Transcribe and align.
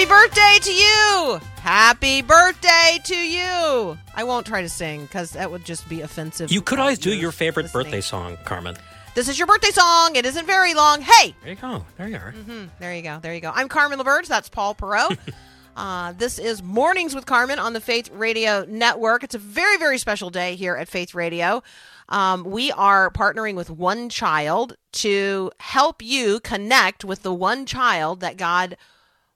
Happy 0.00 0.08
birthday 0.08 0.58
to 0.62 0.72
you! 0.72 1.40
Happy 1.60 2.22
birthday 2.22 2.98
to 3.04 3.14
you! 3.14 3.98
I 4.14 4.24
won't 4.24 4.46
try 4.46 4.62
to 4.62 4.68
sing 4.70 5.02
because 5.02 5.32
that 5.32 5.50
would 5.50 5.62
just 5.62 5.86
be 5.90 6.00
offensive. 6.00 6.50
You 6.50 6.62
could 6.62 6.76
for 6.76 6.80
always 6.80 6.98
do 6.98 7.14
your 7.14 7.32
favorite 7.32 7.64
listening. 7.64 7.84
birthday 7.84 8.00
song, 8.00 8.38
Carmen. 8.46 8.78
This 9.14 9.28
is 9.28 9.38
your 9.38 9.46
birthday 9.46 9.68
song. 9.68 10.16
It 10.16 10.24
isn't 10.24 10.46
very 10.46 10.72
long. 10.72 11.02
Hey, 11.02 11.34
There 11.42 11.50
you 11.50 11.56
go. 11.56 11.84
There 11.98 12.08
you 12.08 12.16
are. 12.16 12.34
there 12.78 12.94
you 12.94 13.02
go. 13.02 13.18
There 13.20 13.34
you 13.34 13.42
go. 13.42 13.52
I'm 13.54 13.68
Carmen 13.68 13.98
LaBerge. 13.98 14.26
That's 14.26 14.48
Paul 14.48 14.74
Perot. 14.74 15.18
uh, 15.76 16.14
this 16.14 16.38
is 16.38 16.62
Mornings 16.62 17.14
with 17.14 17.26
Carmen 17.26 17.58
on 17.58 17.74
the 17.74 17.80
Faith 17.82 18.08
Radio 18.10 18.64
Network. 18.66 19.22
It's 19.22 19.34
a 19.34 19.38
very, 19.38 19.76
very 19.76 19.98
special 19.98 20.30
day 20.30 20.56
here 20.56 20.76
at 20.76 20.88
Faith 20.88 21.14
Radio. 21.14 21.62
Um, 22.08 22.44
we 22.44 22.72
are 22.72 23.10
partnering 23.10 23.54
with 23.54 23.68
One 23.68 24.08
Child 24.08 24.76
to 24.92 25.50
help 25.60 26.00
you 26.00 26.40
connect 26.40 27.04
with 27.04 27.22
the 27.22 27.34
one 27.34 27.66
child 27.66 28.20
that 28.20 28.38
God 28.38 28.78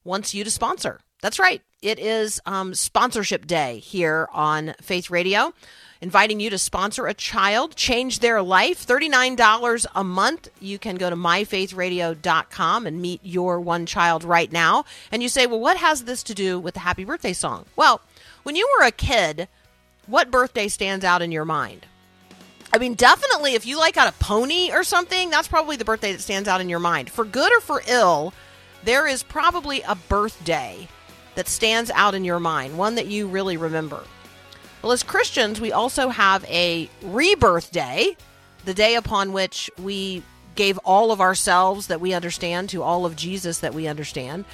wants 0.04 0.34
you 0.34 0.44
to 0.44 0.50
sponsor. 0.50 1.00
That's 1.20 1.38
right. 1.38 1.62
It 1.80 1.98
is 1.98 2.40
um, 2.44 2.74
sponsorship 2.74 3.46
day 3.46 3.78
here 3.78 4.28
on 4.32 4.74
Faith 4.80 5.10
Radio, 5.10 5.54
inviting 6.00 6.38
you 6.38 6.50
to 6.50 6.58
sponsor 6.58 7.06
a 7.06 7.14
child, 7.14 7.76
change 7.76 8.18
their 8.18 8.42
life. 8.42 8.86
$39 8.86 9.86
a 9.94 10.04
month. 10.04 10.48
You 10.60 10.78
can 10.78 10.96
go 10.96 11.08
to 11.08 11.16
myfaithradio.com 11.16 12.86
and 12.86 13.00
meet 13.00 13.20
your 13.22 13.58
one 13.60 13.86
child 13.86 14.24
right 14.24 14.52
now. 14.52 14.84
And 15.10 15.22
you 15.22 15.28
say, 15.30 15.46
well, 15.46 15.60
what 15.60 15.78
has 15.78 16.04
this 16.04 16.22
to 16.24 16.34
do 16.34 16.58
with 16.58 16.74
the 16.74 16.80
happy 16.80 17.04
birthday 17.04 17.32
song? 17.32 17.64
Well, 17.74 18.02
when 18.42 18.56
you 18.56 18.68
were 18.78 18.86
a 18.86 18.92
kid, 18.92 19.48
what 20.06 20.30
birthday 20.30 20.68
stands 20.68 21.04
out 21.04 21.22
in 21.22 21.32
your 21.32 21.46
mind? 21.46 21.86
I 22.72 22.78
mean, 22.78 22.94
definitely 22.94 23.54
if 23.54 23.66
you 23.66 23.78
like 23.78 23.94
got 23.94 24.08
a 24.08 24.18
pony 24.18 24.72
or 24.72 24.84
something, 24.84 25.30
that's 25.30 25.48
probably 25.48 25.76
the 25.76 25.84
birthday 25.84 26.12
that 26.12 26.20
stands 26.20 26.48
out 26.48 26.60
in 26.60 26.68
your 26.68 26.80
mind. 26.80 27.08
For 27.08 27.24
good 27.24 27.52
or 27.52 27.60
for 27.60 27.82
ill, 27.86 28.34
there 28.84 29.06
is 29.06 29.22
probably 29.22 29.82
a 29.82 29.94
birthday 29.94 30.88
that 31.34 31.48
stands 31.48 31.90
out 31.90 32.14
in 32.14 32.24
your 32.24 32.40
mind, 32.40 32.78
one 32.78 32.94
that 32.94 33.06
you 33.06 33.26
really 33.26 33.56
remember. 33.56 34.02
Well, 34.82 34.92
as 34.92 35.02
Christians, 35.02 35.60
we 35.60 35.72
also 35.72 36.10
have 36.10 36.44
a 36.44 36.88
rebirth 37.02 37.72
day, 37.72 38.16
the 38.64 38.74
day 38.74 38.94
upon 38.94 39.32
which 39.32 39.70
we 39.82 40.22
gave 40.54 40.78
all 40.78 41.10
of 41.10 41.20
ourselves 41.20 41.88
that 41.88 42.00
we 42.00 42.12
understand 42.12 42.68
to 42.70 42.82
all 42.82 43.06
of 43.06 43.16
Jesus 43.16 43.58
that 43.60 43.74
we 43.74 43.86
understand. 43.86 44.44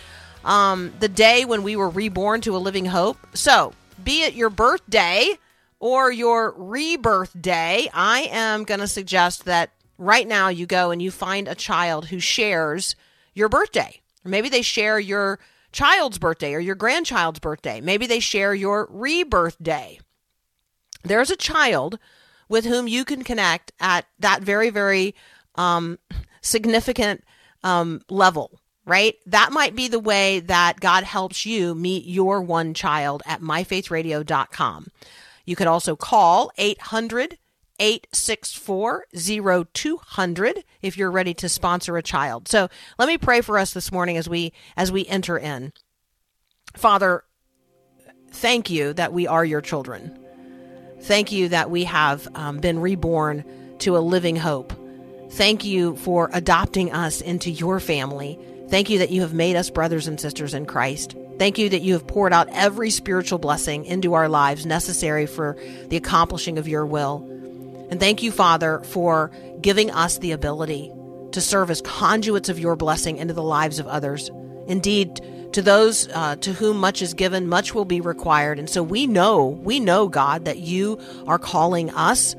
Um, 0.44 0.92
the 1.00 1.08
day 1.08 1.44
when 1.44 1.62
we 1.62 1.76
were 1.76 1.90
reborn 1.90 2.40
to 2.42 2.56
a 2.56 2.58
living 2.58 2.86
hope. 2.86 3.18
So, 3.34 3.74
be 4.02 4.22
it 4.22 4.34
your 4.34 4.48
birthday 4.48 5.34
or 5.78 6.10
your 6.10 6.54
rebirth 6.56 7.38
day, 7.40 7.90
I 7.92 8.28
am 8.30 8.64
going 8.64 8.80
to 8.80 8.86
suggest 8.86 9.44
that 9.44 9.70
right 9.98 10.26
now 10.26 10.48
you 10.48 10.64
go 10.64 10.90
and 10.90 11.02
you 11.02 11.10
find 11.10 11.46
a 11.46 11.54
child 11.54 12.06
who 12.06 12.20
shares 12.20 12.96
your 13.34 13.48
birthday. 13.48 13.99
Maybe 14.24 14.48
they 14.48 14.62
share 14.62 14.98
your 14.98 15.38
child's 15.72 16.18
birthday 16.18 16.54
or 16.54 16.60
your 16.60 16.74
grandchild's 16.74 17.38
birthday. 17.38 17.80
Maybe 17.80 18.06
they 18.06 18.20
share 18.20 18.54
your 18.54 18.88
rebirth 18.90 19.56
day. 19.62 20.00
There's 21.02 21.30
a 21.30 21.36
child 21.36 21.98
with 22.48 22.64
whom 22.64 22.88
you 22.88 23.04
can 23.04 23.22
connect 23.22 23.72
at 23.80 24.06
that 24.18 24.42
very, 24.42 24.70
very 24.70 25.14
um, 25.54 25.98
significant 26.42 27.24
um, 27.62 28.02
level, 28.10 28.60
right? 28.84 29.14
That 29.26 29.52
might 29.52 29.76
be 29.76 29.88
the 29.88 30.00
way 30.00 30.40
that 30.40 30.80
God 30.80 31.04
helps 31.04 31.46
you 31.46 31.74
meet 31.74 32.04
your 32.04 32.42
one 32.42 32.74
child 32.74 33.22
at 33.24 33.40
myfaithradio.com. 33.40 34.88
You 35.46 35.56
could 35.56 35.66
also 35.66 35.96
call 35.96 36.50
800 36.58 37.38
864 37.80 39.06
0200 39.74 40.64
if 40.82 40.96
you're 40.96 41.10
ready 41.10 41.34
to 41.34 41.48
sponsor 41.48 41.96
a 41.96 42.02
child. 42.02 42.46
So 42.46 42.68
let 42.98 43.08
me 43.08 43.18
pray 43.18 43.40
for 43.40 43.58
us 43.58 43.72
this 43.72 43.90
morning 43.90 44.16
as 44.16 44.28
we 44.28 44.52
as 44.76 44.92
we 44.92 45.06
enter 45.06 45.38
in. 45.38 45.72
Father, 46.76 47.24
thank 48.30 48.70
you 48.70 48.92
that 48.92 49.12
we 49.12 49.26
are 49.26 49.44
your 49.44 49.60
children. 49.60 50.16
Thank 51.00 51.32
you 51.32 51.48
that 51.48 51.70
we 51.70 51.84
have 51.84 52.28
um, 52.34 52.58
been 52.58 52.78
reborn 52.78 53.44
to 53.78 53.96
a 53.96 54.00
living 54.00 54.36
hope. 54.36 54.72
Thank 55.30 55.64
you 55.64 55.96
for 55.96 56.28
adopting 56.32 56.92
us 56.92 57.20
into 57.20 57.50
your 57.50 57.80
family. 57.80 58.38
Thank 58.68 58.90
you 58.90 58.98
that 58.98 59.10
you 59.10 59.22
have 59.22 59.32
made 59.32 59.56
us 59.56 59.70
brothers 59.70 60.06
and 60.06 60.20
sisters 60.20 60.54
in 60.54 60.66
Christ. 60.66 61.16
Thank 61.38 61.56
you 61.56 61.70
that 61.70 61.80
you 61.80 61.94
have 61.94 62.06
poured 62.06 62.32
out 62.32 62.48
every 62.52 62.90
spiritual 62.90 63.38
blessing 63.38 63.86
into 63.86 64.12
our 64.12 64.28
lives 64.28 64.66
necessary 64.66 65.26
for 65.26 65.56
the 65.88 65.96
accomplishing 65.96 66.58
of 66.58 66.68
your 66.68 66.84
will. 66.84 67.26
And 67.90 68.00
thank 68.00 68.22
you, 68.22 68.32
Father, 68.32 68.80
for 68.84 69.30
giving 69.60 69.90
us 69.90 70.18
the 70.18 70.32
ability 70.32 70.92
to 71.32 71.40
serve 71.40 71.70
as 71.70 71.82
conduits 71.82 72.48
of 72.48 72.58
your 72.58 72.76
blessing 72.76 73.18
into 73.18 73.34
the 73.34 73.42
lives 73.42 73.78
of 73.78 73.86
others. 73.86 74.30
Indeed, 74.66 75.20
to 75.52 75.62
those 75.62 76.08
uh, 76.08 76.36
to 76.36 76.52
whom 76.52 76.78
much 76.78 77.02
is 77.02 77.14
given, 77.14 77.48
much 77.48 77.74
will 77.74 77.84
be 77.84 78.00
required. 78.00 78.58
And 78.58 78.70
so 78.70 78.82
we 78.82 79.06
know, 79.06 79.46
we 79.46 79.80
know, 79.80 80.08
God, 80.08 80.44
that 80.44 80.58
you 80.58 81.00
are 81.26 81.38
calling 81.38 81.90
us 81.90 82.36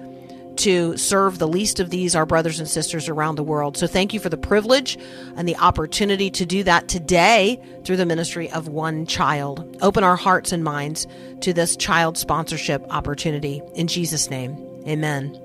to 0.57 0.95
serve 0.97 1.39
the 1.39 1.47
least 1.47 1.79
of 1.79 1.89
these, 1.89 2.15
our 2.15 2.25
brothers 2.25 2.59
and 2.59 2.67
sisters 2.67 3.09
around 3.09 3.35
the 3.35 3.43
world. 3.43 3.77
So 3.77 3.87
thank 3.87 4.13
you 4.13 4.19
for 4.19 4.29
the 4.29 4.37
privilege 4.37 4.97
and 5.35 5.47
the 5.47 5.55
opportunity 5.55 6.29
to 6.31 6.45
do 6.45 6.63
that 6.63 6.87
today 6.87 7.59
through 7.83 7.97
the 7.97 8.05
ministry 8.05 8.49
of 8.51 8.67
one 8.67 9.05
child. 9.05 9.77
Open 9.81 10.03
our 10.03 10.17
hearts 10.17 10.51
and 10.51 10.63
minds 10.63 11.07
to 11.41 11.53
this 11.53 11.75
child 11.75 12.17
sponsorship 12.17 12.85
opportunity. 12.89 13.61
In 13.75 13.87
Jesus' 13.87 14.29
name, 14.29 14.55
amen. 14.87 15.40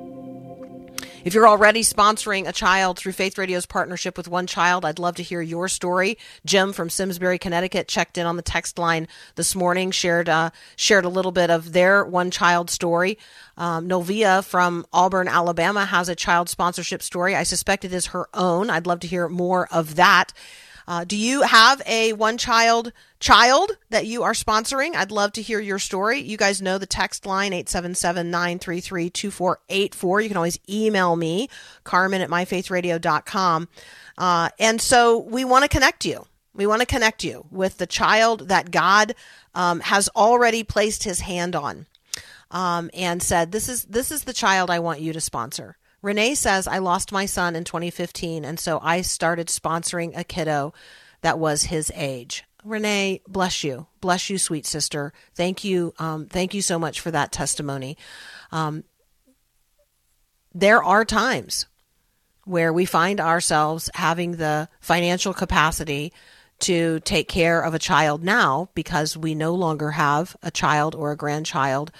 If 1.26 1.34
you're 1.34 1.48
already 1.48 1.82
sponsoring 1.82 2.46
a 2.46 2.52
child 2.52 3.00
through 3.00 3.10
Faith 3.10 3.36
Radio's 3.36 3.66
partnership 3.66 4.16
with 4.16 4.28
One 4.28 4.46
Child, 4.46 4.84
I'd 4.84 5.00
love 5.00 5.16
to 5.16 5.24
hear 5.24 5.42
your 5.42 5.66
story. 5.66 6.18
Jim 6.44 6.72
from 6.72 6.88
Simsbury, 6.88 7.36
Connecticut, 7.36 7.88
checked 7.88 8.16
in 8.16 8.26
on 8.26 8.36
the 8.36 8.42
text 8.42 8.78
line 8.78 9.08
this 9.34 9.56
morning, 9.56 9.90
shared 9.90 10.28
uh, 10.28 10.50
shared 10.76 11.04
a 11.04 11.08
little 11.08 11.32
bit 11.32 11.50
of 11.50 11.72
their 11.72 12.04
one 12.04 12.30
child 12.30 12.70
story. 12.70 13.18
Um, 13.56 13.88
Novia 13.88 14.40
from 14.42 14.86
Auburn, 14.92 15.26
Alabama, 15.26 15.84
has 15.84 16.08
a 16.08 16.14
child 16.14 16.48
sponsorship 16.48 17.02
story. 17.02 17.34
I 17.34 17.42
suspect 17.42 17.84
it 17.84 17.92
is 17.92 18.06
her 18.06 18.28
own. 18.32 18.70
I'd 18.70 18.86
love 18.86 19.00
to 19.00 19.08
hear 19.08 19.28
more 19.28 19.66
of 19.72 19.96
that. 19.96 20.32
Uh, 20.88 21.04
do 21.04 21.16
you 21.16 21.42
have 21.42 21.82
a 21.86 22.12
one 22.12 22.38
child 22.38 22.92
child 23.18 23.72
that 23.90 24.06
you 24.06 24.22
are 24.22 24.32
sponsoring? 24.32 24.94
I'd 24.94 25.10
love 25.10 25.32
to 25.32 25.42
hear 25.42 25.58
your 25.58 25.78
story. 25.78 26.20
You 26.20 26.36
guys 26.36 26.62
know 26.62 26.78
the 26.78 26.86
text 26.86 27.26
line 27.26 27.52
877-933-2484. 27.52 30.22
You 30.22 30.28
can 30.28 30.36
always 30.36 30.60
email 30.68 31.16
me, 31.16 31.48
Carmen 31.84 32.20
at 32.20 32.30
myfaithradio.com. 32.30 33.68
Uh, 34.16 34.48
and 34.58 34.80
so 34.80 35.18
we 35.18 35.44
want 35.44 35.64
to 35.64 35.68
connect 35.68 36.04
you. 36.04 36.26
We 36.54 36.66
want 36.66 36.80
to 36.80 36.86
connect 36.86 37.24
you 37.24 37.46
with 37.50 37.78
the 37.78 37.86
child 37.86 38.48
that 38.48 38.70
God 38.70 39.14
um, 39.54 39.80
has 39.80 40.08
already 40.16 40.62
placed 40.62 41.04
his 41.04 41.20
hand 41.20 41.54
on 41.54 41.86
um, 42.50 42.90
and 42.94 43.22
said, 43.22 43.52
"This 43.52 43.68
is 43.68 43.84
this 43.84 44.10
is 44.10 44.24
the 44.24 44.32
child 44.32 44.70
I 44.70 44.78
want 44.78 45.00
you 45.00 45.12
to 45.12 45.20
sponsor." 45.20 45.76
Renee 46.06 46.36
says, 46.36 46.68
"I 46.68 46.78
lost 46.78 47.10
my 47.10 47.26
son 47.26 47.56
in 47.56 47.64
2015, 47.64 48.44
and 48.44 48.60
so 48.60 48.78
I 48.80 49.00
started 49.00 49.48
sponsoring 49.48 50.16
a 50.16 50.22
kiddo 50.22 50.72
that 51.22 51.36
was 51.36 51.64
his 51.64 51.90
age." 51.96 52.44
Renee, 52.62 53.22
bless 53.26 53.64
you, 53.64 53.88
bless 54.00 54.30
you, 54.30 54.38
sweet 54.38 54.66
sister. 54.66 55.12
Thank 55.34 55.64
you, 55.64 55.94
um, 55.98 56.26
thank 56.26 56.54
you 56.54 56.62
so 56.62 56.78
much 56.78 57.00
for 57.00 57.10
that 57.10 57.32
testimony. 57.32 57.98
Um, 58.52 58.84
there 60.54 60.80
are 60.80 61.04
times 61.04 61.66
where 62.44 62.72
we 62.72 62.84
find 62.84 63.20
ourselves 63.20 63.90
having 63.94 64.36
the 64.36 64.68
financial 64.78 65.34
capacity 65.34 66.12
to 66.60 67.00
take 67.00 67.26
care 67.26 67.60
of 67.60 67.74
a 67.74 67.80
child 67.80 68.22
now 68.22 68.70
because 68.76 69.16
we 69.16 69.34
no 69.34 69.56
longer 69.56 69.90
have 69.90 70.36
a 70.40 70.52
child 70.52 70.94
or 70.94 71.10
a 71.10 71.16
grandchild 71.16 71.90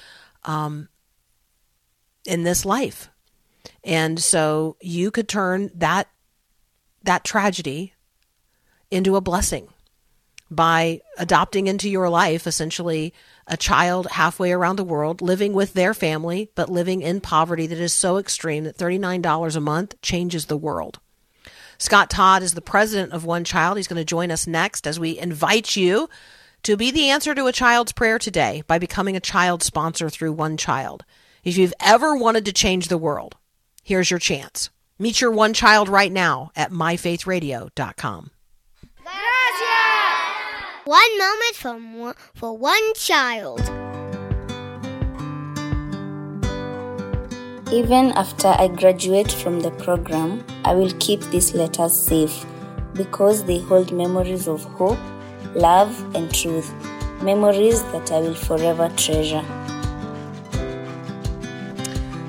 um, 0.45 0.89
in 2.25 2.45
this 2.45 2.65
life. 2.65 3.11
And 3.85 4.21
so 4.21 4.77
you 4.81 5.11
could 5.11 5.29
turn 5.29 5.71
that 5.75 6.09
that 7.03 7.25
tragedy 7.25 7.95
into 8.91 9.17
a 9.17 9.21
blessing 9.21 9.69
by 10.51 11.01
adopting 11.19 11.67
into 11.67 11.89
your 11.89 12.09
life 12.09 12.47
essentially 12.47 13.13
a 13.47 13.57
child 13.57 14.07
halfway 14.13 14.53
around 14.53 14.77
the 14.77 14.85
world 14.85 15.21
living 15.21 15.53
with 15.53 15.73
their 15.73 15.93
family 15.95 16.51
but 16.55 16.69
living 16.69 17.03
in 17.03 17.21
poverty 17.21 17.67
that 17.67 17.79
is 17.79 17.93
so 17.93 18.17
extreme 18.17 18.65
that 18.65 18.77
$39 18.77 19.57
a 19.57 19.61
month 19.61 20.01
changes 20.03 20.47
the 20.47 20.57
world. 20.57 20.99
Scott 21.79 22.11
Todd 22.11 22.43
is 22.43 22.55
the 22.55 22.63
president 22.63 23.13
of 23.13 23.25
One 23.25 23.45
Child. 23.45 23.77
He's 23.77 23.89
going 23.89 24.01
to 24.01 24.05
join 24.05 24.31
us 24.31 24.47
next 24.47 24.87
as 24.87 24.99
we 24.99 25.19
invite 25.19 25.77
you 25.77 26.09
to 26.63 26.77
be 26.77 26.91
the 26.91 27.11
answer 27.11 27.35
to 27.35 27.47
a 27.47 27.53
child's 27.53 27.93
prayer 27.93 28.19
today 28.19 28.63
by 28.67 28.79
becoming 28.79 29.17
a 29.17 29.21
child 29.21 29.63
sponsor 29.63 30.09
through 30.09 30.33
One 30.33 30.57
Child. 30.57 31.05
If 31.45 31.59
you've 31.59 31.75
ever 31.81 32.17
wanted 32.17 32.45
to 32.47 32.53
change 32.53 32.89
the 32.89 32.99
world, 32.99 33.37
here's 33.87 34.11
your 34.11 34.21
chance. 34.21 34.71
Meet 34.99 35.21
your 35.21 35.31
one 35.31 35.55
child 35.55 35.89
right 35.89 36.13
now 36.13 36.51
at 36.57 36.73
myfaithradio.com. 36.73 38.31
One 40.85 41.19
moment 41.19 41.55
for, 41.55 42.15
for 42.35 42.57
one 42.57 42.95
child. 42.95 43.61
Even 47.73 48.13
after 48.13 48.49
I 48.49 48.69
graduate 48.69 49.33
from 49.33 49.61
the 49.61 49.73
program, 49.73 50.45
I 50.65 50.73
will 50.75 50.93
keep 51.01 51.21
these 51.33 51.55
letters 51.55 51.95
safe 51.95 52.47
because 52.95 53.45
they 53.45 53.59
hold 53.59 53.93
memories 53.93 54.47
of 54.47 54.63
hope, 54.65 54.99
love, 55.55 55.93
and 56.15 56.33
truth. 56.33 56.73
Memories 57.23 57.83
that 57.91 58.13
I 58.13 58.21
will 58.21 58.35
forever 58.35 58.89
treasure. 58.97 59.45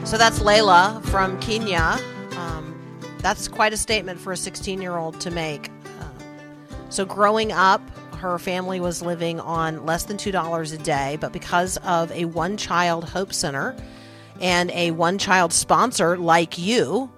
So 0.07 0.17
that's 0.17 0.39
Layla 0.39 1.03
from 1.07 1.37
Kenya. 1.41 1.99
Um, 2.37 2.73
that's 3.17 3.49
quite 3.49 3.73
a 3.73 3.77
statement 3.77 4.21
for 4.21 4.31
a 4.31 4.37
16 4.37 4.81
year 4.81 4.95
old 4.95 5.19
to 5.19 5.29
make. 5.29 5.69
Uh, 5.99 6.23
so, 6.87 7.03
growing 7.03 7.51
up, 7.51 7.81
her 8.15 8.39
family 8.39 8.79
was 8.79 9.01
living 9.01 9.41
on 9.41 9.85
less 9.85 10.05
than 10.05 10.15
$2 10.15 10.73
a 10.73 10.77
day, 10.77 11.17
but 11.19 11.33
because 11.33 11.75
of 11.83 12.09
a 12.13 12.23
one 12.23 12.55
child 12.55 13.03
hope 13.03 13.33
center 13.33 13.75
and 14.39 14.71
a 14.71 14.91
one 14.91 15.17
child 15.17 15.51
sponsor 15.51 16.15
like 16.15 16.57
you, 16.57 17.11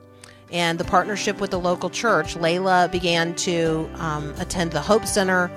and 0.52 0.80
the 0.80 0.86
partnership 0.86 1.40
with 1.40 1.52
the 1.52 1.60
local 1.60 1.92
church, 1.92 2.34
Layla 2.38 2.92
began 2.92 3.36
to 3.36 3.88
um, 3.98 4.34
attend 4.40 4.72
the 4.72 4.82
Hope 4.82 5.06
Center, 5.06 5.52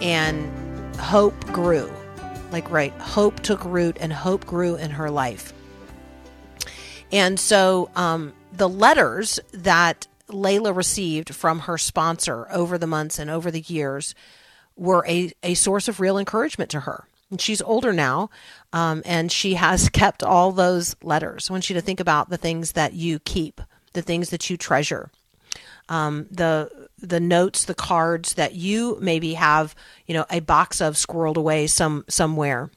and 0.00 0.96
hope 0.96 1.38
grew. 1.52 1.92
Like, 2.52 2.70
right, 2.70 2.92
hope 2.94 3.40
took 3.40 3.62
root 3.66 3.98
and 4.00 4.14
hope 4.14 4.46
grew 4.46 4.76
in 4.76 4.88
her 4.88 5.10
life. 5.10 5.52
And 7.12 7.38
so 7.38 7.90
um, 7.94 8.32
the 8.52 8.68
letters 8.68 9.40
that 9.52 10.06
Layla 10.28 10.74
received 10.74 11.34
from 11.34 11.60
her 11.60 11.78
sponsor 11.78 12.50
over 12.50 12.78
the 12.78 12.86
months 12.86 13.18
and 13.18 13.30
over 13.30 13.50
the 13.50 13.60
years 13.60 14.14
were 14.76 15.04
a, 15.06 15.32
a 15.42 15.54
source 15.54 15.88
of 15.88 16.00
real 16.00 16.18
encouragement 16.18 16.70
to 16.70 16.80
her. 16.80 17.06
And 17.30 17.40
she's 17.40 17.62
older 17.62 17.92
now, 17.92 18.30
um, 18.72 19.02
and 19.04 19.30
she 19.30 19.54
has 19.54 19.88
kept 19.90 20.22
all 20.22 20.52
those 20.52 20.96
letters. 21.02 21.48
I 21.48 21.52
want 21.52 21.68
you 21.68 21.74
to 21.74 21.80
think 21.80 22.00
about 22.00 22.30
the 22.30 22.36
things 22.36 22.72
that 22.72 22.92
you 22.94 23.18
keep, 23.18 23.60
the 23.92 24.02
things 24.02 24.30
that 24.30 24.48
you 24.50 24.56
treasure, 24.56 25.10
um, 25.88 26.26
the 26.30 26.88
the 26.98 27.20
notes, 27.20 27.64
the 27.64 27.74
cards 27.74 28.34
that 28.34 28.54
you 28.54 28.96
maybe 29.00 29.34
have, 29.34 29.74
you 30.06 30.14
know, 30.14 30.24
a 30.30 30.40
box 30.40 30.80
of 30.80 30.94
squirreled 30.94 31.36
away 31.36 31.66
some 31.66 32.04
somewhere. 32.08 32.70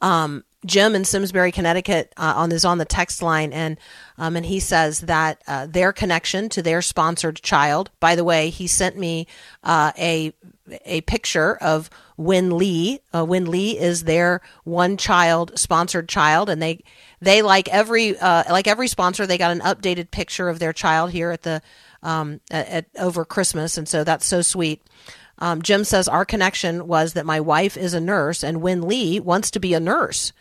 Um, 0.00 0.44
Jim 0.66 0.94
in 0.94 1.04
Simsbury, 1.04 1.52
Connecticut, 1.52 2.12
uh, 2.18 2.34
on 2.36 2.52
is 2.52 2.66
on 2.66 2.78
the 2.78 2.84
text 2.84 3.22
line, 3.22 3.52
and 3.52 3.78
um, 4.18 4.36
and 4.36 4.44
he 4.44 4.60
says 4.60 5.00
that 5.00 5.42
uh, 5.46 5.66
their 5.66 5.92
connection 5.92 6.50
to 6.50 6.62
their 6.62 6.82
sponsored 6.82 7.36
child. 7.36 7.90
By 7.98 8.14
the 8.14 8.24
way, 8.24 8.50
he 8.50 8.66
sent 8.66 8.98
me 8.98 9.26
uh, 9.64 9.92
a 9.98 10.34
a 10.84 11.00
picture 11.02 11.56
of 11.56 11.88
Win 12.18 12.58
Lee. 12.58 13.00
Uh, 13.14 13.24
Win 13.24 13.50
Lee 13.50 13.78
is 13.78 14.04
their 14.04 14.42
one 14.64 14.98
child 14.98 15.58
sponsored 15.58 16.10
child, 16.10 16.50
and 16.50 16.60
they 16.60 16.84
they 17.20 17.40
like 17.40 17.68
every 17.68 18.18
uh, 18.18 18.44
like 18.50 18.68
every 18.68 18.88
sponsor, 18.88 19.26
they 19.26 19.38
got 19.38 19.52
an 19.52 19.60
updated 19.60 20.10
picture 20.10 20.50
of 20.50 20.58
their 20.58 20.74
child 20.74 21.10
here 21.10 21.30
at 21.30 21.42
the 21.42 21.62
um, 22.02 22.40
at, 22.50 22.68
at 22.68 22.86
over 22.98 23.24
Christmas, 23.24 23.78
and 23.78 23.88
so 23.88 24.04
that's 24.04 24.26
so 24.26 24.42
sweet. 24.42 24.82
Um, 25.38 25.62
Jim 25.62 25.84
says 25.84 26.06
our 26.06 26.26
connection 26.26 26.86
was 26.86 27.14
that 27.14 27.24
my 27.24 27.40
wife 27.40 27.78
is 27.78 27.94
a 27.94 28.00
nurse, 28.00 28.44
and 28.44 28.60
Win 28.60 28.82
Lee 28.82 29.18
wants 29.18 29.50
to 29.52 29.60
be 29.60 29.72
a 29.72 29.80
nurse. 29.80 30.34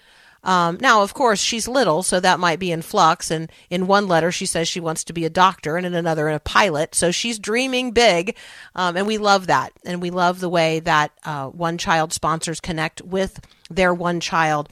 Um, 0.44 0.78
now, 0.80 1.02
of 1.02 1.14
course, 1.14 1.42
she's 1.42 1.68
little, 1.68 2.04
so 2.04 2.20
that 2.20 2.40
might 2.40 2.60
be 2.60 2.72
in 2.72 2.82
flux. 2.82 3.30
And 3.32 3.52
in 3.70 3.88
one 3.88 4.08
letter, 4.08 4.32
she 4.32 4.46
says 4.46 4.68
she 4.68 4.80
wants 4.80 5.04
to 5.06 5.14
be 5.14 5.26
a 5.26 5.30
doctor, 5.30 5.78
and 5.78 5.86
in 5.86 5.94
another, 5.94 6.30
a 6.30 6.40
pilot. 6.40 6.96
So 6.96 7.12
she's 7.12 7.40
dreaming 7.40 7.92
big, 7.92 8.36
um, 8.76 8.96
and 8.96 9.08
we 9.08 9.18
love 9.18 9.48
that. 9.48 9.74
And 9.86 10.02
we 10.02 10.10
love 10.10 10.40
the 10.40 10.50
way 10.50 10.80
that 10.82 11.12
uh, 11.26 11.48
one 11.48 11.78
child 11.78 12.14
sponsors 12.14 12.60
connect 12.60 13.02
with 13.02 13.40
their 13.70 13.94
one 13.94 14.20
child 14.20 14.70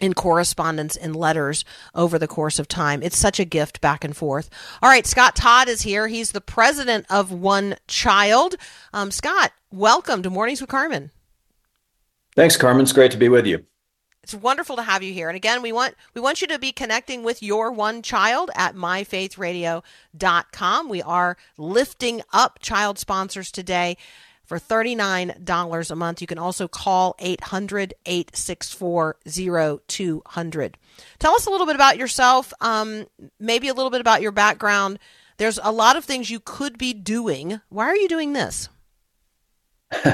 in 0.00 0.14
correspondence 0.14 0.96
in 0.96 1.12
letters 1.12 1.64
over 1.94 2.18
the 2.18 2.26
course 2.26 2.58
of 2.58 2.66
time. 2.66 3.02
It's 3.02 3.18
such 3.18 3.38
a 3.38 3.44
gift 3.44 3.80
back 3.80 4.02
and 4.02 4.16
forth. 4.16 4.48
All 4.82 4.88
right, 4.88 5.06
Scott 5.06 5.36
Todd 5.36 5.68
is 5.68 5.82
here. 5.82 6.08
He's 6.08 6.32
the 6.32 6.40
president 6.40 7.06
of 7.10 7.30
One 7.30 7.76
Child. 7.86 8.56
Um, 8.94 9.10
Scott, 9.10 9.52
welcome 9.70 10.22
to 10.22 10.30
Mornings 10.30 10.60
with 10.60 10.70
Carmen. 10.70 11.10
Thanks, 12.34 12.56
Carmen. 12.56 12.82
It's 12.82 12.92
great 12.92 13.10
to 13.10 13.18
be 13.18 13.28
with 13.28 13.46
you. 13.46 13.64
It's 14.22 14.34
wonderful 14.34 14.76
to 14.76 14.82
have 14.82 15.02
you 15.02 15.12
here. 15.12 15.28
And 15.28 15.36
again, 15.36 15.62
we 15.62 15.72
want 15.72 15.94
we 16.14 16.20
want 16.20 16.42
you 16.42 16.46
to 16.48 16.58
be 16.58 16.72
connecting 16.72 17.22
with 17.22 17.42
your 17.42 17.72
one 17.72 18.02
child 18.02 18.50
at 18.54 18.74
myfaithradio.com. 18.74 20.88
We 20.88 21.02
are 21.02 21.36
lifting 21.56 22.22
up 22.32 22.58
child 22.60 22.98
sponsors 22.98 23.50
today 23.50 23.96
for 24.44 24.58
$39 24.58 25.90
a 25.90 25.96
month. 25.96 26.20
You 26.20 26.26
can 26.26 26.38
also 26.38 26.66
call 26.66 27.14
800 27.20 27.94
864 28.04 29.16
0200. 29.24 30.76
Tell 31.20 31.34
us 31.34 31.46
a 31.46 31.50
little 31.50 31.66
bit 31.66 31.76
about 31.76 31.96
yourself, 31.96 32.52
um, 32.60 33.06
maybe 33.38 33.68
a 33.68 33.74
little 33.74 33.90
bit 33.90 34.00
about 34.00 34.22
your 34.22 34.32
background. 34.32 34.98
There's 35.36 35.60
a 35.62 35.70
lot 35.70 35.96
of 35.96 36.04
things 36.04 36.30
you 36.30 36.40
could 36.40 36.78
be 36.78 36.92
doing. 36.92 37.60
Why 37.68 37.86
are 37.86 37.96
you 37.96 38.08
doing 38.08 38.32
this? 38.32 38.68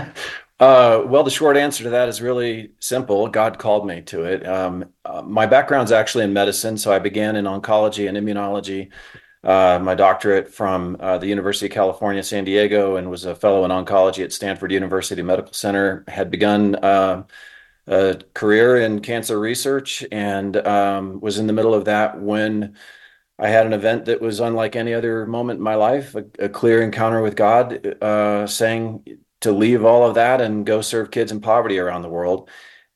Uh, 0.58 1.02
well, 1.06 1.22
the 1.22 1.30
short 1.30 1.56
answer 1.56 1.84
to 1.84 1.90
that 1.90 2.08
is 2.08 2.22
really 2.22 2.72
simple. 2.80 3.28
God 3.28 3.58
called 3.58 3.86
me 3.86 4.00
to 4.02 4.24
it. 4.24 4.46
Um, 4.46 4.86
uh, 5.04 5.20
my 5.20 5.44
background's 5.44 5.92
actually 5.92 6.24
in 6.24 6.32
medicine, 6.32 6.78
so 6.78 6.92
I 6.92 6.98
began 6.98 7.36
in 7.36 7.44
oncology 7.44 8.08
and 8.08 8.16
immunology. 8.16 8.90
Uh, 9.44 9.78
my 9.82 9.94
doctorate 9.94 10.52
from 10.52 10.96
uh, 10.98 11.18
the 11.18 11.26
University 11.26 11.66
of 11.66 11.72
California, 11.72 12.22
San 12.22 12.44
Diego, 12.44 12.96
and 12.96 13.10
was 13.10 13.26
a 13.26 13.34
fellow 13.34 13.64
in 13.66 13.70
oncology 13.70 14.24
at 14.24 14.32
Stanford 14.32 14.72
University 14.72 15.20
Medical 15.20 15.52
Center. 15.52 16.04
Had 16.08 16.30
begun 16.30 16.74
uh, 16.76 17.24
a 17.86 18.18
career 18.32 18.78
in 18.78 19.00
cancer 19.00 19.38
research 19.38 20.04
and 20.10 20.56
um, 20.66 21.20
was 21.20 21.38
in 21.38 21.46
the 21.46 21.52
middle 21.52 21.74
of 21.74 21.84
that 21.84 22.18
when 22.18 22.76
I 23.38 23.48
had 23.48 23.66
an 23.66 23.74
event 23.74 24.06
that 24.06 24.22
was 24.22 24.40
unlike 24.40 24.74
any 24.74 24.94
other 24.94 25.26
moment 25.26 25.58
in 25.58 25.62
my 25.62 25.74
life 25.74 26.14
a, 26.14 26.24
a 26.38 26.48
clear 26.48 26.80
encounter 26.82 27.20
with 27.20 27.36
God, 27.36 28.02
uh, 28.02 28.46
saying, 28.46 29.04
to 29.40 29.52
leave 29.52 29.84
all 29.84 30.08
of 30.08 30.14
that 30.14 30.40
and 30.40 30.66
go 30.66 30.80
serve 30.80 31.10
kids 31.10 31.32
in 31.32 31.40
poverty 31.40 31.78
around 31.78 32.02
the 32.02 32.08
world. 32.08 32.48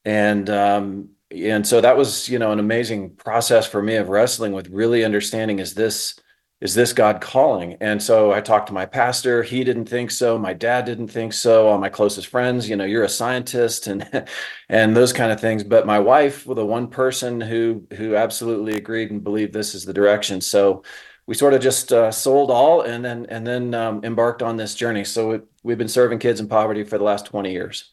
And 0.05 0.49
um, 0.49 1.11
and 1.31 1.67
so 1.67 1.81
that 1.81 1.97
was 1.97 2.29
you 2.29 2.39
know 2.39 2.53
an 2.53 2.59
amazing 2.59 3.17
process 3.17 3.67
for 3.67 3.83
me 3.83 3.97
of 3.97 4.09
wrestling 4.09 4.53
with 4.53 4.69
really 4.69 5.05
understanding 5.05 5.59
is 5.59 5.75
this 5.75 6.19
is 6.61 6.75
this 6.75 6.93
God 6.93 7.23
calling? 7.23 7.79
And 7.81 8.03
so 8.03 8.33
I 8.33 8.43
talked 8.43 8.67
to 8.67 8.75
my 8.75 8.85
pastor. 8.85 9.43
He 9.43 9.65
didn't 9.65 9.87
think 9.87 10.11
so. 10.11 10.39
My 10.39 10.53
dad 10.53 10.85
didn't 10.85 11.09
think 11.09 11.33
so. 11.33 11.69
All 11.69 11.79
my 11.79 11.89
closest 11.89 12.27
friends, 12.27 12.69
you 12.69 12.77
know, 12.77 12.85
you're 12.85 13.05
a 13.05 13.09
scientist 13.09 13.87
and 13.87 14.27
and 14.69 14.95
those 14.95 15.13
kind 15.13 15.33
of 15.33 15.41
things. 15.41 15.65
But 15.65 15.87
my 15.87 15.99
wife, 15.99 16.45
the 16.45 16.67
one 16.67 16.89
person 16.89 17.41
who 17.41 17.87
who 17.97 18.15
absolutely 18.15 18.77
agreed 18.77 19.11
and 19.11 19.25
believed 19.25 19.53
this 19.53 19.75
is 19.75 19.85
the 19.85 19.95
direction. 19.95 20.41
So 20.41 20.83
we 21.31 21.37
sort 21.37 21.55
of 21.55 21.61
just 21.61 21.93
uh, 21.93 22.11
sold 22.11 22.51
all 22.51 22.81
and 22.81 23.05
then 23.05 23.25
and 23.29 23.47
then 23.47 23.73
um, 23.73 24.05
embarked 24.05 24.43
on 24.43 24.57
this 24.57 24.75
journey. 24.75 25.05
So 25.05 25.31
it, 25.31 25.45
we've 25.63 25.79
been 25.79 25.87
serving 25.87 26.19
kids 26.19 26.41
in 26.41 26.49
poverty 26.49 26.83
for 26.83 26.99
the 26.99 27.05
last 27.05 27.27
20 27.27 27.53
years. 27.53 27.93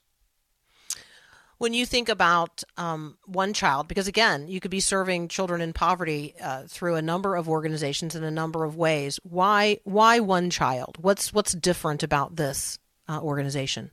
When 1.60 1.75
you 1.75 1.86
think 1.86 2.10
about 2.10 2.63
um, 2.77 3.20
one 3.27 3.53
child, 3.53 3.88
because 3.88 4.08
again, 4.08 4.48
you 4.48 4.60
could 4.60 4.72
be 4.72 4.79
serving 4.79 5.27
children 5.27 5.62
in 5.62 5.72
poverty 5.72 6.34
uh, 6.41 6.63
through 6.67 6.96
a 6.96 7.01
number 7.03 7.36
of 7.36 7.48
organizations 7.48 8.15
in 8.15 8.24
a 8.24 8.32
number 8.32 8.63
of 8.63 8.75
ways. 8.75 9.20
Why 9.22 9.77
why 9.84 10.20
one 10.20 10.50
child? 10.50 10.98
What's 11.00 11.32
what's 11.32 11.53
different 11.53 12.01
about 12.01 12.38
this 12.38 12.79
uh, 13.08 13.22
organization? 13.22 13.91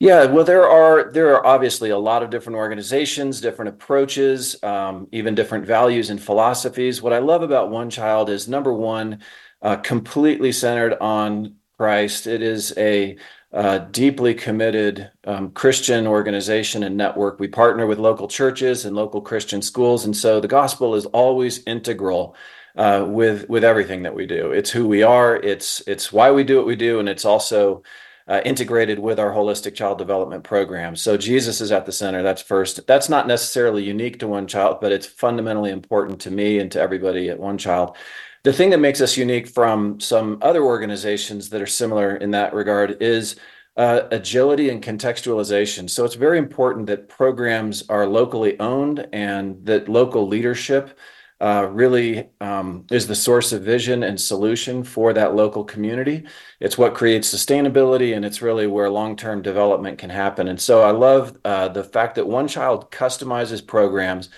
Yeah, 0.00 0.24
well, 0.26 0.44
there 0.44 0.68
are 0.68 1.10
there 1.12 1.34
are 1.34 1.46
obviously 1.46 1.90
a 1.90 1.98
lot 1.98 2.22
of 2.22 2.30
different 2.30 2.56
organizations, 2.56 3.40
different 3.40 3.68
approaches, 3.70 4.62
um, 4.62 5.08
even 5.12 5.34
different 5.34 5.66
values 5.66 6.10
and 6.10 6.20
philosophies. 6.22 7.00
What 7.00 7.12
I 7.12 7.18
love 7.18 7.42
about 7.42 7.70
One 7.70 7.90
Child 7.90 8.28
is 8.28 8.48
number 8.48 8.72
one, 8.72 9.20
uh, 9.62 9.76
completely 9.76 10.52
centered 10.52 10.94
on 11.00 11.56
Christ. 11.78 12.26
It 12.26 12.42
is 12.42 12.74
a 12.76 13.16
uh, 13.52 13.78
deeply 13.78 14.34
committed 14.34 15.10
um, 15.24 15.52
Christian 15.52 16.06
organization 16.08 16.82
and 16.82 16.96
network. 16.96 17.38
We 17.38 17.46
partner 17.48 17.86
with 17.86 17.98
local 17.98 18.26
churches 18.26 18.84
and 18.84 18.96
local 18.96 19.20
Christian 19.20 19.62
schools, 19.62 20.04
and 20.04 20.16
so 20.16 20.40
the 20.40 20.48
gospel 20.48 20.96
is 20.96 21.06
always 21.06 21.62
integral 21.66 22.34
uh, 22.76 23.06
with 23.08 23.48
with 23.48 23.62
everything 23.64 24.02
that 24.02 24.14
we 24.14 24.26
do. 24.26 24.50
It's 24.50 24.70
who 24.70 24.88
we 24.88 25.02
are. 25.04 25.36
It's 25.36 25.82
it's 25.86 26.12
why 26.12 26.32
we 26.32 26.42
do 26.44 26.56
what 26.56 26.66
we 26.66 26.76
do, 26.76 26.98
and 26.98 27.08
it's 27.08 27.24
also 27.24 27.84
uh, 28.26 28.40
integrated 28.44 28.98
with 28.98 29.18
our 29.18 29.30
holistic 29.30 29.74
child 29.74 29.98
development 29.98 30.44
program. 30.44 30.96
So 30.96 31.16
Jesus 31.16 31.60
is 31.60 31.70
at 31.72 31.84
the 31.86 31.92
center. 31.92 32.22
That's 32.22 32.42
first. 32.42 32.86
That's 32.86 33.08
not 33.08 33.26
necessarily 33.26 33.84
unique 33.84 34.18
to 34.20 34.28
One 34.28 34.46
Child, 34.46 34.78
but 34.80 34.92
it's 34.92 35.06
fundamentally 35.06 35.70
important 35.70 36.20
to 36.22 36.30
me 36.30 36.58
and 36.58 36.72
to 36.72 36.80
everybody 36.80 37.28
at 37.28 37.38
One 37.38 37.58
Child. 37.58 37.96
The 38.42 38.52
thing 38.52 38.70
that 38.70 38.78
makes 38.78 39.00
us 39.00 39.16
unique 39.16 39.48
from 39.48 40.00
some 40.00 40.38
other 40.42 40.62
organizations 40.62 41.50
that 41.50 41.62
are 41.62 41.66
similar 41.66 42.16
in 42.16 42.30
that 42.32 42.54
regard 42.54 43.02
is 43.02 43.36
uh, 43.76 44.02
agility 44.10 44.70
and 44.70 44.82
contextualization. 44.82 45.90
So 45.90 46.04
it's 46.04 46.14
very 46.14 46.38
important 46.38 46.86
that 46.86 47.08
programs 47.08 47.88
are 47.88 48.06
locally 48.06 48.58
owned 48.60 49.08
and 49.12 49.64
that 49.66 49.88
local 49.88 50.28
leadership 50.28 50.98
uh, 51.40 51.68
really 51.70 52.28
um, 52.40 52.86
is 52.90 53.06
the 53.06 53.14
source 53.14 53.52
of 53.52 53.62
vision 53.62 54.02
and 54.02 54.20
solution 54.20 54.84
for 54.84 55.12
that 55.12 55.34
local 55.34 55.64
community. 55.64 56.24
It's 56.60 56.78
what 56.78 56.94
creates 56.94 57.32
sustainability, 57.32 58.16
and 58.16 58.24
it's 58.24 58.40
really 58.40 58.66
where 58.66 58.88
long 58.88 59.16
term 59.16 59.42
development 59.42 59.98
can 59.98 60.10
happen. 60.10 60.48
And 60.48 60.60
so 60.60 60.82
I 60.82 60.92
love 60.92 61.36
uh, 61.44 61.68
the 61.68 61.84
fact 61.84 62.14
that 62.14 62.26
One 62.26 62.48
Child 62.48 62.90
customizes 62.90 63.66
programs 63.66 64.30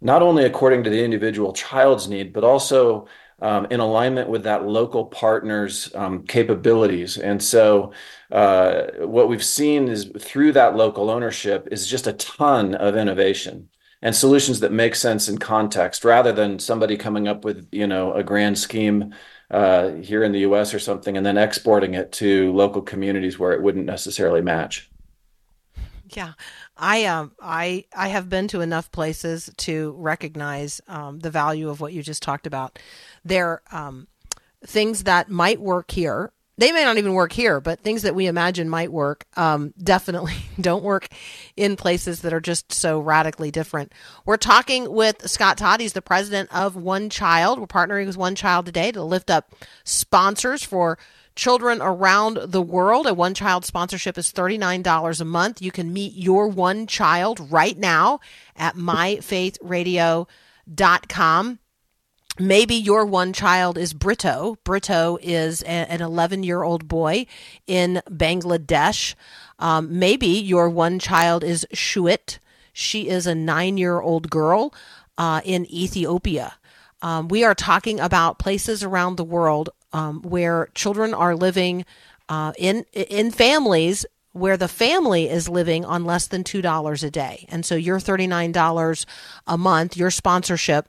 not 0.00 0.20
only 0.20 0.44
according 0.44 0.82
to 0.82 0.90
the 0.90 1.04
individual 1.04 1.52
child's 1.52 2.08
need, 2.08 2.32
but 2.32 2.42
also 2.42 3.06
um, 3.40 3.66
in 3.70 3.80
alignment 3.80 4.28
with 4.28 4.42
that 4.44 4.66
local 4.66 5.04
partner's 5.04 5.94
um, 5.94 6.24
capabilities. 6.24 7.18
And 7.18 7.42
so, 7.42 7.92
uh, 8.30 8.84
what 8.98 9.28
we've 9.28 9.44
seen 9.44 9.88
is 9.88 10.10
through 10.18 10.52
that 10.52 10.76
local 10.76 11.10
ownership 11.10 11.68
is 11.70 11.86
just 11.86 12.06
a 12.06 12.12
ton 12.14 12.74
of 12.74 12.96
innovation 12.96 13.68
and 14.02 14.14
solutions 14.14 14.60
that 14.60 14.72
make 14.72 14.94
sense 14.94 15.28
in 15.28 15.38
context 15.38 16.04
rather 16.04 16.32
than 16.32 16.58
somebody 16.58 16.96
coming 16.96 17.28
up 17.28 17.44
with 17.44 17.68
you 17.72 17.86
know 17.86 18.12
a 18.12 18.22
grand 18.22 18.58
scheme 18.58 19.14
uh, 19.50 19.92
here 19.94 20.24
in 20.24 20.32
the 20.32 20.40
US 20.40 20.74
or 20.74 20.78
something 20.78 21.16
and 21.16 21.24
then 21.24 21.38
exporting 21.38 21.94
it 21.94 22.10
to 22.12 22.52
local 22.52 22.82
communities 22.82 23.38
where 23.38 23.52
it 23.52 23.62
wouldn't 23.62 23.86
necessarily 23.86 24.42
match. 24.42 24.90
Yeah. 26.08 26.32
I 26.76 27.04
um 27.04 27.32
I 27.40 27.84
I 27.96 28.08
have 28.08 28.28
been 28.28 28.48
to 28.48 28.60
enough 28.60 28.90
places 28.90 29.50
to 29.58 29.94
recognize 29.98 30.80
um, 30.88 31.20
the 31.20 31.30
value 31.30 31.70
of 31.70 31.80
what 31.80 31.92
you 31.92 32.02
just 32.02 32.22
talked 32.22 32.46
about. 32.46 32.78
There 33.24 33.62
um, 33.70 34.08
things 34.64 35.04
that 35.04 35.28
might 35.28 35.60
work 35.60 35.90
here 35.90 36.32
they 36.62 36.70
may 36.70 36.84
not 36.84 36.96
even 36.96 37.14
work 37.14 37.32
here, 37.32 37.60
but 37.60 37.80
things 37.80 38.02
that 38.02 38.14
we 38.14 38.28
imagine 38.28 38.68
might 38.68 38.92
work 38.92 39.24
um, 39.36 39.74
definitely 39.82 40.36
don't 40.60 40.84
work 40.84 41.08
in 41.56 41.74
places 41.74 42.20
that 42.20 42.32
are 42.32 42.40
just 42.40 42.72
so 42.72 43.00
radically 43.00 43.50
different. 43.50 43.92
We're 44.24 44.36
talking 44.36 44.92
with 44.92 45.28
Scott 45.28 45.58
Todd. 45.58 45.80
He's 45.80 45.94
the 45.94 46.00
president 46.00 46.54
of 46.54 46.76
One 46.76 47.10
Child. 47.10 47.58
We're 47.58 47.66
partnering 47.66 48.06
with 48.06 48.16
One 48.16 48.36
Child 48.36 48.66
today 48.66 48.92
to 48.92 49.02
lift 49.02 49.28
up 49.28 49.52
sponsors 49.82 50.62
for 50.62 50.98
children 51.34 51.82
around 51.82 52.38
the 52.44 52.62
world. 52.62 53.08
A 53.08 53.14
One 53.14 53.34
Child 53.34 53.64
sponsorship 53.64 54.16
is 54.16 54.32
$39 54.32 55.20
a 55.20 55.24
month. 55.24 55.60
You 55.60 55.72
can 55.72 55.92
meet 55.92 56.14
your 56.14 56.46
one 56.46 56.86
child 56.86 57.50
right 57.50 57.76
now 57.76 58.20
at 58.54 58.76
myfaithradio.com. 58.76 61.58
Maybe 62.38 62.74
your 62.74 63.04
one 63.04 63.32
child 63.32 63.76
is 63.76 63.92
Brito. 63.92 64.56
Brito 64.64 65.18
is 65.20 65.62
a, 65.62 65.66
an 65.66 66.00
11 66.00 66.42
year 66.42 66.62
old 66.62 66.88
boy 66.88 67.26
in 67.66 68.00
Bangladesh. 68.08 69.14
Um, 69.58 69.98
maybe 69.98 70.28
your 70.28 70.68
one 70.70 70.98
child 70.98 71.44
is 71.44 71.66
Shuit. 71.74 72.38
She 72.72 73.08
is 73.08 73.26
a 73.26 73.34
nine 73.34 73.76
year 73.76 74.00
old 74.00 74.30
girl 74.30 74.72
uh, 75.18 75.42
in 75.44 75.66
Ethiopia. 75.72 76.54
Um, 77.02 77.28
we 77.28 77.44
are 77.44 77.54
talking 77.54 78.00
about 78.00 78.38
places 78.38 78.82
around 78.82 79.16
the 79.16 79.24
world 79.24 79.70
um, 79.92 80.22
where 80.22 80.68
children 80.74 81.12
are 81.12 81.36
living 81.36 81.84
uh, 82.28 82.52
in 82.56 82.84
in 82.92 83.30
families 83.30 84.06
where 84.32 84.56
the 84.56 84.68
family 84.68 85.28
is 85.28 85.48
living 85.48 85.84
on 85.84 86.06
less 86.06 86.26
than 86.26 86.44
two 86.44 86.62
dollars 86.62 87.02
a 87.02 87.10
day, 87.10 87.44
and 87.50 87.66
so 87.66 87.74
your 87.74 88.00
thirty 88.00 88.26
nine 88.26 88.52
dollars 88.52 89.04
a 89.46 89.58
month, 89.58 89.96
your 89.96 90.10
sponsorship 90.10 90.88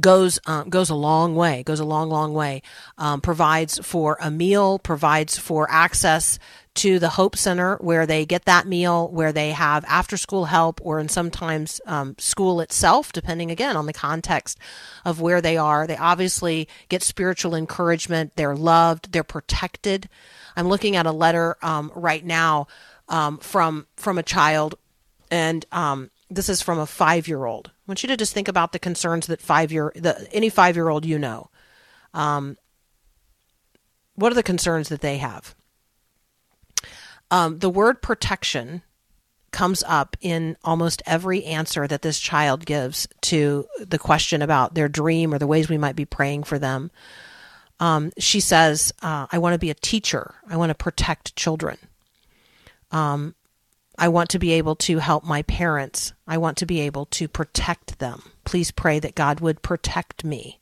goes 0.00 0.38
um, 0.46 0.68
goes 0.68 0.90
a 0.90 0.94
long 0.94 1.34
way. 1.34 1.62
Goes 1.62 1.80
a 1.80 1.84
long, 1.84 2.08
long 2.08 2.34
way. 2.34 2.62
Um, 2.96 3.20
provides 3.20 3.78
for 3.84 4.18
a 4.20 4.30
meal. 4.30 4.78
Provides 4.78 5.38
for 5.38 5.70
access 5.70 6.38
to 6.78 7.00
the 7.00 7.08
Hope 7.08 7.36
Center 7.36 7.76
where 7.78 8.06
they 8.06 8.24
get 8.24 8.44
that 8.44 8.66
meal, 8.66 9.08
where 9.08 9.32
they 9.32 9.50
have 9.50 9.84
after 9.86 10.16
school 10.16 10.44
help, 10.44 10.80
or 10.84 11.00
in 11.00 11.08
sometimes 11.08 11.80
um, 11.86 12.14
school 12.18 12.60
itself, 12.60 13.12
depending 13.12 13.50
again 13.50 13.76
on 13.76 13.86
the 13.86 13.92
context 13.92 14.58
of 15.04 15.20
where 15.20 15.40
they 15.40 15.56
are. 15.56 15.88
They 15.88 15.96
obviously 15.96 16.68
get 16.88 17.02
spiritual 17.02 17.56
encouragement. 17.56 18.36
They're 18.36 18.54
loved. 18.54 19.10
They're 19.10 19.24
protected. 19.24 20.08
I'm 20.56 20.68
looking 20.68 20.94
at 20.94 21.06
a 21.06 21.12
letter 21.12 21.56
um, 21.62 21.90
right 21.96 22.24
now 22.24 22.68
um, 23.08 23.38
from 23.38 23.86
from 23.96 24.18
a 24.18 24.22
child, 24.22 24.76
and 25.30 25.64
um, 25.72 26.10
this 26.30 26.48
is 26.48 26.62
from 26.62 26.78
a 26.78 26.86
five 26.86 27.28
year 27.28 27.44
old. 27.44 27.68
I 27.68 27.80
want 27.86 28.02
you 28.02 28.08
to 28.08 28.16
just 28.16 28.34
think 28.34 28.48
about 28.48 28.72
the 28.72 28.78
concerns 28.78 29.26
that 29.26 29.40
five 29.40 29.72
year 29.72 29.92
the 29.94 30.28
any 30.32 30.48
five 30.48 30.76
year 30.76 30.88
old 30.88 31.04
you 31.04 31.18
know. 31.18 31.50
Um, 32.14 32.56
what 34.14 34.32
are 34.32 34.36
the 34.36 34.42
concerns 34.42 34.88
that 34.88 35.00
they 35.00 35.18
have? 35.18 35.54
Um, 37.30 37.58
the 37.58 37.70
word 37.70 38.02
protection 38.02 38.82
comes 39.50 39.82
up 39.86 40.16
in 40.20 40.56
almost 40.62 41.02
every 41.06 41.44
answer 41.44 41.86
that 41.86 42.02
this 42.02 42.18
child 42.18 42.66
gives 42.66 43.08
to 43.22 43.66
the 43.78 43.98
question 43.98 44.42
about 44.42 44.74
their 44.74 44.88
dream 44.88 45.32
or 45.32 45.38
the 45.38 45.46
ways 45.46 45.68
we 45.68 45.78
might 45.78 45.96
be 45.96 46.04
praying 46.04 46.44
for 46.44 46.58
them. 46.58 46.90
Um, 47.80 48.12
she 48.18 48.40
says, 48.40 48.92
uh, 49.02 49.26
I 49.30 49.38
want 49.38 49.54
to 49.54 49.58
be 49.58 49.70
a 49.70 49.74
teacher. 49.74 50.34
I 50.48 50.56
want 50.56 50.70
to 50.70 50.74
protect 50.74 51.36
children. 51.36 51.78
Um, 52.90 53.34
I 53.98 54.08
want 54.08 54.30
to 54.30 54.38
be 54.38 54.52
able 54.52 54.76
to 54.76 54.98
help 54.98 55.24
my 55.24 55.42
parents. 55.42 56.12
I 56.26 56.38
want 56.38 56.56
to 56.58 56.66
be 56.66 56.80
able 56.80 57.06
to 57.06 57.26
protect 57.26 57.98
them. 57.98 58.22
Please 58.44 58.70
pray 58.70 59.00
that 59.00 59.16
God 59.16 59.40
would 59.40 59.60
protect 59.60 60.24
me. 60.24 60.60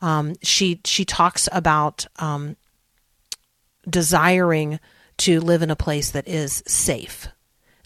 Um, 0.00 0.34
she 0.42 0.80
she 0.84 1.04
talks 1.04 1.48
about 1.52 2.06
um, 2.16 2.56
desiring 3.88 4.80
to 5.18 5.40
live 5.40 5.62
in 5.62 5.70
a 5.70 5.76
place 5.76 6.10
that 6.10 6.26
is 6.26 6.62
safe. 6.66 7.28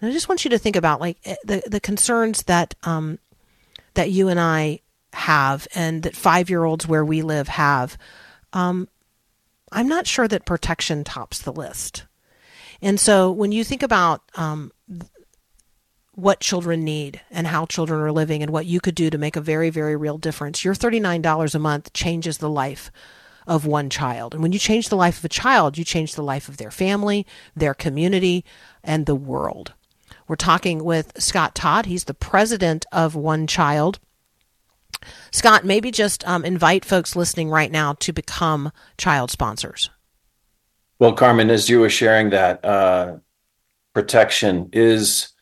And 0.00 0.08
I 0.08 0.12
just 0.12 0.28
want 0.28 0.44
you 0.44 0.50
to 0.50 0.58
think 0.58 0.76
about 0.76 1.00
like 1.00 1.18
eh, 1.24 1.36
the 1.44 1.62
the 1.66 1.80
concerns 1.80 2.44
that 2.44 2.74
um, 2.84 3.18
that 3.94 4.10
you 4.10 4.28
and 4.28 4.38
I 4.38 4.80
have, 5.12 5.66
and 5.74 6.04
that 6.04 6.16
five 6.16 6.48
year 6.48 6.64
olds 6.64 6.86
where 6.86 7.04
we 7.04 7.22
live 7.22 7.48
have. 7.48 7.98
Um, 8.52 8.88
I'm 9.72 9.88
not 9.88 10.06
sure 10.06 10.26
that 10.26 10.46
protection 10.46 11.04
tops 11.04 11.40
the 11.40 11.52
list. 11.52 12.04
And 12.82 12.98
so 12.98 13.30
when 13.30 13.52
you 13.52 13.64
think 13.64 13.82
about 13.82 14.22
um, 14.34 14.72
what 16.14 16.40
children 16.40 16.84
need 16.84 17.20
and 17.30 17.46
how 17.46 17.66
children 17.66 18.00
are 18.00 18.12
living 18.12 18.42
and 18.42 18.52
what 18.52 18.66
you 18.66 18.80
could 18.80 18.94
do 18.94 19.10
to 19.10 19.18
make 19.18 19.36
a 19.36 19.40
very, 19.40 19.70
very 19.70 19.96
real 19.96 20.18
difference, 20.18 20.64
your 20.64 20.74
$39 20.74 21.54
a 21.54 21.58
month 21.58 21.92
changes 21.92 22.38
the 22.38 22.48
life 22.48 22.90
of 23.46 23.66
one 23.66 23.90
child. 23.90 24.34
And 24.34 24.42
when 24.42 24.52
you 24.52 24.58
change 24.58 24.88
the 24.88 24.96
life 24.96 25.18
of 25.18 25.24
a 25.24 25.30
child, 25.30 25.76
you 25.76 25.84
change 25.84 26.14
the 26.14 26.22
life 26.22 26.48
of 26.48 26.56
their 26.56 26.70
family, 26.70 27.26
their 27.56 27.74
community, 27.74 28.44
and 28.82 29.06
the 29.06 29.14
world. 29.14 29.72
We're 30.28 30.36
talking 30.36 30.84
with 30.84 31.20
Scott 31.20 31.54
Todd. 31.54 31.86
He's 31.86 32.04
the 32.04 32.14
president 32.14 32.86
of 32.92 33.14
One 33.14 33.46
Child. 33.46 33.98
Scott, 35.32 35.64
maybe 35.64 35.90
just 35.90 36.26
um, 36.28 36.44
invite 36.44 36.84
folks 36.84 37.16
listening 37.16 37.48
right 37.48 37.72
now 37.72 37.94
to 37.94 38.12
become 38.12 38.70
child 38.96 39.30
sponsors. 39.30 39.90
Well, 41.00 41.14
Carmen, 41.14 41.48
as 41.48 41.70
you 41.70 41.80
were 41.80 41.88
sharing 41.88 42.28
that, 42.30 42.62
uh, 42.62 43.16
protection 43.94 44.68
is 44.74 45.32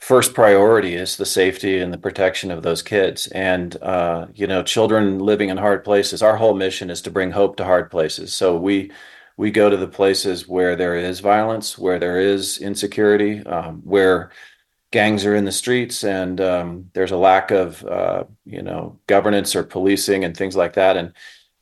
first 0.00 0.34
priority 0.34 0.96
is 0.96 1.16
the 1.16 1.24
safety 1.24 1.78
and 1.78 1.92
the 1.92 1.98
protection 1.98 2.50
of 2.50 2.64
those 2.64 2.82
kids. 2.82 3.28
And, 3.28 3.80
uh, 3.80 4.26
you 4.34 4.48
know, 4.48 4.64
children 4.64 5.20
living 5.20 5.48
in 5.48 5.58
hard 5.58 5.84
places, 5.84 6.22
our 6.22 6.36
whole 6.36 6.54
mission 6.54 6.90
is 6.90 7.00
to 7.02 7.12
bring 7.12 7.30
hope 7.30 7.56
to 7.58 7.64
hard 7.64 7.88
places. 7.88 8.34
So 8.34 8.56
we, 8.56 8.90
we 9.36 9.52
go 9.52 9.70
to 9.70 9.76
the 9.76 9.86
places 9.86 10.48
where 10.48 10.74
there 10.74 10.96
is 10.96 11.20
violence, 11.20 11.78
where 11.78 12.00
there 12.00 12.18
is 12.18 12.58
insecurity, 12.58 13.46
um, 13.46 13.80
where 13.84 14.32
gangs 14.90 15.24
are 15.24 15.36
in 15.36 15.44
the 15.44 15.52
streets 15.52 16.02
and 16.02 16.40
um, 16.40 16.90
there's 16.94 17.12
a 17.12 17.16
lack 17.16 17.52
of, 17.52 17.84
uh, 17.84 18.24
you 18.44 18.60
know, 18.62 18.98
governance 19.06 19.54
or 19.54 19.62
policing 19.62 20.24
and 20.24 20.36
things 20.36 20.56
like 20.56 20.72
that. 20.72 20.96
And 20.96 21.12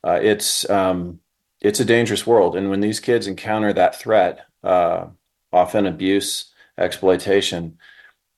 uh, 0.03 0.19
it's, 0.19 0.67
um, 0.67 1.19
it's 1.63 1.79
a 1.79 1.85
dangerous 1.85 2.27
world. 2.27 2.55
And 2.55 2.69
when 2.69 2.81
these 2.81 2.99
kids 2.99 3.25
encounter 3.25 3.73
that 3.73 3.99
threat, 3.99 4.45
uh, 4.63 5.07
often 5.51 5.87
abuse, 5.87 6.51
exploitation, 6.77 7.77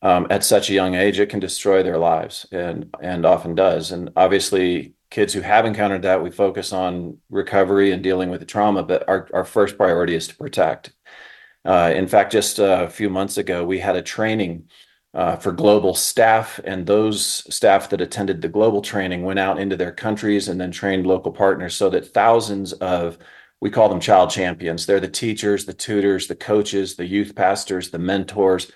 um, 0.02 0.28
at 0.30 0.44
such 0.44 0.70
a 0.70 0.74
young 0.74 0.94
age, 0.94 1.20
it 1.20 1.30
can 1.30 1.40
destroy 1.40 1.82
their 1.82 1.98
lives, 1.98 2.46
and 2.52 2.96
and 3.02 3.26
often 3.26 3.56
does. 3.56 3.92
And 3.92 4.12
obviously, 4.16 4.94
kids 5.10 5.34
who 5.34 5.42
have 5.42 5.66
encountered 5.66 6.04
that, 6.04 6.22
we 6.22 6.30
focus 6.30 6.72
on 6.74 7.18
recovery 7.30 7.92
and 7.92 8.04
dealing 8.04 8.30
with 8.30 8.40
the 8.42 8.46
trauma. 8.46 8.84
But 8.84 9.08
our 9.10 9.28
our 9.34 9.46
first 9.46 9.78
priority 9.78 10.16
is 10.16 10.28
to 10.28 10.36
protect. 10.36 10.94
Uh, 11.66 11.92
in 11.96 12.08
fact, 12.08 12.32
just 12.32 12.60
a 12.60 12.88
few 12.92 13.10
months 13.10 13.38
ago, 13.38 13.66
we 13.66 13.80
had 13.80 13.96
a 13.96 14.02
training 14.04 14.70
uh, 15.16 15.38
for 15.38 15.54
global 15.54 15.96
staff, 15.96 16.60
and 16.66 16.86
those 16.86 17.26
staff 17.54 17.90
that 17.90 18.02
attended 18.02 18.42
the 18.42 18.50
global 18.50 18.82
training 18.82 19.24
went 19.24 19.40
out 19.40 19.58
into 19.58 19.78
their 19.78 19.94
countries 19.94 20.50
and 20.50 20.60
then 20.60 20.72
trained 20.72 21.08
local 21.08 21.32
partners 21.32 21.74
so 21.74 21.90
that 21.90 22.14
thousands 22.14 22.74
of 22.74 23.18
we 23.62 23.72
call 23.72 23.88
them 23.88 24.02
child 24.02 24.30
champions. 24.30 24.86
They're 24.86 25.00
the 25.00 25.08
teachers, 25.08 25.66
the 25.66 25.74
tutors, 25.74 26.28
the 26.28 26.36
coaches, 26.36 26.98
the 26.98 27.06
youth 27.06 27.34
pastors, 27.34 27.90
the 27.90 27.98
mentors, 27.98 28.70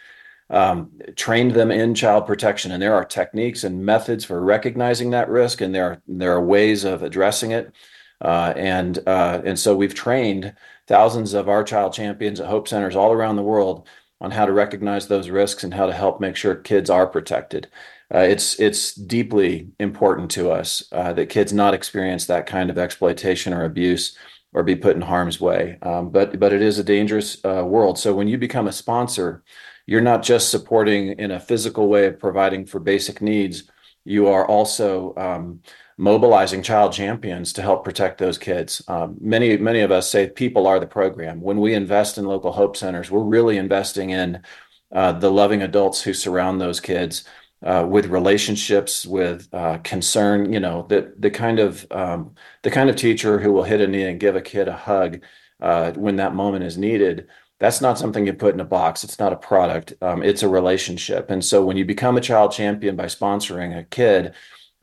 um, 0.49 0.91
trained 1.17 1.51
them 1.51 1.71
in 1.71 1.93
child 1.93 2.25
protection. 2.25 2.71
And 2.71 2.81
there 2.81 2.95
are 2.95 3.03
techniques 3.03 3.65
and 3.65 3.85
methods 3.85 4.23
for 4.23 4.41
recognizing 4.41 5.09
that 5.11 5.29
risk, 5.29 5.59
and 5.59 5.75
there 5.75 5.85
are 5.85 6.01
there 6.07 6.31
are 6.31 6.43
ways 6.43 6.85
of 6.85 7.03
addressing 7.03 7.51
it. 7.51 7.75
Uh, 8.21 8.53
and 8.55 8.99
uh, 9.05 9.41
and 9.43 9.59
so 9.59 9.75
we've 9.75 9.93
trained 9.93 10.55
thousands 10.87 11.33
of 11.33 11.49
our 11.49 11.63
child 11.63 11.93
champions 11.93 12.39
at 12.39 12.47
Hope 12.47 12.67
Centers 12.67 12.95
all 12.95 13.11
around 13.11 13.35
the 13.35 13.43
world 13.43 13.87
on 14.21 14.31
how 14.31 14.45
to 14.45 14.51
recognize 14.51 15.07
those 15.07 15.29
risks 15.29 15.63
and 15.63 15.73
how 15.73 15.85
to 15.85 15.93
help 15.93 16.19
make 16.19 16.35
sure 16.35 16.55
kids 16.55 16.89
are 16.89 17.07
protected. 17.07 17.67
Uh, 18.13 18.19
it's 18.19 18.59
it's 18.59 18.93
deeply 18.93 19.69
important 19.79 20.31
to 20.31 20.51
us 20.51 20.83
uh, 20.91 21.13
that 21.13 21.29
kids 21.29 21.53
not 21.53 21.73
experience 21.73 22.25
that 22.25 22.47
kind 22.47 22.69
of 22.69 22.77
exploitation 22.77 23.53
or 23.53 23.63
abuse 23.63 24.17
or 24.53 24.63
be 24.63 24.75
put 24.75 24.95
in 24.95 25.01
harm's 25.01 25.39
way. 25.39 25.77
Um, 25.81 26.09
but 26.09 26.39
but 26.39 26.53
it 26.53 26.61
is 26.61 26.79
a 26.79 26.83
dangerous 26.83 27.37
uh, 27.45 27.63
world. 27.65 27.99
So 27.99 28.15
when 28.15 28.27
you 28.27 28.37
become 28.37 28.67
a 28.67 28.73
sponsor, 28.73 29.43
you're 29.85 30.01
not 30.01 30.23
just 30.23 30.49
supporting 30.49 31.19
in 31.19 31.31
a 31.31 31.39
physical 31.39 31.87
way 31.87 32.07
of 32.07 32.19
providing 32.19 32.65
for 32.65 32.79
basic 32.79 33.21
needs. 33.21 33.63
You 34.05 34.27
are 34.27 34.45
also 34.45 35.13
um, 35.17 35.61
mobilizing 35.99 36.63
child 36.63 36.93
champions 36.93 37.51
to 37.51 37.61
help 37.61 37.83
protect 37.83 38.17
those 38.19 38.37
kids. 38.37 38.81
Um, 38.87 39.17
many 39.19 39.57
many 39.57 39.81
of 39.81 39.91
us 39.91 40.09
say 40.09 40.29
people 40.29 40.65
are 40.65 40.79
the 40.79 40.87
program. 40.87 41.41
When 41.41 41.59
we 41.59 41.73
invest 41.73 42.17
in 42.17 42.25
local 42.25 42.53
hope 42.53 42.77
centers, 42.77 43.11
we're 43.11 43.19
really 43.19 43.57
investing 43.57 44.11
in 44.11 44.41
uh, 44.93 45.11
the 45.11 45.29
loving 45.29 45.61
adults 45.61 46.01
who 46.01 46.13
surround 46.13 46.61
those 46.61 46.79
kids 46.79 47.25
uh, 47.63 47.85
with 47.87 48.05
relationships, 48.05 49.05
with 49.05 49.49
uh, 49.53 49.79
concern. 49.79 50.53
You 50.53 50.61
know, 50.61 50.85
the 50.87 51.13
the 51.19 51.29
kind 51.29 51.59
of 51.59 51.85
um, 51.91 52.33
the 52.63 52.71
kind 52.71 52.89
of 52.89 52.95
teacher 52.95 53.37
who 53.37 53.51
will 53.51 53.63
hit 53.63 53.81
a 53.81 53.87
knee 53.87 54.03
and 54.03 54.21
give 54.21 54.37
a 54.37 54.41
kid 54.41 54.69
a 54.69 54.77
hug 54.77 55.21
uh, 55.61 55.91
when 55.91 56.15
that 56.15 56.33
moment 56.33 56.63
is 56.63 56.77
needed. 56.77 57.27
That's 57.59 57.81
not 57.81 57.99
something 57.99 58.25
you 58.25 58.31
put 58.31 58.53
in 58.53 58.61
a 58.61 58.65
box. 58.65 59.03
It's 59.03 59.19
not 59.19 59.33
a 59.33 59.35
product. 59.35 59.93
Um, 60.01 60.23
it's 60.23 60.43
a 60.43 60.47
relationship. 60.47 61.29
And 61.29 61.43
so 61.43 61.65
when 61.65 61.75
you 61.75 61.83
become 61.83 62.15
a 62.15 62.21
child 62.21 62.53
champion 62.53 62.95
by 62.95 63.07
sponsoring 63.07 63.77
a 63.77 63.83
kid, 63.83 64.33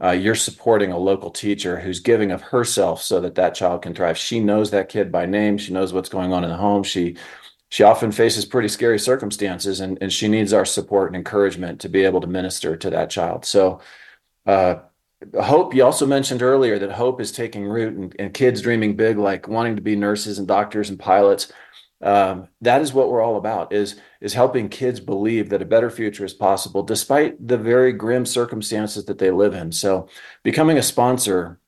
uh, 0.02 0.10
you're 0.10 0.34
supporting 0.34 0.92
a 0.92 0.98
local 0.98 1.30
teacher 1.30 1.80
who's 1.80 2.00
giving 2.00 2.30
of 2.30 2.42
herself 2.42 3.02
so 3.02 3.20
that 3.20 3.34
that 3.36 3.54
child 3.54 3.82
can 3.82 3.94
thrive. 3.94 4.18
She 4.18 4.40
knows 4.40 4.70
that 4.70 4.88
kid 4.88 5.10
by 5.10 5.26
name. 5.26 5.56
She 5.56 5.72
knows 5.72 5.92
what's 5.92 6.10
going 6.10 6.32
on 6.32 6.44
in 6.44 6.50
the 6.50 6.56
home. 6.56 6.82
She 6.82 7.16
she 7.68 7.82
often 7.82 8.12
faces 8.12 8.44
pretty 8.44 8.68
scary 8.68 8.98
circumstances, 8.98 9.80
and, 9.80 9.98
and 10.00 10.12
she 10.12 10.28
needs 10.28 10.52
our 10.52 10.64
support 10.64 11.08
and 11.08 11.16
encouragement 11.16 11.80
to 11.80 11.88
be 11.88 12.04
able 12.04 12.20
to 12.20 12.26
minister 12.26 12.76
to 12.76 12.90
that 12.90 13.10
child. 13.10 13.44
So, 13.44 13.80
uh, 14.46 14.76
hope 15.42 15.74
you 15.74 15.82
also 15.84 16.06
mentioned 16.06 16.42
earlier 16.42 16.78
that 16.78 16.92
hope 16.92 17.20
is 17.20 17.32
taking 17.32 17.64
root 17.64 17.94
and, 17.94 18.14
and 18.18 18.34
kids 18.34 18.62
dreaming 18.62 18.94
big, 18.94 19.18
like 19.18 19.48
wanting 19.48 19.74
to 19.76 19.82
be 19.82 19.96
nurses 19.96 20.38
and 20.38 20.46
doctors 20.46 20.90
and 20.90 20.98
pilots 20.98 21.52
um, 22.02 22.48
that 22.60 22.82
is 22.82 22.92
what 22.92 23.10
we're 23.10 23.22
all 23.22 23.36
about 23.36 23.72
is 23.72 23.98
is 24.20 24.34
helping 24.34 24.68
kids 24.68 25.00
believe 25.00 25.48
that 25.48 25.62
a 25.62 25.66
better 25.66 25.90
future 25.90 26.24
is 26.24 26.34
possible 26.34 26.82
despite 26.82 27.46
the 27.46 27.56
very 27.56 27.92
grim 27.92 28.26
circumstances 28.26 29.06
that 29.06 29.18
they 29.18 29.30
live 29.30 29.54
in. 29.54 29.72
So 29.72 30.08
becoming 30.42 30.78
a 30.78 30.82
sponsor 30.82 31.58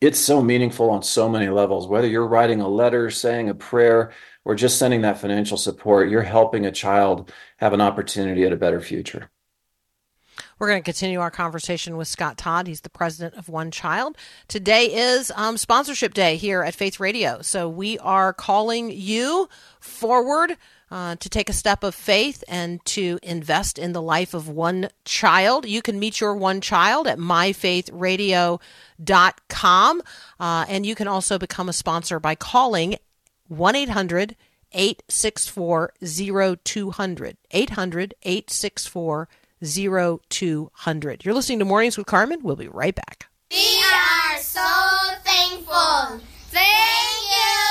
it's 0.00 0.18
so 0.18 0.42
meaningful 0.42 0.90
on 0.90 1.02
so 1.02 1.28
many 1.28 1.48
levels 1.48 1.86
whether 1.86 2.06
you're 2.06 2.26
writing 2.26 2.60
a 2.60 2.68
letter 2.68 3.10
saying 3.10 3.48
a 3.48 3.54
prayer 3.54 4.12
or 4.44 4.54
just 4.54 4.78
sending 4.78 5.02
that 5.02 5.18
financial 5.18 5.56
support 5.56 6.10
you're 6.10 6.22
helping 6.22 6.66
a 6.66 6.72
child 6.72 7.32
have 7.58 7.72
an 7.72 7.80
opportunity 7.80 8.44
at 8.44 8.52
a 8.52 8.56
better 8.56 8.80
future 8.80 9.30
we're 10.58 10.68
going 10.68 10.80
to 10.80 10.84
continue 10.84 11.20
our 11.20 11.30
conversation 11.30 11.96
with 11.96 12.08
Scott 12.08 12.36
Todd. 12.38 12.66
He's 12.66 12.80
the 12.82 12.90
president 12.90 13.34
of 13.34 13.48
One 13.48 13.70
Child. 13.70 14.16
Today 14.48 14.86
is 14.86 15.32
um, 15.34 15.56
sponsorship 15.56 16.14
day 16.14 16.36
here 16.36 16.62
at 16.62 16.74
Faith 16.74 16.98
Radio. 17.00 17.40
So 17.42 17.68
we 17.68 17.98
are 17.98 18.32
calling 18.32 18.90
you 18.90 19.48
forward 19.80 20.56
uh, 20.90 21.16
to 21.16 21.28
take 21.28 21.50
a 21.50 21.52
step 21.52 21.82
of 21.82 21.94
faith 21.94 22.44
and 22.46 22.84
to 22.84 23.18
invest 23.22 23.78
in 23.78 23.92
the 23.92 24.02
life 24.02 24.32
of 24.32 24.48
one 24.48 24.88
child. 25.04 25.66
You 25.66 25.82
can 25.82 25.98
meet 25.98 26.20
your 26.20 26.36
one 26.36 26.60
child 26.60 27.08
at 27.08 27.18
myfaithradio.com. 27.18 30.02
Uh, 30.38 30.64
and 30.68 30.86
you 30.86 30.94
can 30.94 31.08
also 31.08 31.38
become 31.38 31.68
a 31.68 31.72
sponsor 31.72 32.20
by 32.20 32.36
calling 32.36 32.94
1 33.48 33.74
800 33.74 34.36
864 34.72 35.94
0200. 36.64 37.36
800 37.50 38.14
864 38.22 39.28
0200. 39.64 41.24
You're 41.24 41.34
listening 41.34 41.58
to 41.58 41.64
Mornings 41.64 41.96
with 41.96 42.06
Carmen. 42.06 42.40
We'll 42.42 42.56
be 42.56 42.68
right 42.68 42.94
back. 42.94 43.28
We 43.50 43.82
are 43.92 44.38
so 44.38 44.60
thankful. 45.24 46.20
Thank 46.48 46.68
you. 47.30 47.64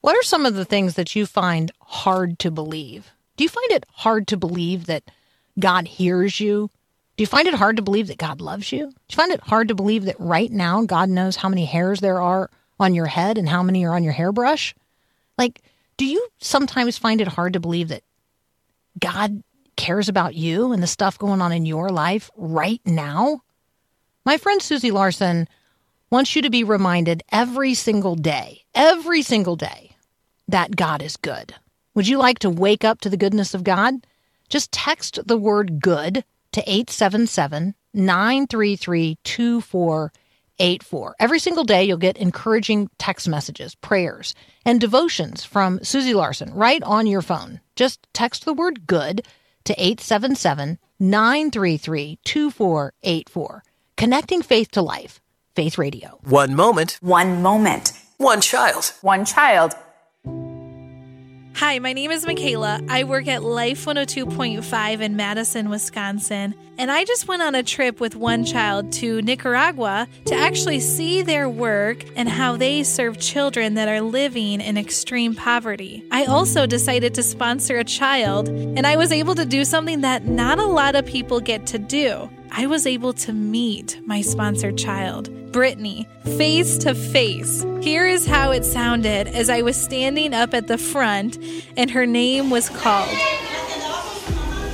What 0.00 0.16
are 0.16 0.22
some 0.22 0.46
of 0.46 0.54
the 0.54 0.64
things 0.64 0.94
that 0.94 1.14
you 1.14 1.26
find 1.26 1.70
hard 1.80 2.38
to 2.40 2.50
believe? 2.50 3.10
Do 3.36 3.44
you 3.44 3.48
find 3.48 3.70
it 3.70 3.84
hard 3.90 4.26
to 4.28 4.36
believe 4.36 4.86
that 4.86 5.04
God 5.58 5.88
hears 5.88 6.40
you? 6.40 6.70
Do 7.16 7.22
you 7.22 7.26
find 7.26 7.46
it 7.46 7.54
hard 7.54 7.76
to 7.76 7.82
believe 7.82 8.08
that 8.08 8.18
God 8.18 8.40
loves 8.40 8.72
you? 8.72 8.86
Do 8.86 8.94
you 9.10 9.16
find 9.16 9.32
it 9.32 9.40
hard 9.40 9.68
to 9.68 9.74
believe 9.74 10.04
that 10.04 10.18
right 10.18 10.50
now 10.50 10.84
God 10.84 11.10
knows 11.10 11.36
how 11.36 11.48
many 11.50 11.66
hairs 11.66 12.00
there 12.00 12.20
are 12.20 12.50
on 12.78 12.94
your 12.94 13.06
head 13.06 13.36
and 13.36 13.48
how 13.48 13.62
many 13.62 13.84
are 13.84 13.94
on 13.94 14.04
your 14.04 14.14
hairbrush? 14.14 14.74
Like, 15.36 15.60
do 15.98 16.06
you 16.06 16.28
sometimes 16.38 16.96
find 16.96 17.20
it 17.20 17.28
hard 17.28 17.52
to 17.52 17.60
believe 17.60 17.88
that 17.88 18.02
God 19.00 19.42
cares 19.76 20.08
about 20.08 20.34
you 20.34 20.72
and 20.72 20.82
the 20.82 20.86
stuff 20.86 21.18
going 21.18 21.40
on 21.42 21.52
in 21.52 21.66
your 21.66 21.88
life 21.88 22.30
right 22.36 22.80
now? 22.84 23.40
My 24.24 24.36
friend 24.36 24.60
Susie 24.60 24.90
Larson 24.90 25.48
wants 26.10 26.36
you 26.36 26.42
to 26.42 26.50
be 26.50 26.64
reminded 26.64 27.22
every 27.32 27.74
single 27.74 28.14
day, 28.14 28.64
every 28.74 29.22
single 29.22 29.56
day, 29.56 29.96
that 30.48 30.76
God 30.76 31.02
is 31.02 31.16
good. 31.16 31.54
Would 31.94 32.08
you 32.08 32.18
like 32.18 32.38
to 32.40 32.50
wake 32.50 32.84
up 32.84 33.00
to 33.00 33.10
the 33.10 33.16
goodness 33.16 33.54
of 33.54 33.64
God? 33.64 33.94
Just 34.48 34.72
text 34.72 35.18
the 35.26 35.36
word 35.36 35.80
good 35.80 36.24
to 36.52 36.60
877 36.62 37.74
933 37.94 39.18
2484. 40.60 41.16
Every 41.18 41.38
single 41.38 41.64
day, 41.64 41.84
you'll 41.84 41.96
get 41.96 42.16
encouraging 42.18 42.90
text 42.98 43.28
messages, 43.28 43.74
prayers, 43.76 44.34
and 44.64 44.80
devotions 44.80 45.44
from 45.44 45.82
Susie 45.82 46.14
Larson 46.14 46.52
right 46.52 46.82
on 46.82 47.06
your 47.06 47.22
phone. 47.22 47.60
Just 47.76 48.06
text 48.12 48.44
the 48.44 48.52
word 48.52 48.86
good 48.86 49.26
to 49.64 49.72
877 49.74 50.78
933 50.98 52.18
2484. 52.24 53.62
Connecting 53.96 54.42
faith 54.42 54.70
to 54.72 54.82
life. 54.82 55.20
Faith 55.56 55.78
Radio. 55.78 56.18
One 56.24 56.54
moment, 56.54 56.98
One 57.00 57.42
moment. 57.42 57.92
one 58.18 58.40
child. 58.40 58.92
One 59.00 59.24
child. 59.24 59.74
Hi, 61.54 61.78
my 61.78 61.92
name 61.92 62.10
is 62.10 62.24
Michaela. 62.24 62.80
I 62.88 63.04
work 63.04 63.28
at 63.28 63.42
Life 63.42 63.84
102.5 63.84 65.00
in 65.00 65.16
Madison, 65.16 65.68
Wisconsin. 65.68 66.54
And 66.78 66.90
I 66.90 67.04
just 67.04 67.28
went 67.28 67.42
on 67.42 67.54
a 67.54 67.62
trip 67.62 68.00
with 68.00 68.16
one 68.16 68.44
child 68.44 68.92
to 68.94 69.20
Nicaragua 69.20 70.08
to 70.24 70.34
actually 70.34 70.80
see 70.80 71.20
their 71.20 71.50
work 71.50 72.02
and 72.16 72.28
how 72.28 72.56
they 72.56 72.82
serve 72.82 73.18
children 73.18 73.74
that 73.74 73.88
are 73.88 74.00
living 74.00 74.62
in 74.62 74.78
extreme 74.78 75.34
poverty. 75.34 76.02
I 76.10 76.24
also 76.24 76.64
decided 76.64 77.14
to 77.14 77.22
sponsor 77.22 77.76
a 77.76 77.84
child, 77.84 78.48
and 78.48 78.86
I 78.86 78.96
was 78.96 79.12
able 79.12 79.34
to 79.34 79.44
do 79.44 79.66
something 79.66 80.00
that 80.00 80.24
not 80.24 80.58
a 80.58 80.64
lot 80.64 80.94
of 80.94 81.04
people 81.04 81.40
get 81.40 81.66
to 81.66 81.78
do. 81.78 82.30
I 82.52 82.66
was 82.66 82.86
able 82.86 83.12
to 83.12 83.32
meet 83.32 84.00
my 84.06 84.22
sponsored 84.22 84.76
child, 84.76 85.30
Brittany, 85.52 86.08
face 86.36 86.78
to 86.78 86.94
face. 86.94 87.64
Here 87.80 88.06
is 88.06 88.26
how 88.26 88.50
it 88.50 88.64
sounded 88.64 89.28
as 89.28 89.48
I 89.48 89.62
was 89.62 89.80
standing 89.80 90.34
up 90.34 90.52
at 90.52 90.66
the 90.66 90.76
front 90.76 91.38
and 91.76 91.90
her 91.92 92.06
name 92.06 92.50
was 92.50 92.68
called. 92.68 93.16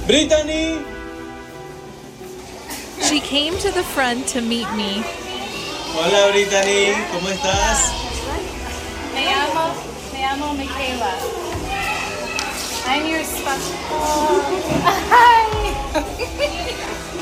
Brittany! 0.07 0.83
She 3.03 3.21
came 3.21 3.59
to 3.59 3.71
the 3.71 3.83
front 3.83 4.27
to 4.29 4.41
meet 4.41 4.73
me. 4.73 5.03
Hola 5.93 6.33
Brittany, 6.33 6.95
¿cómo 7.12 7.29
estás? 7.29 7.93
Me 9.12 9.27
llamo, 9.27 9.75
me 10.12 10.21
llamo 10.23 10.55
Michaela. 10.57 11.12
I'm 12.89 13.07
your 13.07 13.23
special. 13.25 13.77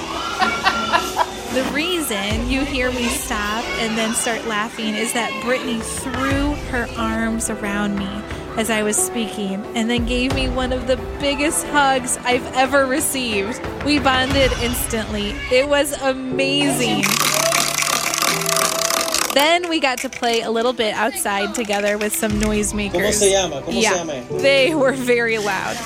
The 1.54 1.62
reason 1.72 2.50
you 2.50 2.64
hear 2.64 2.90
me 2.90 3.04
stop 3.04 3.64
and 3.78 3.96
then 3.96 4.12
start 4.14 4.44
laughing 4.44 4.96
is 4.96 5.12
that 5.12 5.30
Brittany 5.44 5.78
threw 5.78 6.54
her 6.72 6.88
arms 6.98 7.48
around 7.48 7.96
me 7.96 8.08
as 8.56 8.70
I 8.70 8.82
was 8.82 8.96
speaking 8.96 9.64
and 9.76 9.88
then 9.88 10.04
gave 10.04 10.34
me 10.34 10.48
one 10.48 10.72
of 10.72 10.88
the 10.88 10.96
biggest 11.20 11.64
hugs 11.68 12.18
I've 12.24 12.44
ever 12.56 12.86
received. 12.86 13.64
We 13.84 14.00
bonded 14.00 14.50
instantly. 14.60 15.30
It 15.52 15.68
was 15.68 15.92
amazing. 16.02 17.04
Then 19.32 19.68
we 19.68 19.78
got 19.78 19.98
to 19.98 20.08
play 20.08 20.40
a 20.40 20.50
little 20.50 20.72
bit 20.72 20.92
outside 20.94 21.54
together 21.54 21.98
with 21.98 22.16
some 22.16 22.32
noisemakers. 22.32 22.90
¿Cómo 22.90 23.12
se 23.12 23.30
llama? 23.30 23.62
¿Cómo 23.62 23.72
se 23.74 23.80
yeah, 23.80 23.94
llama? 23.94 24.42
they 24.42 24.74
were 24.74 24.92
very 24.92 25.38
loud. 25.38 25.76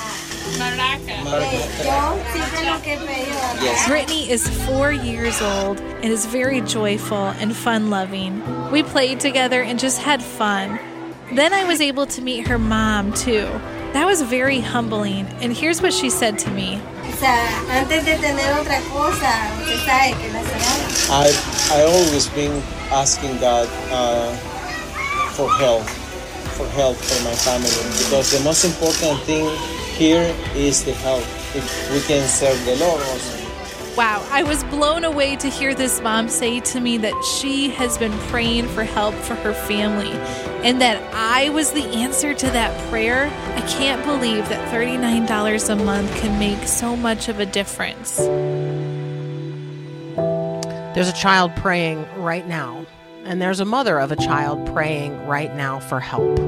Yes. 3.61 3.87
Brittany 3.87 4.29
is 4.29 4.47
four 4.65 4.91
years 4.91 5.41
old 5.41 5.79
and 5.79 6.05
is 6.05 6.25
very 6.25 6.61
joyful 6.61 7.27
and 7.39 7.55
fun 7.55 7.89
loving. 7.89 8.71
We 8.71 8.83
played 8.83 9.19
together 9.19 9.61
and 9.61 9.79
just 9.79 9.99
had 10.01 10.23
fun. 10.23 10.79
Then 11.33 11.53
I 11.53 11.65
was 11.65 11.81
able 11.81 12.05
to 12.07 12.21
meet 12.21 12.47
her 12.47 12.57
mom 12.57 13.13
too. 13.13 13.47
That 13.93 14.05
was 14.05 14.21
very 14.21 14.59
humbling, 14.59 15.25
and 15.41 15.51
here's 15.51 15.81
what 15.81 15.93
she 15.93 16.09
said 16.09 16.37
to 16.39 16.51
me. 16.51 16.79
O 17.03 17.11
sea, 17.17 17.49
antes 17.69 18.05
de 18.05 18.15
tener 18.17 18.53
otra 18.53 18.81
cosa, 18.89 19.33
usted 19.61 19.79
sabe 19.85 20.13
que 20.21 20.29
la 20.31 20.41
señora 20.41 20.89
I 21.09 21.31
I 21.71 21.83
always 21.83 22.27
been 22.29 22.61
asking 22.91 23.39
God 23.39 23.67
uh, 23.91 24.31
for 25.33 25.49
help, 25.57 25.83
for 26.53 26.67
help 26.69 26.97
for 26.97 27.23
my 27.23 27.33
family 27.33 27.69
because 27.97 28.31
the 28.31 28.43
most 28.43 28.63
important 28.63 29.19
thing 29.25 29.49
here 29.99 30.33
is 30.55 30.85
the 30.85 30.93
help. 30.93 31.23
If 31.53 31.91
we 31.91 31.99
can 31.99 32.25
serve 32.25 32.63
the 32.63 32.77
Lord 32.77 33.01
also. 33.01 33.45
Wow, 33.97 34.25
I 34.31 34.43
was 34.43 34.63
blown 34.65 35.03
away 35.03 35.35
to 35.35 35.49
hear 35.49 35.75
this 35.75 35.99
mom 35.99 36.29
say 36.29 36.61
to 36.61 36.79
me 36.79 36.97
that 36.99 37.21
she 37.25 37.67
has 37.71 37.97
been 37.97 38.17
praying 38.29 38.69
for 38.69 38.85
help 38.85 39.13
for 39.13 39.35
her 39.35 39.53
family 39.53 40.11
and 40.63 40.79
that 40.79 41.03
I 41.13 41.49
was 41.49 41.73
the 41.73 41.83
answer 41.83 42.33
to 42.33 42.45
that 42.51 42.89
prayer. 42.89 43.25
I 43.55 43.61
can't 43.67 44.01
believe 44.05 44.47
that 44.47 44.73
$39 44.73 45.69
a 45.69 45.75
month 45.83 46.15
can 46.15 46.39
make 46.39 46.65
so 46.65 46.95
much 46.95 47.27
of 47.27 47.41
a 47.41 47.45
difference. 47.45 48.15
There's 50.95 51.09
a 51.09 51.13
child 51.13 51.53
praying 51.57 52.07
right 52.15 52.47
now, 52.47 52.85
and 53.25 53.41
there's 53.41 53.59
a 53.59 53.65
mother 53.65 53.99
of 53.99 54.13
a 54.13 54.15
child 54.15 54.65
praying 54.73 55.27
right 55.27 55.53
now 55.53 55.81
for 55.81 55.99
help. 55.99 56.39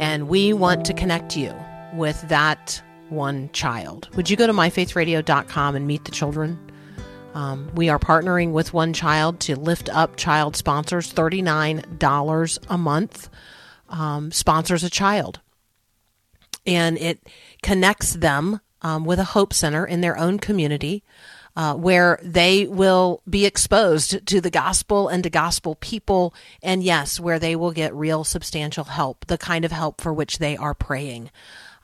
And 0.00 0.28
we 0.28 0.54
want 0.54 0.86
to 0.86 0.94
connect 0.94 1.36
you 1.36 1.54
with 1.98 2.20
that 2.28 2.82
one 3.10 3.50
child. 3.52 4.08
Would 4.16 4.30
you 4.30 4.36
go 4.36 4.46
to 4.46 4.52
myfaithradio.com 4.52 5.76
and 5.76 5.86
meet 5.86 6.04
the 6.04 6.10
children? 6.10 6.58
Um, 7.34 7.70
we 7.74 7.88
are 7.88 7.98
partnering 7.98 8.52
with 8.52 8.72
One 8.72 8.92
Child 8.92 9.40
to 9.40 9.56
lift 9.56 9.88
up 9.90 10.16
child 10.16 10.56
sponsors. 10.56 11.12
$39 11.12 12.58
a 12.68 12.78
month 12.78 13.28
um, 13.88 14.32
sponsors 14.32 14.82
a 14.82 14.90
child. 14.90 15.40
And 16.66 16.98
it 16.98 17.28
connects 17.62 18.14
them 18.14 18.60
um, 18.82 19.04
with 19.04 19.18
a 19.18 19.24
Hope 19.24 19.52
Center 19.52 19.86
in 19.86 20.00
their 20.00 20.18
own 20.18 20.38
community 20.38 21.02
uh, 21.56 21.74
where 21.74 22.20
they 22.22 22.66
will 22.66 23.20
be 23.28 23.44
exposed 23.44 24.24
to 24.26 24.40
the 24.40 24.50
gospel 24.50 25.08
and 25.08 25.24
to 25.24 25.30
gospel 25.30 25.74
people. 25.76 26.34
And 26.62 26.82
yes, 26.82 27.18
where 27.18 27.38
they 27.38 27.56
will 27.56 27.72
get 27.72 27.94
real 27.94 28.22
substantial 28.22 28.84
help, 28.84 29.26
the 29.26 29.38
kind 29.38 29.64
of 29.64 29.72
help 29.72 30.00
for 30.00 30.12
which 30.12 30.38
they 30.38 30.56
are 30.56 30.74
praying. 30.74 31.30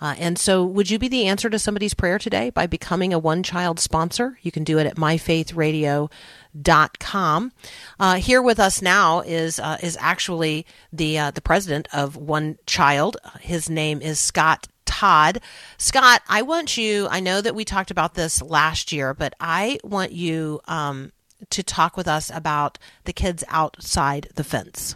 Uh, 0.00 0.14
and 0.18 0.38
so, 0.38 0.64
would 0.64 0.88
you 0.90 0.98
be 0.98 1.08
the 1.08 1.26
answer 1.26 1.50
to 1.50 1.58
somebody's 1.58 1.94
prayer 1.94 2.18
today 2.18 2.50
by 2.50 2.66
becoming 2.66 3.12
a 3.12 3.18
one 3.18 3.42
child 3.42 3.80
sponsor? 3.80 4.38
You 4.42 4.52
can 4.52 4.64
do 4.64 4.78
it 4.78 4.86
at 4.86 4.96
myfaithradio.com. 4.96 7.52
Uh, 8.00 8.14
here 8.16 8.42
with 8.42 8.60
us 8.60 8.82
now 8.82 9.20
is 9.20 9.60
uh, 9.60 9.78
is 9.82 9.96
actually 10.00 10.66
the 10.92 11.18
uh, 11.18 11.30
the 11.30 11.40
president 11.40 11.88
of 11.92 12.16
One 12.16 12.58
Child. 12.66 13.16
His 13.40 13.70
name 13.70 14.02
is 14.02 14.18
Scott 14.18 14.66
Todd. 14.84 15.40
Scott, 15.78 16.22
I 16.28 16.42
want 16.42 16.76
you, 16.76 17.08
I 17.10 17.20
know 17.20 17.40
that 17.40 17.54
we 17.54 17.64
talked 17.64 17.90
about 17.90 18.14
this 18.14 18.42
last 18.42 18.92
year, 18.92 19.14
but 19.14 19.34
I 19.40 19.78
want 19.82 20.12
you 20.12 20.60
um, 20.66 21.12
to 21.50 21.62
talk 21.62 21.96
with 21.96 22.08
us 22.08 22.30
about 22.32 22.78
the 23.04 23.12
kids 23.12 23.44
outside 23.48 24.28
the 24.34 24.44
fence. 24.44 24.94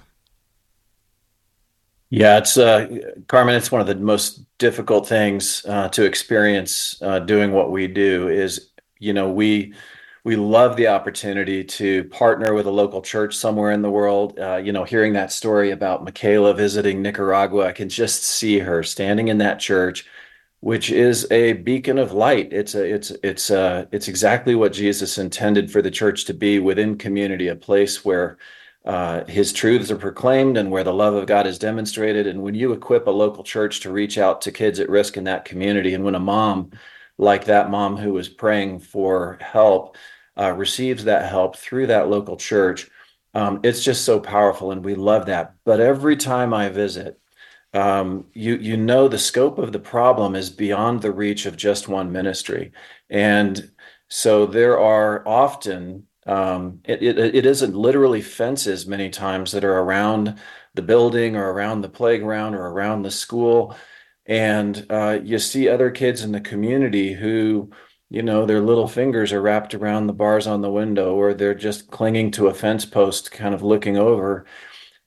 Yeah, 2.11 2.39
it's 2.39 2.57
uh, 2.57 2.89
Carmen. 3.27 3.57
It's 3.57 3.73
one 3.73 3.83
of 3.83 3.89
the 3.89 3.97
most 3.97 4.45
difficult 4.59 5.09
things 5.09 5.65
uh, 5.69 5.89
to 5.91 6.05
experience 6.05 7.01
uh, 7.03 7.19
doing 7.21 7.53
what 7.53 7.73
we 7.73 7.89
do. 7.89 8.29
Is 8.29 8.71
you 9.01 9.13
know 9.13 9.29
we 9.31 9.75
we 10.25 10.37
love 10.37 10.77
the 10.77 10.89
opportunity 10.89 11.65
to 11.65 12.05
partner 12.05 12.55
with 12.55 12.67
a 12.67 12.71
local 12.71 13.03
church 13.03 13.37
somewhere 13.37 13.73
in 13.73 13.83
the 13.83 13.91
world. 13.91 14.39
Uh, 14.39 14.57
you 14.57 14.73
know, 14.73 14.85
hearing 14.85 15.15
that 15.15 15.33
story 15.33 15.71
about 15.73 16.05
Michaela 16.05 16.55
visiting 16.55 17.03
Nicaragua, 17.03 17.67
I 17.69 17.73
can 17.73 17.89
just 17.91 18.23
see 18.25 18.61
her 18.61 18.83
standing 18.85 19.29
in 19.29 19.39
that 19.39 19.61
church, 19.61 20.07
which 20.61 20.91
is 20.91 21.31
a 21.31 21.55
beacon 21.55 21.99
of 21.99 22.13
light. 22.13 22.53
It's 22.55 22.75
a 22.75 22.85
it's 22.95 23.11
it's 23.23 23.51
uh 23.51 23.87
it's 23.93 24.09
exactly 24.09 24.55
what 24.55 24.73
Jesus 24.73 25.19
intended 25.19 25.71
for 25.73 25.83
the 25.83 25.91
church 25.91 26.25
to 26.27 26.35
be 26.35 26.59
within 26.61 26.99
community, 26.99 27.49
a 27.49 27.57
place 27.57 28.05
where 28.05 28.39
uh, 28.89 29.23
his 29.27 29.53
truths 29.53 29.91
are 29.91 29.99
proclaimed 29.99 30.57
and 30.57 30.71
where 30.71 30.83
the 30.83 30.95
love 30.95 31.13
of 31.13 31.27
God 31.27 31.47
is 31.47 31.59
demonstrated. 31.59 32.27
And 32.27 32.41
when 32.41 32.55
you 32.55 32.73
equip 32.73 33.07
a 33.07 33.11
local 33.11 33.45
church 33.45 33.81
to 33.81 33.93
reach 33.93 34.17
out 34.17 34.41
to 34.43 34.51
kids 34.51 34.81
at 34.81 34.89
risk 34.89 35.19
in 35.19 35.25
that 35.25 35.45
community, 35.45 35.93
and 35.93 36.05
when 36.05 36.15
a 36.15 36.21
mom 36.21 36.71
like 37.19 37.45
that 37.45 37.71
mom 37.71 37.99
who 37.99 38.15
was 38.15 38.31
praying 38.31 38.81
for 38.81 39.37
help 39.43 39.99
uh, 40.39 40.53
receives 40.53 41.05
that 41.05 41.29
help 41.29 41.57
through 41.57 41.89
that 41.89 42.09
local 42.09 42.39
church, 42.39 42.89
um, 43.35 43.61
it's 43.63 43.85
just 43.85 44.07
so 44.07 44.19
powerful, 44.21 44.73
and 44.73 44.83
we 44.83 44.95
love 44.95 45.27
that. 45.27 45.55
But 45.67 45.81
every 45.81 46.17
time 46.17 46.55
I 46.55 46.71
visit, 46.71 47.21
um, 47.75 48.25
you 48.33 48.57
you 48.57 48.79
know 48.79 49.07
the 49.07 49.19
scope 49.19 49.59
of 49.59 49.73
the 49.73 49.79
problem 49.79 50.35
is 50.35 50.49
beyond 50.49 51.03
the 51.03 51.13
reach 51.13 51.45
of 51.45 51.59
just 51.59 51.89
one 51.89 52.11
ministry, 52.11 52.73
and 53.11 53.71
so 54.09 54.47
there 54.47 54.81
are 54.81 55.23
often 55.29 56.08
um, 56.29 56.81
it, 56.85 57.03
it, 57.03 57.19
it 57.19 57.47
isn't 57.47 57.75
literally 57.75 58.21
fences 58.21 58.87
many 58.87 59.09
times 59.09 59.53
that 59.53 59.65
are 59.65 59.79
around 59.79 60.39
the 60.75 60.83
building 60.83 61.37
or 61.37 61.51
around 61.51 61.81
the 61.81 61.89
playground 61.89 62.55
or 62.55 62.67
around 62.67 63.03
the 63.03 63.11
school. 63.11 63.75
And 64.27 64.87
uh, 64.91 65.21
you 65.25 65.39
see 65.39 65.69
other 65.69 65.91
kids 65.91 66.23
in 66.23 66.33
the 66.33 66.41
community 66.41 67.15
who, 67.15 67.71
you 68.11 68.23
know, 68.23 68.45
their 68.45 68.61
little 68.61 68.87
fingers 68.89 69.33
are 69.33 69.41
wrapped 69.41 69.75
around 69.75 70.07
the 70.07 70.13
bars 70.13 70.47
on 70.47 70.61
the 70.61 70.71
window 70.71 71.15
or 71.15 71.33
they're 71.33 71.55
just 71.55 71.91
clinging 71.91 72.31
to 72.33 72.49
a 72.49 72.55
fence 72.55 72.85
post, 72.85 73.33
kind 73.33 73.55
of 73.55 73.63
looking 73.63 73.97
over. 73.97 74.45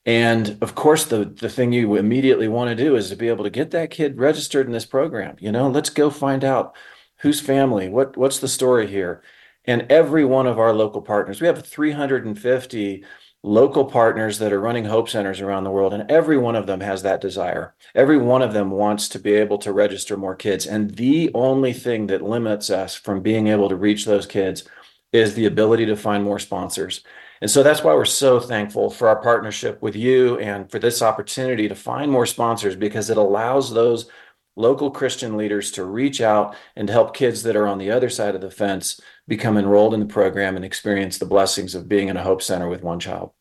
And 0.08 0.58
of 0.62 0.74
course, 0.74 1.06
the, 1.06 1.26
the 1.26 1.50
thing 1.50 1.72
you 1.72 1.98
immediately 1.98 2.48
want 2.48 2.76
to 2.76 2.84
do 2.84 2.96
is 2.96 3.10
to 3.10 3.16
be 3.16 3.28
able 3.28 3.44
to 3.44 3.52
get 3.52 3.70
that 3.72 3.92
kid 3.92 4.18
registered 4.18 4.66
in 4.66 4.72
this 4.72 4.88
program. 4.88 5.36
You 5.40 5.52
know, 5.52 5.70
let's 5.70 5.92
go 5.92 6.10
find 6.10 6.44
out 6.44 6.76
whose 7.20 7.40
family, 7.40 7.90
what 7.90 8.18
what's 8.18 8.40
the 8.40 8.48
story 8.48 8.88
here 8.88 9.22
and 9.66 9.86
every 9.90 10.26
one 10.26 10.48
of 10.48 10.60
our 10.60 10.74
local 10.74 11.02
partners. 11.02 11.42
We 11.42 11.48
have 11.48 11.66
350 11.66 13.04
local 13.44 13.86
partners 13.86 14.38
that 14.38 14.54
are 14.54 14.60
running 14.60 14.86
hope 14.86 15.10
centers 15.10 15.42
around 15.42 15.64
the 15.64 15.72
world 15.72 15.94
and 15.94 16.10
every 16.12 16.38
one 16.38 16.56
of 16.56 16.68
them 16.68 16.80
has 16.80 17.02
that 17.02 17.22
desire. 17.22 17.74
Every 17.96 18.18
one 18.18 18.44
of 18.44 18.54
them 18.54 18.70
wants 18.70 19.10
to 19.10 19.20
be 19.20 19.34
able 19.34 19.58
to 19.60 19.74
register 19.74 20.16
more 20.16 20.36
kids 20.36 20.68
and 20.68 20.92
the 20.92 21.32
only 21.34 21.74
thing 21.74 22.08
that 22.08 22.22
limits 22.22 22.70
us 22.70 22.94
from 22.94 23.22
being 23.22 23.48
able 23.48 23.68
to 23.70 23.76
reach 23.76 24.06
those 24.06 24.28
kids 24.28 24.64
is 25.12 25.34
the 25.34 25.48
ability 25.48 25.86
to 25.88 25.96
find 25.96 26.24
more 26.24 26.40
sponsors. 26.40 27.04
And 27.42 27.50
so 27.50 27.64
that's 27.64 27.84
why 27.84 27.96
we're 27.96 28.06
so 28.06 28.40
thankful 28.40 28.92
for 28.92 29.08
our 29.08 29.20
partnership 29.20 29.82
with 29.82 29.96
you 29.96 30.38
and 30.38 30.70
for 30.70 30.78
this 30.78 31.02
opportunity 31.02 31.68
to 31.68 31.76
find 31.76 32.12
more 32.12 32.28
sponsors 32.28 32.76
because 32.76 33.10
it 33.10 33.18
allows 33.18 33.74
those 33.74 34.08
local 34.56 34.92
Christian 34.92 35.38
leaders 35.38 35.72
to 35.72 35.86
reach 35.86 36.22
out 36.22 36.56
and 36.76 36.90
help 36.90 37.16
kids 37.16 37.42
that 37.44 37.56
are 37.56 37.68
on 37.68 37.80
the 37.80 37.90
other 37.90 38.10
side 38.10 38.36
of 38.36 38.42
the 38.42 38.52
fence 38.52 39.02
become 39.28 39.58
enrolled 39.58 39.94
in 39.94 40.00
the 40.00 40.06
program 40.06 40.56
and 40.56 40.66
experience 40.66 41.18
the 41.18 41.26
blessings 41.26 41.76
of 41.76 41.88
being 41.88 42.08
in 42.08 42.18
a 42.18 42.24
hope 42.24 42.42
center 42.42 42.68
with 42.68 42.84
one 42.84 43.00
child. 43.00 43.32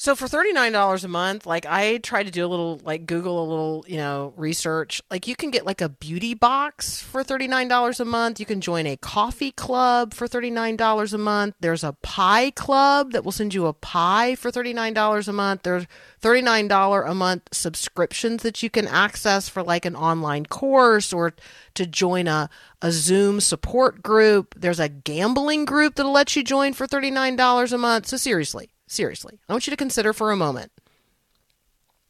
So 0.00 0.16
for 0.16 0.24
$39 0.24 1.04
a 1.04 1.08
month, 1.08 1.44
like 1.44 1.66
I 1.66 1.98
try 1.98 2.22
to 2.22 2.30
do 2.30 2.46
a 2.46 2.48
little 2.48 2.80
like 2.84 3.04
Google 3.04 3.38
a 3.38 3.44
little, 3.44 3.84
you 3.86 3.98
know, 3.98 4.32
research. 4.34 5.02
Like 5.10 5.28
you 5.28 5.36
can 5.36 5.50
get 5.50 5.66
like 5.66 5.82
a 5.82 5.90
beauty 5.90 6.32
box 6.32 7.02
for 7.02 7.22
$39 7.22 8.00
a 8.00 8.04
month. 8.06 8.40
You 8.40 8.46
can 8.46 8.62
join 8.62 8.86
a 8.86 8.96
coffee 8.96 9.52
club 9.52 10.14
for 10.14 10.26
$39 10.26 11.12
a 11.12 11.18
month. 11.18 11.54
There's 11.60 11.84
a 11.84 11.92
pie 12.00 12.50
club 12.52 13.12
that 13.12 13.26
will 13.26 13.32
send 13.32 13.52
you 13.52 13.66
a 13.66 13.74
pie 13.74 14.36
for 14.36 14.50
$39 14.50 15.28
a 15.28 15.32
month. 15.34 15.64
There's 15.64 15.86
$39 16.22 17.10
a 17.10 17.14
month 17.14 17.42
subscriptions 17.52 18.42
that 18.42 18.62
you 18.62 18.70
can 18.70 18.88
access 18.88 19.50
for 19.50 19.62
like 19.62 19.84
an 19.84 19.96
online 19.96 20.46
course 20.46 21.12
or 21.12 21.34
to 21.74 21.86
join 21.86 22.26
a, 22.28 22.48
a 22.82 22.92
Zoom 22.92 23.40
support 23.40 24.02
group. 24.02 24.54
There's 24.56 24.80
a 24.80 24.88
gambling 24.88 25.64
group 25.64 25.94
that'll 25.94 26.12
let 26.12 26.34
you 26.36 26.42
join 26.42 26.72
for 26.72 26.86
$39 26.86 27.72
a 27.72 27.78
month. 27.78 28.06
So 28.06 28.16
seriously, 28.16 28.70
seriously, 28.86 29.40
I 29.48 29.52
want 29.52 29.66
you 29.66 29.70
to 29.70 29.76
consider 29.76 30.12
for 30.12 30.30
a 30.30 30.36
moment. 30.36 30.72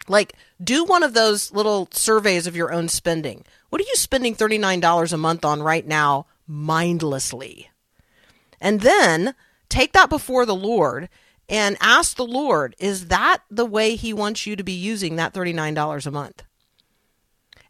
Like, 0.09 0.35
do 0.63 0.85
one 0.85 1.03
of 1.03 1.15
those 1.15 1.53
little 1.53 1.89
surveys 1.93 2.47
of 2.47 2.57
your 2.57 2.73
own 2.73 2.89
spending. 2.89 3.45
What 3.69 3.81
are 3.81 3.85
you 3.85 3.95
spending 3.95 4.35
$39 4.35 5.13
a 5.13 5.17
month 5.17 5.45
on 5.45 5.63
right 5.63 5.87
now 5.87 6.27
mindlessly? 6.47 7.71
And 8.61 8.81
then 8.81 9.35
take 9.69 9.93
that 9.93 10.11
before 10.11 10.45
the 10.45 10.55
Lord 10.55 11.09
and 11.49 11.77
ask 11.81 12.17
the 12.17 12.25
Lord, 12.25 12.77
is 12.79 13.09
that 13.09 13.39
the 13.51 13.67
way 13.67 13.97
He 13.97 14.13
wants 14.13 14.47
you 14.47 14.57
to 14.57 14.65
be 14.65 14.73
using 14.73 15.17
that 15.17 15.35
$39 15.35 16.07
a 16.07 16.11
month? 16.11 16.45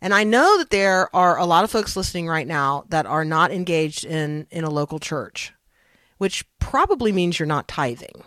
And 0.01 0.15
I 0.15 0.25
know 0.25 0.59
that 0.59 0.71
there 0.71 1.15
are 1.15 1.39
a 1.39 1.45
lot 1.45 1.65
of 1.65 1.71
folks 1.71 1.97
listening 1.97 2.27
right 2.27 2.47
now 2.47 2.85
that 2.89 3.07
are 3.07 3.25
not 3.25 3.53
engaged 3.53 4.05
in, 4.05 4.47
in 4.51 4.65
a 4.65 4.71
local 4.71 4.99
church, 4.99 5.53
which 6.19 6.45
probably 6.59 7.13
means 7.13 7.39
you're 7.39 7.47
not 7.47 7.69
tithing 7.69 8.23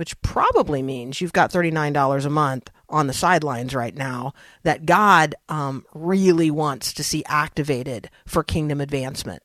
which 0.00 0.18
probably 0.22 0.82
means 0.82 1.20
you've 1.20 1.34
got 1.34 1.52
$39 1.52 2.24
a 2.24 2.30
month 2.30 2.70
on 2.88 3.06
the 3.06 3.12
sidelines 3.12 3.74
right 3.74 3.94
now 3.94 4.32
that 4.62 4.86
God 4.86 5.34
um, 5.50 5.84
really 5.92 6.50
wants 6.50 6.94
to 6.94 7.04
see 7.04 7.22
activated 7.26 8.08
for 8.24 8.42
kingdom 8.42 8.80
advancement. 8.80 9.42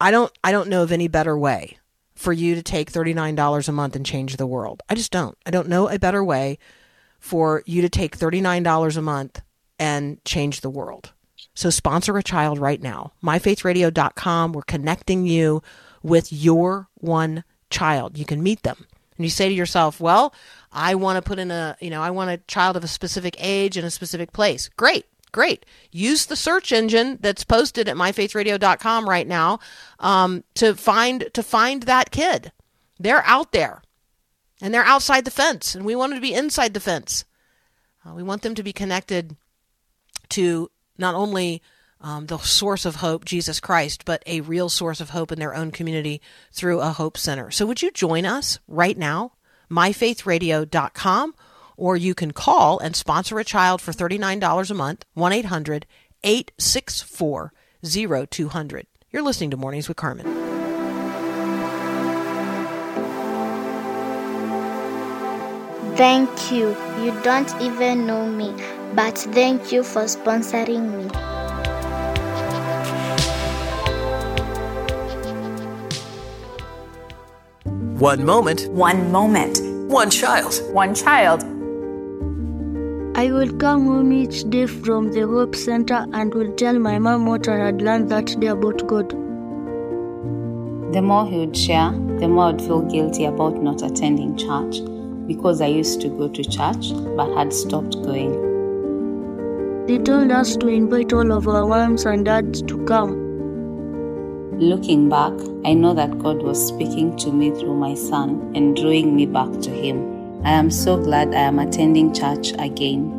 I 0.00 0.10
don't 0.10 0.32
I 0.42 0.52
don't 0.52 0.70
know 0.70 0.82
of 0.82 0.90
any 0.90 1.06
better 1.06 1.36
way 1.36 1.76
for 2.14 2.32
you 2.32 2.54
to 2.54 2.62
take 2.62 2.90
$39 2.90 3.68
a 3.68 3.72
month 3.72 3.94
and 3.94 4.06
change 4.06 4.38
the 4.38 4.46
world. 4.46 4.82
I 4.88 4.94
just 4.94 5.12
don't. 5.12 5.36
I 5.44 5.50
don't 5.50 5.68
know 5.68 5.90
a 5.90 5.98
better 5.98 6.24
way 6.24 6.58
for 7.20 7.62
you 7.66 7.82
to 7.82 7.90
take 7.90 8.16
$39 8.16 8.96
a 8.96 9.02
month 9.02 9.42
and 9.78 10.24
change 10.24 10.60
the 10.60 10.70
world. 10.70 11.12
So 11.54 11.70
sponsor 11.70 12.16
a 12.16 12.22
child 12.22 12.58
right 12.58 12.82
now. 12.82 13.12
myfaithradio.com. 13.22 14.52
We're 14.52 14.62
connecting 14.62 15.26
you 15.26 15.62
with 16.02 16.32
your 16.32 16.88
one 16.94 17.44
child. 17.70 18.18
You 18.18 18.24
can 18.24 18.42
meet 18.42 18.62
them. 18.62 18.86
And 19.16 19.24
you 19.24 19.30
say 19.30 19.48
to 19.48 19.54
yourself, 19.54 20.00
well, 20.00 20.34
I 20.70 20.94
want 20.94 21.16
to 21.16 21.26
put 21.26 21.38
in 21.38 21.50
a, 21.50 21.76
you 21.80 21.90
know, 21.90 22.02
I 22.02 22.10
want 22.10 22.30
a 22.30 22.38
child 22.46 22.76
of 22.76 22.84
a 22.84 22.88
specific 22.88 23.36
age 23.38 23.78
in 23.78 23.84
a 23.84 23.90
specific 23.90 24.32
place. 24.32 24.68
Great. 24.76 25.06
Great. 25.32 25.66
Use 25.90 26.26
the 26.26 26.36
search 26.36 26.72
engine 26.72 27.18
that's 27.20 27.44
posted 27.44 27.88
at 27.88 27.96
myfaithradio.com 27.96 29.08
right 29.08 29.26
now 29.26 29.58
um, 29.98 30.44
to 30.54 30.74
find 30.74 31.28
to 31.34 31.42
find 31.42 31.82
that 31.82 32.10
kid. 32.10 32.52
They're 32.98 33.24
out 33.26 33.52
there, 33.52 33.82
and 34.62 34.72
they're 34.72 34.82
outside 34.82 35.26
the 35.26 35.30
fence, 35.30 35.74
and 35.74 35.84
we 35.84 35.94
want 35.94 36.10
them 36.10 36.18
to 36.18 36.26
be 36.26 36.32
inside 36.32 36.72
the 36.72 36.80
fence. 36.80 37.26
Uh, 38.02 38.14
we 38.14 38.22
want 38.22 38.40
them 38.40 38.54
to 38.54 38.62
be 38.62 38.72
connected 38.72 39.36
to 40.30 40.70
not 40.98 41.14
only 41.14 41.62
um, 42.00 42.26
the 42.26 42.38
source 42.38 42.84
of 42.84 42.96
hope, 42.96 43.24
Jesus 43.24 43.60
Christ, 43.60 44.04
but 44.04 44.22
a 44.26 44.42
real 44.42 44.68
source 44.68 45.00
of 45.00 45.10
hope 45.10 45.32
in 45.32 45.38
their 45.38 45.54
own 45.54 45.70
community 45.70 46.20
through 46.52 46.80
a 46.80 46.90
Hope 46.90 47.16
Center. 47.16 47.50
So, 47.50 47.66
would 47.66 47.82
you 47.82 47.90
join 47.90 48.26
us 48.26 48.58
right 48.68 48.96
now? 48.96 49.32
myfaithradio.com, 49.70 51.34
or 51.76 51.96
you 51.96 52.14
can 52.14 52.32
call 52.32 52.78
and 52.78 52.96
sponsor 52.96 53.38
a 53.38 53.44
child 53.44 53.80
for 53.80 53.92
$39 53.92 54.70
a 54.70 54.74
month, 54.74 55.04
1 55.14 55.32
800 55.32 55.86
864 56.22 57.52
0200. 57.82 58.86
You're 59.10 59.22
listening 59.22 59.50
to 59.50 59.56
Mornings 59.56 59.88
with 59.88 59.96
Carmen. 59.96 60.26
Thank 65.96 66.52
you. 66.52 66.76
You 67.02 67.18
don't 67.22 67.50
even 67.62 68.06
know 68.06 68.26
me, 68.26 68.52
but 68.96 69.18
thank 69.36 69.70
you 69.70 69.82
for 69.82 70.04
sponsoring 70.04 70.84
me. 70.96 71.04
One 77.98 78.24
moment. 78.24 78.68
One 78.70 79.12
moment. 79.12 79.60
One 79.90 80.10
child. 80.10 80.62
One 80.72 80.94
child. 80.94 81.42
I 83.18 83.30
will 83.32 83.52
come 83.58 83.84
home 83.86 84.12
each 84.12 84.48
day 84.48 84.66
from 84.66 85.12
the 85.12 85.26
Hope 85.26 85.54
Center 85.54 86.06
and 86.14 86.34
will 86.34 86.54
tell 86.54 86.78
my 86.78 86.98
mom 86.98 87.26
what 87.26 87.48
I 87.48 87.56
had 87.66 87.82
learned 87.82 88.10
that 88.10 88.38
day 88.40 88.48
about 88.48 88.86
God. 88.86 89.10
The 90.94 91.02
more 91.02 91.26
he 91.26 91.38
would 91.38 91.56
share, 91.56 91.90
the 91.90 92.28
more 92.28 92.44
I 92.44 92.52
would 92.52 92.62
feel 92.62 92.82
guilty 92.82 93.26
about 93.26 93.62
not 93.62 93.82
attending 93.82 94.36
church 94.36 94.80
because 95.26 95.60
I 95.60 95.66
used 95.66 96.00
to 96.02 96.08
go 96.08 96.28
to 96.28 96.44
church 96.44 96.92
but 97.16 97.34
had 97.34 97.52
stopped 97.52 98.02
going. 98.02 98.45
They 99.86 99.98
told 99.98 100.32
us 100.32 100.56
to 100.56 100.66
invite 100.66 101.12
all 101.12 101.30
of 101.30 101.46
our 101.46 101.64
moms 101.64 102.04
and 102.06 102.24
dads 102.24 102.60
to 102.62 102.84
come. 102.86 103.14
Looking 104.58 105.08
back, 105.08 105.32
I 105.64 105.74
know 105.74 105.94
that 105.94 106.18
God 106.18 106.42
was 106.42 106.66
speaking 106.66 107.16
to 107.18 107.30
me 107.30 107.52
through 107.52 107.76
my 107.76 107.94
son 107.94 108.50
and 108.56 108.74
drawing 108.74 109.14
me 109.14 109.26
back 109.26 109.52
to 109.60 109.70
Him. 109.70 110.42
I 110.44 110.50
am 110.50 110.72
so 110.72 110.96
glad 110.96 111.32
I 111.32 111.42
am 111.42 111.60
attending 111.60 112.12
church 112.12 112.52
again. 112.58 113.12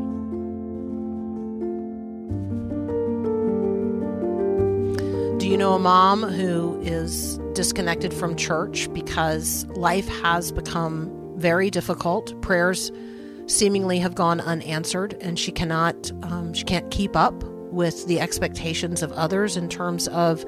Do 5.38 5.48
you 5.48 5.56
know 5.56 5.76
a 5.76 5.80
mom 5.80 6.24
who 6.24 6.82
is 6.82 7.38
disconnected 7.54 8.14
from 8.14 8.36
church 8.36 8.92
because 8.92 9.66
life 9.68 10.10
has 10.22 10.52
become 10.52 11.10
very 11.38 11.70
difficult? 11.70 12.42
Prayers 12.42 12.92
seemingly 13.48 14.00
have 14.00 14.16
gone 14.16 14.40
unanswered, 14.42 15.14
and 15.22 15.40
she 15.40 15.52
cannot 15.52 16.12
um, 16.24 16.54
she 16.54 16.64
can't 16.64 16.90
keep 16.92 17.16
up 17.16 17.44
with 17.72 18.08
the 18.08 18.20
expectations 18.20 19.02
of 19.02 19.12
others 19.14 19.58
in 19.58 19.70
terms 19.70 20.08
of 20.10 20.46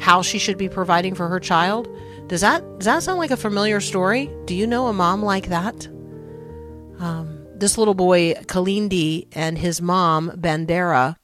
how 0.00 0.22
she 0.22 0.38
should 0.38 0.58
be 0.58 0.68
providing 0.68 1.14
for 1.14 1.28
her 1.28 1.40
child. 1.40 1.88
Does 2.28 2.40
that 2.40 2.62
does 2.78 2.86
that 2.86 3.02
sound 3.02 3.18
like 3.18 3.30
a 3.30 3.36
familiar 3.36 3.80
story? 3.80 4.30
Do 4.46 4.54
you 4.54 4.66
know 4.66 4.86
a 4.86 4.92
mom 4.92 5.22
like 5.22 5.48
that? 5.48 5.86
Um, 6.98 7.46
this 7.54 7.78
little 7.78 7.94
boy 7.94 8.34
Kalindi 8.34 9.28
and 9.32 9.58
his 9.58 9.80
mom 9.80 10.30
Bandera 10.30 11.16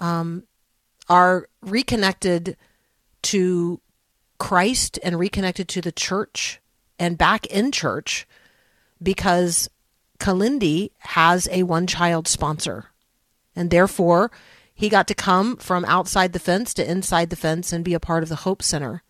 um, 0.00 0.44
are 1.08 1.48
reconnected 1.62 2.56
to 3.22 3.80
Christ 4.38 4.98
and 5.02 5.18
reconnected 5.18 5.68
to 5.68 5.80
the 5.80 5.92
church 5.92 6.60
and 6.98 7.18
back 7.18 7.46
in 7.46 7.72
church 7.72 8.26
because 9.02 9.68
Kalindi 10.18 10.90
has 10.98 11.48
a 11.50 11.62
one 11.62 11.86
child 11.86 12.28
sponsor. 12.28 12.86
And 13.54 13.70
therefore, 13.70 14.30
he 14.74 14.88
got 14.88 15.08
to 15.08 15.14
come 15.14 15.56
from 15.56 15.84
outside 15.86 16.32
the 16.32 16.38
fence 16.38 16.72
to 16.74 16.88
inside 16.88 17.30
the 17.30 17.36
fence 17.36 17.72
and 17.72 17.84
be 17.84 17.94
a 17.94 18.00
part 18.00 18.22
of 18.22 18.28
the 18.28 18.36
Hope 18.36 18.62
Center. 18.62 19.02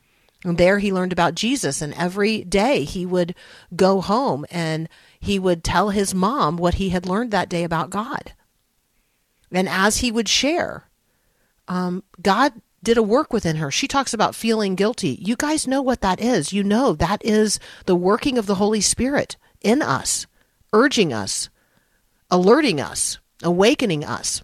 And 0.45 0.57
there 0.57 0.79
he 0.79 0.93
learned 0.93 1.13
about 1.13 1.35
Jesus. 1.35 1.83
And 1.83 1.93
every 1.95 2.45
day 2.45 2.85
he 2.85 3.05
would 3.05 3.35
go 3.75 4.01
home 4.01 4.47
and 4.51 4.89
he 5.19 5.39
would 5.39 5.65
tell 5.65 5.91
his 5.91 6.15
mom 6.15 6.57
what 6.57 6.75
he 6.75 6.91
had 6.91 7.07
learned 7.07 7.33
that 7.33 7.49
day 7.49 7.65
about 7.65 7.91
God. 7.91 8.33
And 9.51 9.69
as 9.69 9.99
he 9.99 10.13
would 10.13 10.29
share, 10.29 10.89
um, 11.67 12.05
God 12.23 12.53
did 12.83 12.97
a 12.97 13.03
work 13.03 13.33
within 13.33 13.57
her. 13.57 13.71
She 13.71 13.89
talks 13.89 14.15
about 14.15 14.35
feeling 14.35 14.75
guilty. 14.75 15.19
You 15.21 15.37
guys 15.37 15.67
know 15.67 15.83
what 15.83 16.01
that 16.01 16.21
is. 16.21 16.53
You 16.53 16.63
know 16.63 16.93
that 16.95 17.25
is 17.25 17.59
the 17.87 17.97
working 17.97 18.39
of 18.39 18.47
the 18.47 18.57
Holy 18.57 18.81
Spirit 18.81 19.37
in 19.61 19.83
us, 19.83 20.27
urging 20.73 21.13
us, 21.13 21.49
alerting 22.31 22.81
us, 22.81 23.19
awakening 23.43 24.05
us. 24.05 24.43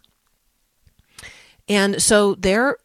And 1.68 2.02
so 2.02 2.34
they're 2.34 2.76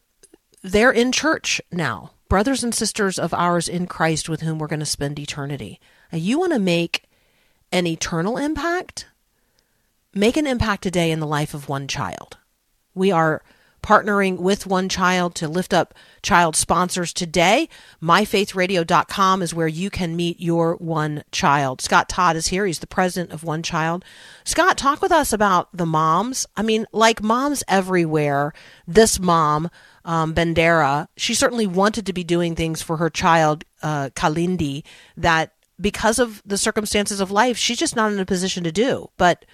they're 0.62 0.92
in 0.92 1.12
church 1.12 1.60
now, 1.72 2.12
brothers 2.28 2.62
and 2.62 2.74
sisters 2.74 3.18
of 3.18 3.32
ours 3.32 3.68
in 3.68 3.86
Christ 3.86 4.28
with 4.28 4.42
whom 4.42 4.58
we're 4.58 4.66
going 4.66 4.80
to 4.80 4.86
spend 4.86 5.18
eternity. 5.18 5.80
Now, 6.12 6.18
you 6.18 6.38
want 6.38 6.52
to 6.52 6.58
make 6.58 7.04
an 7.72 7.86
eternal 7.86 8.36
impact? 8.36 9.06
Make 10.12 10.36
an 10.36 10.46
impact 10.46 10.82
today 10.82 11.10
in 11.10 11.20
the 11.20 11.26
life 11.26 11.54
of 11.54 11.68
one 11.68 11.88
child. 11.88 12.36
We 12.94 13.10
are 13.10 13.42
partnering 13.82 14.38
with 14.38 14.66
One 14.66 14.88
Child 14.88 15.34
to 15.36 15.48
lift 15.48 15.72
up 15.72 15.94
child 16.22 16.56
sponsors 16.56 17.12
today. 17.12 17.68
MyFaithRadio.com 18.02 19.42
is 19.42 19.54
where 19.54 19.68
you 19.68 19.90
can 19.90 20.16
meet 20.16 20.40
your 20.40 20.76
one 20.76 21.24
child. 21.32 21.80
Scott 21.80 22.08
Todd 22.08 22.36
is 22.36 22.48
here. 22.48 22.66
He's 22.66 22.78
the 22.80 22.86
president 22.86 23.32
of 23.32 23.44
One 23.44 23.62
Child. 23.62 24.04
Scott, 24.44 24.76
talk 24.76 25.02
with 25.02 25.12
us 25.12 25.32
about 25.32 25.68
the 25.76 25.86
moms. 25.86 26.46
I 26.56 26.62
mean, 26.62 26.86
like 26.92 27.22
moms 27.22 27.62
everywhere, 27.68 28.52
this 28.86 29.18
mom, 29.18 29.70
um, 30.04 30.34
Bandera, 30.34 31.08
she 31.16 31.34
certainly 31.34 31.66
wanted 31.66 32.06
to 32.06 32.12
be 32.12 32.24
doing 32.24 32.54
things 32.54 32.82
for 32.82 32.96
her 32.98 33.10
child, 33.10 33.64
uh, 33.82 34.10
Kalindi, 34.14 34.82
that 35.16 35.52
because 35.80 36.18
of 36.18 36.42
the 36.44 36.58
circumstances 36.58 37.20
of 37.20 37.30
life, 37.30 37.56
she's 37.56 37.78
just 37.78 37.96
not 37.96 38.12
in 38.12 38.18
a 38.18 38.26
position 38.26 38.64
to 38.64 38.72
do. 38.72 39.10
But 39.16 39.44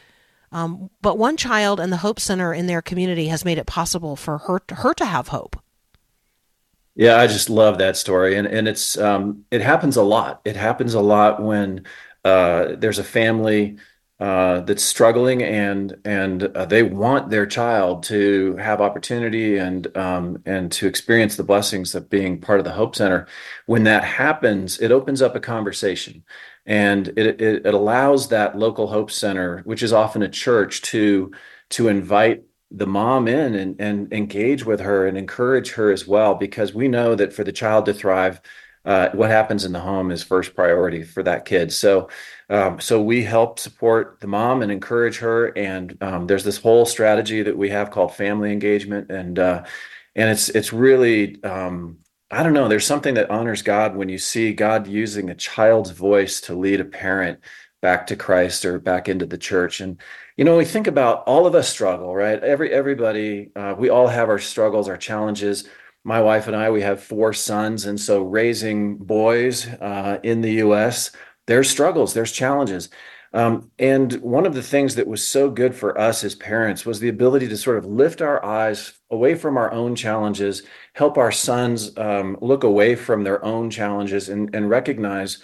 um, 0.57 0.89
but 1.03 1.19
one 1.19 1.37
child 1.37 1.79
and 1.79 1.93
the 1.93 1.99
Hope 1.99 2.19
Center 2.19 2.55
in 2.55 2.67
their 2.67 2.81
community 2.81 3.29
has 3.29 3.45
made 3.45 3.59
it 3.59 3.67
possible 3.67 4.17
for 4.17 4.39
her 4.39 4.63
her 4.71 4.95
to 4.95 5.05
have 5.05 5.29
hope. 5.29 5.61
Yeah, 6.95 7.19
I 7.19 7.27
just 7.27 7.51
love 7.51 7.77
that 7.77 7.95
story, 7.99 8.37
and 8.37 8.47
and 8.47 8.67
it's 8.67 8.97
um, 8.97 9.45
it 9.51 9.61
happens 9.61 9.97
a 9.97 10.03
lot. 10.03 10.41
It 10.47 10.57
happens 10.57 10.95
a 10.95 11.03
lot 11.03 11.43
when 11.43 11.85
uh, 12.25 12.69
there's 12.79 12.99
a 12.99 13.05
family 13.05 13.77
uh, 14.19 14.61
that's 14.61 14.83
struggling 14.83 15.43
and 15.43 15.95
and 16.07 16.45
uh, 16.45 16.65
they 16.65 16.83
want 16.83 17.29
their 17.29 17.45
child 17.45 18.03
to 18.05 18.57
have 18.57 18.81
opportunity 18.81 19.59
and 19.59 19.95
um, 19.95 20.43
and 20.47 20.73
to 20.73 20.87
experience 20.87 21.37
the 21.37 21.45
blessings 21.45 21.95
of 21.95 22.09
being 22.09 22.41
part 22.41 22.61
of 22.61 22.65
the 22.65 22.73
Hope 22.73 22.97
Center. 22.97 23.27
When 23.67 23.85
that 23.85 24.05
happens, 24.05 24.79
it 24.81 24.91
opens 24.91 25.21
up 25.21 25.37
a 25.37 25.41
conversation 25.41 26.25
and 26.67 27.09
it, 27.17 27.41
it, 27.41 27.67
it 27.67 27.75
allows 27.75 28.29
that 28.29 28.59
local 28.59 28.87
hope 28.89 29.11
center 29.11 29.63
which 29.65 29.83
is 29.83 29.93
often 29.93 30.23
a 30.23 30.29
church 30.29 30.83
to 30.83 31.31
to 31.71 31.89
invite 31.89 32.43
the 32.73 32.87
mom 32.87 33.29
in 33.29 33.55
and, 33.55 33.81
and 33.81 34.13
engage 34.13 34.65
with 34.65 34.81
her 34.81 35.07
and 35.07 35.17
encourage 35.17 35.73
her 35.73 35.93
as 35.93 36.07
well 36.07 36.35
because 36.35 36.75
we 36.75 36.89
know 36.89 37.15
that 37.15 37.33
for 37.33 37.45
the 37.45 37.53
child 37.53 37.87
to 37.87 37.95
thrive 37.95 38.41
uh, 38.87 39.11
what 39.15 39.31
happens 39.31 39.65
in 39.65 39.73
the 39.73 39.81
home 39.81 40.13
is 40.13 40.23
first 40.23 40.55
priority 40.55 41.03
for 41.03 41.25
that 41.25 41.45
kid. 41.45 41.73
So 41.73 42.09
um, 42.49 42.79
so 42.81 43.03
we 43.03 43.25
help 43.25 43.59
support 43.59 44.19
the 44.21 44.29
mom 44.29 44.63
and 44.63 44.71
encourage 44.71 45.19
her. 45.19 45.49
And 45.59 46.01
um, 46.01 46.29
there's 46.29 46.45
this 46.45 46.59
whole 46.59 46.87
strategy 46.87 47.43
that 47.43 47.57
we 47.59 47.69
have 47.71 47.91
called 47.91 48.15
family 48.15 48.53
engagement. 48.53 49.11
And 49.11 49.39
uh, 49.41 49.65
and 50.15 50.31
it's 50.31 50.49
it's 50.51 50.73
really 50.73 51.43
um, 51.43 51.99
I 52.31 52.43
don't 52.43 52.55
know. 52.55 52.69
There's 52.69 52.87
something 52.87 53.15
that 53.15 53.31
honors 53.31 53.63
God 53.63 53.95
when 53.95 54.09
you 54.09 54.19
see 54.19 54.53
God 54.53 54.87
using 54.89 55.31
a 55.31 55.35
child's 55.35 55.91
voice 55.91 56.41
to 56.43 56.55
lead 56.57 56.81
a 56.81 56.85
parent 56.85 57.41
back 57.81 58.09
to 58.09 58.17
Christ 58.17 58.65
or 58.65 58.81
back 58.81 59.09
into 59.09 59.27
the 59.27 59.39
church. 59.39 59.81
And 59.81 60.01
you 60.37 60.45
know, 60.45 60.57
we 60.57 60.65
think 60.65 60.87
about 60.89 61.23
all 61.27 61.47
of 61.47 61.55
us 61.55 61.69
struggle, 61.69 62.15
right? 62.15 62.43
Every 62.43 62.73
everybody, 62.73 63.53
uh, 63.55 63.75
we 63.79 63.91
all 63.91 64.09
have 64.09 64.29
our 64.29 64.41
struggles, 64.41 64.89
our 64.89 64.97
challenges. 64.97 65.69
My 66.05 66.21
wife 66.21 66.47
and 66.47 66.57
I, 66.57 66.71
we 66.71 66.83
have 66.83 67.03
four 67.03 67.33
sons, 67.33 67.87
and 67.87 67.99
so 67.99 68.23
raising 68.23 68.97
boys 68.97 69.67
uh, 69.67 70.19
in 70.23 70.41
the 70.41 70.53
U.S., 70.55 71.11
there's 71.47 71.71
struggles, 71.71 72.15
there's 72.15 72.33
challenges. 72.33 72.91
Um, 73.33 73.71
and 73.79 74.13
one 74.15 74.47
of 74.47 74.55
the 74.55 74.63
things 74.63 74.95
that 74.95 75.07
was 75.07 75.27
so 75.27 75.51
good 75.51 75.75
for 75.75 75.99
us 75.99 76.23
as 76.25 76.35
parents 76.35 76.87
was 76.87 77.01
the 77.01 77.09
ability 77.09 77.49
to 77.49 77.57
sort 77.57 77.79
of 77.79 77.87
lift 77.87 78.23
our 78.23 78.45
eyes 78.45 78.96
away 79.11 79.35
from 79.35 79.57
our 79.57 79.73
own 79.73 79.95
challenges, 79.95 80.63
help 80.95 81.17
our 81.19 81.33
sons 81.33 81.97
um, 81.97 82.37
look 82.41 82.65
away 82.65 82.95
from 82.97 83.25
their 83.25 83.45
own 83.45 83.71
challenges, 83.71 84.29
and, 84.29 84.55
and 84.55 84.69
recognize 84.69 85.39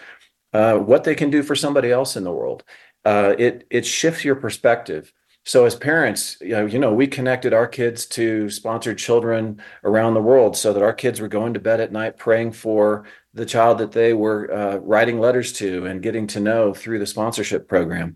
uh, 0.52 0.76
what 0.76 1.04
they 1.04 1.14
can 1.14 1.30
do 1.30 1.42
for 1.42 1.54
somebody 1.54 1.90
else 1.90 2.16
in 2.16 2.24
the 2.24 2.32
world. 2.32 2.64
Uh, 3.04 3.34
it 3.38 3.66
it 3.70 3.84
shifts 3.86 4.24
your 4.24 4.36
perspective. 4.36 5.12
So 5.44 5.64
as 5.64 5.74
parents, 5.74 6.36
you 6.40 6.50
know, 6.50 6.66
you 6.66 6.78
know, 6.78 6.94
we 6.94 7.08
connected 7.08 7.52
our 7.52 7.66
kids 7.66 8.06
to 8.06 8.48
sponsored 8.48 8.96
children 8.96 9.60
around 9.82 10.14
the 10.14 10.22
world, 10.22 10.56
so 10.56 10.72
that 10.72 10.82
our 10.82 10.92
kids 10.92 11.20
were 11.20 11.28
going 11.28 11.54
to 11.54 11.60
bed 11.60 11.80
at 11.80 11.90
night 11.90 12.16
praying 12.16 12.52
for 12.52 13.06
the 13.34 13.46
child 13.46 13.78
that 13.78 13.92
they 13.92 14.12
were 14.12 14.52
uh, 14.52 14.76
writing 14.76 15.18
letters 15.18 15.52
to 15.54 15.86
and 15.86 16.02
getting 16.02 16.28
to 16.28 16.40
know 16.40 16.72
through 16.72 17.00
the 17.00 17.06
sponsorship 17.06 17.66
program. 17.66 18.14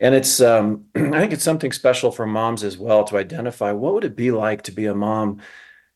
And 0.00 0.14
it's, 0.14 0.40
um, 0.40 0.86
I 0.94 1.20
think 1.20 1.32
it's 1.32 1.44
something 1.44 1.72
special 1.72 2.10
for 2.10 2.26
moms 2.26 2.62
as 2.64 2.78
well 2.78 3.04
to 3.04 3.16
identify 3.16 3.72
what 3.72 3.94
would 3.94 4.04
it 4.04 4.16
be 4.16 4.30
like 4.30 4.62
to 4.62 4.72
be 4.72 4.86
a 4.86 4.94
mom. 4.94 5.40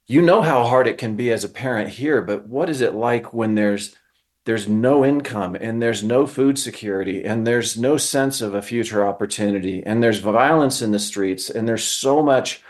You 0.07 0.23
know 0.23 0.43
how 0.43 0.65
hard 0.65 0.88
it 0.88 0.99
can 0.99 1.17
be 1.17 1.31
as 1.31 1.45
a 1.45 1.49
parent 1.49 1.91
here, 1.91 2.21
but 2.23 2.47
what 2.47 2.69
is 2.69 2.81
it 2.81 2.95
like 2.95 3.33
when 3.33 3.55
there's 3.55 3.97
there's 4.45 4.69
no 4.69 5.05
income 5.05 5.55
and 5.55 5.81
there's 5.81 6.03
no 6.03 6.27
food 6.27 6.59
security 6.59 7.25
and 7.25 7.47
there's 7.47 7.79
no 7.79 7.97
sense 7.97 8.41
of 8.41 8.55
a 8.55 8.62
future 8.62 9.07
opportunity 9.07 9.85
and 9.87 10.03
there's 10.03 10.19
violence 10.19 10.83
in 10.83 10.91
the 10.91 10.99
streets 10.99 11.49
and 11.49 11.69
there's 11.69 11.85
so 11.85 12.23
much 12.23 12.61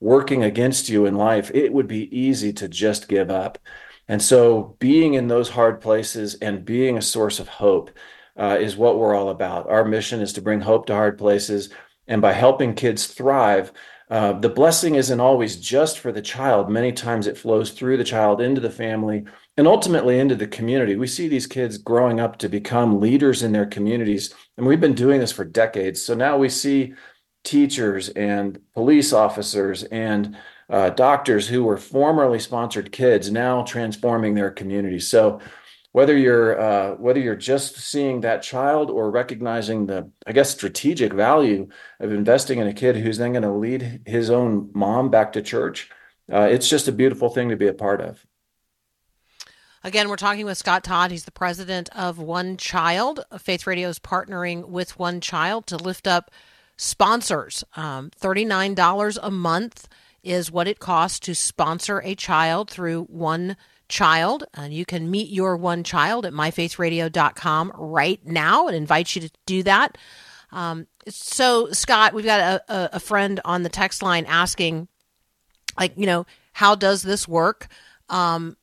working 0.00 0.44
against 0.44 0.88
you 0.88 1.06
in 1.06 1.14
life 1.14 1.50
it 1.54 1.72
would 1.72 1.88
be 1.88 2.14
easy 2.16 2.52
to 2.52 2.68
just 2.68 3.08
give 3.08 3.30
up 3.30 3.58
and 4.08 4.20
so 4.20 4.76
being 4.78 5.14
in 5.14 5.28
those 5.28 5.48
hard 5.48 5.80
places 5.80 6.34
and 6.36 6.64
being 6.64 6.98
a 6.98 7.02
source 7.02 7.38
of 7.40 7.48
hope 7.48 7.90
uh, 8.36 8.56
is 8.60 8.76
what 8.76 8.98
we're 8.98 9.14
all 9.14 9.30
about 9.30 9.68
our 9.68 9.84
mission 9.84 10.20
is 10.20 10.32
to 10.32 10.42
bring 10.42 10.60
hope 10.60 10.86
to 10.86 10.94
hard 10.94 11.18
places 11.18 11.70
and 12.06 12.20
by 12.20 12.32
helping 12.32 12.74
kids 12.74 13.06
thrive 13.06 13.72
uh, 14.10 14.32
the 14.34 14.48
blessing 14.48 14.94
isn't 14.94 15.20
always 15.20 15.56
just 15.56 15.98
for 15.98 16.12
the 16.12 16.20
child 16.20 16.68
many 16.68 16.92
times 16.92 17.26
it 17.26 17.38
flows 17.38 17.70
through 17.70 17.96
the 17.96 18.04
child 18.04 18.40
into 18.40 18.60
the 18.60 18.70
family 18.70 19.24
and 19.56 19.66
ultimately 19.66 20.18
into 20.18 20.34
the 20.34 20.46
community. 20.46 20.96
We 20.96 21.06
see 21.06 21.28
these 21.28 21.46
kids 21.46 21.78
growing 21.78 22.20
up 22.20 22.38
to 22.38 22.48
become 22.48 23.00
leaders 23.00 23.42
in 23.42 23.52
their 23.52 23.66
communities. 23.66 24.34
And 24.56 24.66
we've 24.66 24.80
been 24.80 24.94
doing 24.94 25.20
this 25.20 25.32
for 25.32 25.44
decades. 25.44 26.02
So 26.02 26.14
now 26.14 26.38
we 26.38 26.48
see 26.48 26.94
teachers 27.44 28.08
and 28.10 28.58
police 28.74 29.12
officers 29.12 29.82
and 29.84 30.36
uh, 30.70 30.90
doctors 30.90 31.48
who 31.48 31.64
were 31.64 31.76
formerly 31.76 32.38
sponsored 32.38 32.92
kids 32.92 33.30
now 33.30 33.62
transforming 33.62 34.34
their 34.34 34.50
communities. 34.50 35.08
So 35.08 35.40
whether 35.92 36.16
you're 36.16 36.58
uh, 36.58 36.94
whether 36.96 37.20
you're 37.20 37.36
just 37.36 37.76
seeing 37.76 38.22
that 38.22 38.42
child 38.42 38.90
or 38.90 39.10
recognizing 39.10 39.86
the 39.86 40.10
I 40.26 40.32
guess 40.32 40.50
strategic 40.50 41.12
value 41.12 41.68
of 42.00 42.12
investing 42.12 42.58
in 42.58 42.66
a 42.66 42.74
kid 42.74 42.96
who's 42.96 43.18
then 43.18 43.32
going 43.32 43.42
to 43.42 43.52
lead 43.52 44.02
his 44.06 44.30
own 44.30 44.70
mom 44.74 45.10
back 45.10 45.32
to 45.34 45.42
church, 45.42 45.90
uh, 46.32 46.48
it's 46.50 46.68
just 46.68 46.88
a 46.88 46.92
beautiful 46.92 47.28
thing 47.28 47.50
to 47.50 47.56
be 47.56 47.68
a 47.68 47.74
part 47.74 48.00
of. 48.00 48.24
Again, 49.84 50.08
we're 50.08 50.16
talking 50.16 50.46
with 50.46 50.58
Scott 50.58 50.84
Todd. 50.84 51.10
He's 51.10 51.24
the 51.24 51.32
president 51.32 51.88
of 51.90 52.18
One 52.18 52.56
Child. 52.56 53.24
Faith 53.38 53.66
Radio 53.66 53.88
is 53.88 53.98
partnering 53.98 54.68
with 54.68 54.98
One 54.98 55.20
Child 55.20 55.66
to 55.66 55.76
lift 55.76 56.06
up 56.06 56.30
sponsors. 56.76 57.64
Um, 57.74 58.10
$39 58.20 59.18
a 59.20 59.30
month 59.30 59.88
is 60.22 60.52
what 60.52 60.68
it 60.68 60.78
costs 60.78 61.18
to 61.20 61.34
sponsor 61.34 62.00
a 62.04 62.14
child 62.14 62.70
through 62.70 63.04
One 63.04 63.48
Child. 63.48 63.58
And 64.54 64.72
you 64.72 64.84
can 64.84 65.10
meet 65.10 65.30
your 65.30 65.56
One 65.56 65.84
Child 65.84 66.26
at 66.26 66.32
myfaithradio.com 66.32 67.72
right 67.76 68.24
now 68.26 68.66
and 68.66 68.76
invite 68.76 69.14
you 69.14 69.22
to 69.22 69.30
do 69.46 69.62
that. 69.64 69.98
Um, 70.50 70.86
so, 71.08 71.70
Scott, 71.72 72.14
we've 72.14 72.24
got 72.24 72.62
a, 72.68 72.96
a 72.96 73.00
friend 73.00 73.40
on 73.44 73.62
the 73.62 73.68
text 73.68 74.02
line 74.02 74.26
asking, 74.26 74.88
like, 75.78 75.92
you 75.96 76.06
know, 76.06 76.26
how 76.52 76.74
does 76.74 77.02
this 77.02 77.26
work? 77.26 77.68
Um, 78.08 78.56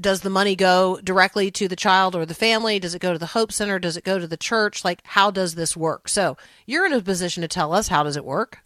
does 0.00 0.20
the 0.20 0.30
money 0.30 0.56
go 0.56 1.00
directly 1.02 1.50
to 1.50 1.68
the 1.68 1.76
child 1.76 2.14
or 2.14 2.24
the 2.24 2.34
family? 2.34 2.78
Does 2.78 2.94
it 2.94 3.02
go 3.02 3.12
to 3.12 3.18
the 3.18 3.26
Hope 3.26 3.52
Center? 3.52 3.78
Does 3.78 3.96
it 3.96 4.04
go 4.04 4.18
to 4.18 4.26
the 4.26 4.36
church? 4.36 4.84
Like, 4.84 5.00
how 5.04 5.30
does 5.30 5.54
this 5.54 5.76
work? 5.76 6.08
So, 6.08 6.36
you're 6.66 6.86
in 6.86 6.92
a 6.92 7.00
position 7.00 7.42
to 7.42 7.48
tell 7.48 7.72
us 7.72 7.88
how 7.88 8.02
does 8.04 8.16
it 8.16 8.24
work? 8.24 8.60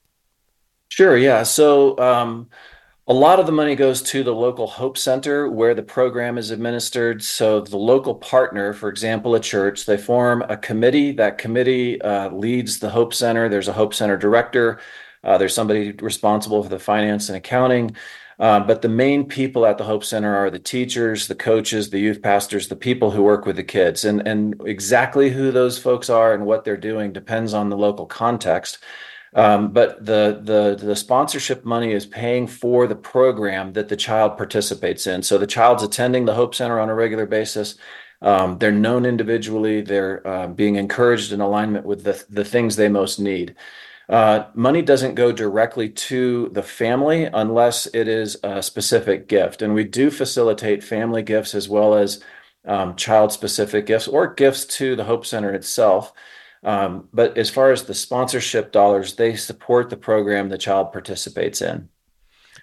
Sure. 0.89 1.17
Yeah. 1.17 1.45
So, 1.45 1.99
um, 1.99 2.51
a 3.09 3.15
lot 3.15 3.41
of 3.41 3.47
the 3.47 3.53
money 3.53 3.75
goes 3.75 4.03
to 4.03 4.23
the 4.23 4.35
local 4.35 4.67
Hope 4.67 4.97
Center 4.97 5.51
where 5.51 5.75
the 5.75 5.83
program 5.83 6.39
is 6.39 6.51
administered. 6.51 7.23
So, 7.23 7.61
the 7.61 7.77
local 7.77 8.15
partner, 8.15 8.73
for 8.73 8.89
example, 8.89 9.35
a 9.35 9.41
church, 9.41 9.87
they 9.87 9.97
form 9.97 10.43
a 10.49 10.57
committee. 10.57 11.13
That 11.13 11.39
committee 11.39 12.01
uh, 12.03 12.31
leads 12.31 12.79
the 12.79 12.91
Hope 12.91 13.15
Center. 13.15 13.49
There's 13.49 13.69
a 13.69 13.73
Hope 13.73 13.95
Center 13.95 14.17
director. 14.17 14.81
Uh, 15.25 15.39
there's 15.39 15.55
somebody 15.55 15.93
responsible 15.93 16.63
for 16.63 16.69
the 16.69 16.79
finance 16.79 17.29
and 17.29 17.37
accounting. 17.37 17.97
Uh, 18.39 18.59
but 18.59 18.81
the 18.81 18.89
main 18.89 19.27
people 19.27 19.67
at 19.67 19.77
the 19.77 19.85
Hope 19.85 20.03
Center 20.03 20.35
are 20.35 20.51
the 20.51 20.59
teachers, 20.59 21.29
the 21.29 21.35
coaches, 21.35 21.91
the 21.91 21.99
youth 21.99 22.23
pastors, 22.23 22.69
the 22.69 22.77
people 22.77 23.11
who 23.11 23.23
work 23.23 23.45
with 23.45 23.57
the 23.57 23.63
kids. 23.63 24.07
And, 24.07 24.27
and 24.27 24.59
exactly 24.65 25.29
who 25.29 25.51
those 25.51 25.79
folks 25.79 26.09
are 26.09 26.33
and 26.33 26.47
what 26.47 26.65
they're 26.65 26.79
doing 26.79 27.13
depends 27.13 27.53
on 27.53 27.69
the 27.69 27.77
local 27.77 28.07
context. 28.07 28.79
Um, 29.33 29.73
but 29.73 30.05
the, 30.05 30.41
the 30.43 30.85
the 30.85 30.97
sponsorship 30.97 31.65
money 31.65 31.93
is 31.93 32.05
paying 32.05 32.49
for 32.49 32.89
the 32.89 32.97
program 32.97 33.75
that 33.75 33.89
the 33.89 33.97
child 33.97 34.37
participates 34.37 35.07
in. 35.07 35.23
So 35.23 35.39
the 35.39 35.47
child's 35.47 35.85
attending 35.85 36.25
the 36.25 36.35
Hope 36.35 36.55
Center 36.55 36.81
on 36.81 36.91
a 36.91 36.95
regular 36.95 37.27
basis. 37.27 37.77
Um, 38.23 38.59
they're 38.59 38.73
known 38.73 39.07
individually. 39.07 39.83
They're 39.83 40.27
uh, 40.27 40.49
being 40.49 40.77
encouraged 40.77 41.33
in 41.33 41.41
alignment 41.41 41.87
with 41.87 42.03
the 42.03 42.25
the 42.29 42.45
things 42.45 42.75
they 42.75 42.89
most 42.89 43.21
need. 43.21 43.55
Uh, 44.09 44.47
money 44.55 44.83
doesn't 44.83 45.15
go 45.15 45.31
directly 45.31 45.89
to 45.89 46.49
the 46.49 46.65
family 46.65 47.27
unless 47.27 47.87
it 47.95 48.09
is 48.09 48.37
a 48.43 48.61
specific 48.61 49.29
gift. 49.29 49.63
And 49.63 49.73
we 49.73 49.85
do 49.85 50.11
facilitate 50.11 50.83
family 50.83 51.23
gifts 51.23 51.55
as 51.55 51.69
well 51.69 51.95
as 51.95 52.21
um, 52.65 52.97
child 52.97 53.31
specific 53.31 53.87
gifts 53.87 54.09
or 54.09 54.35
gifts 54.35 54.65
to 54.79 54.97
the 54.97 55.05
Hope 55.05 55.25
Center 55.25 55.53
itself. 55.53 56.13
Um, 56.63 57.09
but 57.13 57.39
as 57.39 57.49
far 57.49 57.73
as 57.73 57.85
the 57.85 57.95
sponsorship 57.95 58.73
dollars, 58.73 59.15
they 59.15 59.37
support 59.37 59.89
the 59.89 59.97
program 59.97 60.49
the 60.49 60.59
child 60.59 60.93
participates 60.93 61.63
in. 61.63 61.89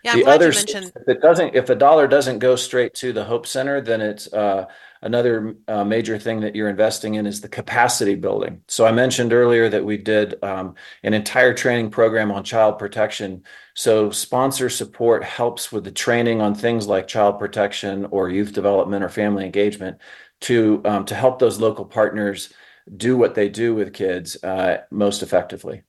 Yeah, 0.04 0.12
I'm 0.12 0.18
the 0.20 0.24
glad 0.26 0.36
other, 0.36 0.50
you 0.50 0.54
mentioned. 0.54 0.92
If 0.96 1.08
it 1.08 1.22
doesn't, 1.22 1.56
if 1.56 1.70
a 1.70 1.76
dollar 1.76 2.08
doesn't 2.08 2.40
go 2.40 2.56
straight 2.56 2.94
to 2.96 3.12
the 3.12 3.24
Hope 3.24 3.48
Center, 3.48 3.82
then 3.82 4.02
it's 4.02 4.32
uh, 4.32 4.66
another 5.02 5.56
uh, 5.68 5.84
major 5.84 6.20
thing 6.20 6.42
that 6.42 6.56
you're 6.56 6.70
investing 6.70 7.16
in 7.16 7.26
is 7.26 7.42
the 7.42 7.50
capacity 7.50 8.14
building. 8.14 8.62
So 8.68 8.86
I 8.86 8.92
mentioned 8.92 9.34
earlier 9.34 9.70
that 9.70 9.84
we 9.84 9.98
did 9.98 10.42
um, 10.44 10.76
an 11.04 11.14
entire 11.14 11.54
training 11.54 11.90
program 11.90 12.32
on 12.32 12.44
child 12.44 12.78
protection. 12.78 13.44
So 13.74 14.12
sponsor 14.12 14.70
support 14.70 15.24
helps 15.24 15.72
with 15.72 15.84
the 15.84 15.92
training 15.92 16.42
on 16.42 16.54
things 16.54 16.86
like 16.88 17.08
child 17.08 17.40
protection 17.40 18.06
or 18.12 18.30
youth 18.30 18.54
development 18.54 19.04
or 19.04 19.10
family 19.10 19.46
engagement 19.46 19.98
to 20.42 20.82
um, 20.86 21.06
to 21.06 21.16
help 21.16 21.40
those 21.40 21.60
local 21.60 21.86
partners 21.86 22.54
do 22.96 23.18
what 23.18 23.36
they 23.36 23.50
do 23.50 23.76
with 23.76 23.94
kids 23.94 24.42
uh, 24.44 24.84
most 24.92 25.22
effectively. 25.24 25.84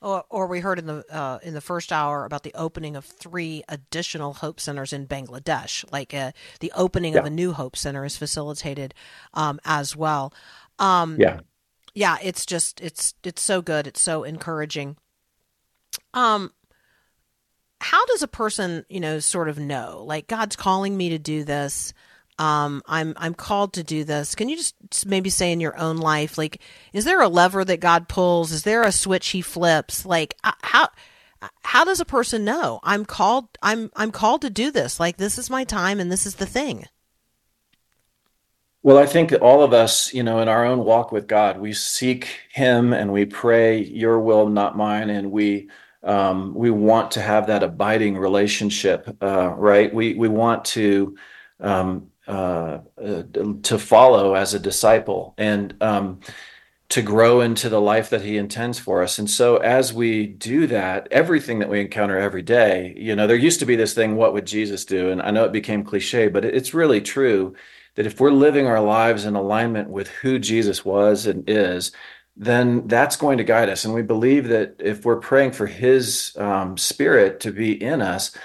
Or, 0.00 0.24
or 0.30 0.46
we 0.46 0.60
heard 0.60 0.78
in 0.78 0.86
the 0.86 1.04
uh, 1.10 1.38
in 1.42 1.54
the 1.54 1.60
first 1.60 1.92
hour 1.92 2.24
about 2.24 2.42
the 2.42 2.54
opening 2.54 2.96
of 2.96 3.04
three 3.04 3.62
additional 3.68 4.34
Hope 4.34 4.60
Centers 4.60 4.92
in 4.92 5.06
Bangladesh. 5.06 5.84
Like 5.92 6.14
uh, 6.14 6.32
the 6.60 6.72
opening 6.74 7.14
Yeah. 7.14 7.20
of 7.20 7.26
a 7.26 7.30
new 7.30 7.52
Hope 7.52 7.76
Center 7.76 8.04
is 8.04 8.16
facilitated 8.16 8.94
um, 9.34 9.60
as 9.64 9.96
well. 9.96 10.32
Um, 10.78 11.18
Yeah. 11.18 11.40
yeah, 11.94 12.16
it's 12.22 12.46
just 12.46 12.80
it's 12.80 13.14
it's 13.22 13.42
so 13.42 13.62
good. 13.62 13.86
It's 13.86 14.00
so 14.00 14.24
encouraging. 14.24 14.96
Um, 16.14 16.52
how 17.80 18.04
does 18.06 18.22
a 18.22 18.28
person, 18.28 18.84
you 18.88 19.00
know, 19.00 19.18
sort 19.18 19.48
of 19.48 19.58
know 19.58 20.02
like 20.06 20.26
God's 20.26 20.56
calling 20.56 20.96
me 20.96 21.10
to 21.10 21.18
do 21.18 21.44
this? 21.44 21.92
Um, 22.38 22.82
I'm 22.86 23.14
I'm 23.16 23.34
called 23.34 23.72
to 23.74 23.82
do 23.82 24.04
this. 24.04 24.34
Can 24.34 24.48
you 24.48 24.56
just 24.56 25.06
maybe 25.06 25.30
say 25.30 25.52
in 25.52 25.60
your 25.60 25.78
own 25.78 25.96
life, 25.96 26.36
like, 26.36 26.60
is 26.92 27.04
there 27.04 27.20
a 27.22 27.28
lever 27.28 27.64
that 27.64 27.80
God 27.80 28.08
pulls? 28.08 28.52
Is 28.52 28.64
there 28.64 28.82
a 28.82 28.92
switch 28.92 29.28
He 29.28 29.40
flips? 29.40 30.04
Like, 30.04 30.36
uh, 30.44 30.52
how 30.62 30.88
how 31.62 31.84
does 31.84 32.00
a 32.00 32.04
person 32.04 32.44
know 32.44 32.80
I'm 32.82 33.04
called? 33.04 33.48
I'm 33.62 33.90
I'm 33.96 34.12
called 34.12 34.42
to 34.42 34.50
do 34.50 34.70
this. 34.70 35.00
Like, 35.00 35.16
this 35.16 35.38
is 35.38 35.48
my 35.48 35.64
time, 35.64 35.98
and 35.98 36.12
this 36.12 36.26
is 36.26 36.36
the 36.36 36.46
thing. 36.46 36.86
Well, 38.82 38.98
I 38.98 39.06
think 39.06 39.32
all 39.40 39.64
of 39.64 39.72
us, 39.72 40.14
you 40.14 40.22
know, 40.22 40.38
in 40.38 40.48
our 40.48 40.64
own 40.64 40.84
walk 40.84 41.10
with 41.10 41.26
God, 41.26 41.58
we 41.58 41.72
seek 41.72 42.28
Him 42.52 42.92
and 42.92 43.12
we 43.12 43.24
pray, 43.24 43.82
"Your 43.82 44.20
will, 44.20 44.48
not 44.48 44.76
mine," 44.76 45.10
and 45.10 45.32
we 45.32 45.70
um, 46.02 46.54
we 46.54 46.70
want 46.70 47.10
to 47.12 47.20
have 47.20 47.48
that 47.48 47.62
abiding 47.62 48.16
relationship, 48.16 49.08
uh, 49.20 49.48
right? 49.56 49.92
We 49.92 50.14
we 50.14 50.28
want 50.28 50.66
to 50.66 51.16
um, 51.60 52.10
uh, 52.26 52.78
uh, 53.02 53.22
to 53.62 53.78
follow 53.78 54.34
as 54.34 54.54
a 54.54 54.58
disciple, 54.58 55.34
and 55.38 55.74
um, 55.80 56.20
to 56.88 57.02
grow 57.02 57.40
into 57.40 57.68
the 57.68 57.80
life 57.80 58.10
that 58.10 58.22
he 58.22 58.36
intends 58.36 58.78
for 58.78 59.02
us. 59.02 59.18
And 59.18 59.28
so 59.28 59.56
as 59.56 59.92
we 59.92 60.26
do 60.26 60.66
that, 60.68 61.08
everything 61.10 61.58
that 61.58 61.68
we 61.68 61.80
encounter 61.80 62.18
every 62.18 62.42
day, 62.42 62.94
you 62.96 63.16
know, 63.16 63.26
there 63.26 63.36
used 63.36 63.60
to 63.60 63.66
be 63.66 63.76
this 63.76 63.94
thing, 63.94 64.16
what 64.16 64.32
would 64.32 64.46
Jesus 64.46 64.84
do? 64.84 65.10
And 65.10 65.20
I 65.20 65.32
know 65.32 65.44
it 65.44 65.52
became 65.52 65.82
cliche, 65.82 66.28
but 66.28 66.44
it's 66.44 66.74
really 66.74 67.00
true 67.00 67.56
that 67.96 68.06
if 68.06 68.20
we're 68.20 68.30
living 68.30 68.66
our 68.66 68.80
lives 68.80 69.24
in 69.24 69.34
alignment 69.34 69.90
with 69.90 70.08
who 70.08 70.38
Jesus 70.38 70.84
was 70.84 71.26
and 71.26 71.42
is, 71.48 71.90
then 72.36 72.86
that's 72.86 73.16
going 73.16 73.38
to 73.38 73.44
guide 73.44 73.68
us. 73.68 73.84
And 73.84 73.94
we 73.94 74.02
believe 74.02 74.48
that 74.48 74.76
if 74.78 75.04
we're 75.04 75.16
praying 75.16 75.52
for 75.52 75.66
his 75.66 76.36
um, 76.36 76.76
spirit 76.76 77.40
to 77.40 77.50
be 77.50 77.82
in 77.82 78.02
us, 78.02 78.36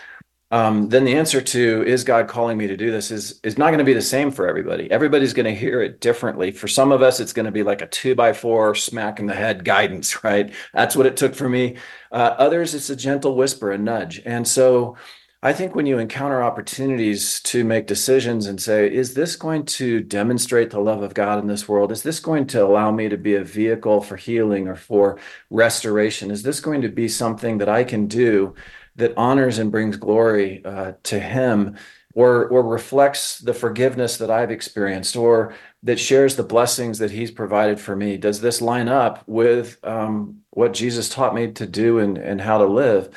then 0.52 1.06
the 1.06 1.16
answer 1.16 1.40
to 1.40 1.84
is 1.88 2.04
God 2.04 2.28
calling 2.28 2.58
me 2.58 2.68
to 2.68 2.76
do 2.76 2.92
this 2.92 3.10
is 3.10 3.40
is 3.42 3.58
not 3.58 3.68
going 3.68 3.80
to 3.80 3.86
be 3.86 3.94
the 3.94 4.02
same 4.02 4.32
for 4.32 4.48
everybody. 4.48 4.92
Everybody's 4.92 5.34
going 5.34 5.46
to 5.46 5.56
hear 5.56 5.82
it 5.82 6.02
differently. 6.02 6.52
For 6.52 6.68
some 6.68 6.92
of 6.92 7.02
us, 7.02 7.20
it's 7.20 7.34
going 7.34 7.46
to 7.46 7.52
be 7.52 7.64
like 7.64 7.82
a 7.82 7.88
two 7.88 8.16
by 8.16 8.34
four 8.34 8.76
smack 8.76 9.20
in 9.20 9.28
the 9.28 9.34
head 9.34 9.64
guidance, 9.72 10.24
right? 10.24 10.54
That's 10.74 10.96
what 10.96 11.06
it 11.06 11.16
took 11.18 11.36
for 11.36 11.48
me. 11.48 11.78
Uh, 12.12 12.36
others, 12.38 12.76
it's 12.76 12.90
a 12.90 12.96
gentle 12.96 13.36
whisper, 13.36 13.72
a 13.72 13.78
nudge. 13.78 14.22
And 14.26 14.48
so, 14.48 14.98
I 15.44 15.54
think 15.54 15.74
when 15.74 15.88
you 15.88 15.98
encounter 15.98 16.44
opportunities 16.44 17.40
to 17.46 17.64
make 17.64 17.88
decisions 17.88 18.46
and 18.46 18.62
say, 18.62 18.94
is 18.94 19.16
this 19.16 19.36
going 19.36 19.66
to 19.66 20.00
demonstrate 20.02 20.70
the 20.70 20.80
love 20.80 21.02
of 21.02 21.16
God 21.16 21.40
in 21.40 21.48
this 21.48 21.68
world? 21.68 21.92
Is 21.92 22.04
this 22.04 22.20
going 22.20 22.46
to 22.48 22.64
allow 22.64 22.92
me 22.92 23.10
to 23.10 23.18
be 23.18 23.34
a 23.34 23.44
vehicle 23.44 24.02
for 24.02 24.18
healing 24.18 24.68
or 24.68 24.76
for 24.76 25.18
restoration? 25.50 26.30
Is 26.30 26.44
this 26.44 26.60
going 26.60 26.84
to 26.84 26.90
be 26.90 27.08
something 27.08 27.58
that 27.58 27.70
I 27.70 27.84
can 27.84 28.06
do? 28.06 28.54
That 28.96 29.14
honors 29.18 29.58
and 29.58 29.72
brings 29.72 29.98
glory 29.98 30.64
uh, 30.66 30.94
to 31.04 31.20
him 31.20 31.78
or 32.14 32.48
or 32.48 32.64
reflects 32.64 33.40
the 33.40 33.54
forgiveness 33.54 34.18
that 34.18 34.30
I've 34.30 34.52
experienced 34.52 35.16
or 35.16 35.54
that 35.84 36.00
shares 36.00 36.36
the 36.36 36.44
blessings 36.44 37.00
that 37.00 37.12
he's 37.12 37.32
provided 37.32 37.80
for 37.80 37.96
me. 37.96 38.18
Does 38.18 38.42
this 38.42 38.62
line 38.62 38.90
up 38.90 39.24
with 39.28 39.78
um, 39.84 40.42
what 40.52 40.74
Jesus 40.74 41.10
taught 41.10 41.34
me 41.34 41.52
to 41.54 41.66
do 41.66 42.00
and, 42.00 42.18
and 42.18 42.42
how 42.42 42.58
to 42.58 42.66
live? 42.66 43.10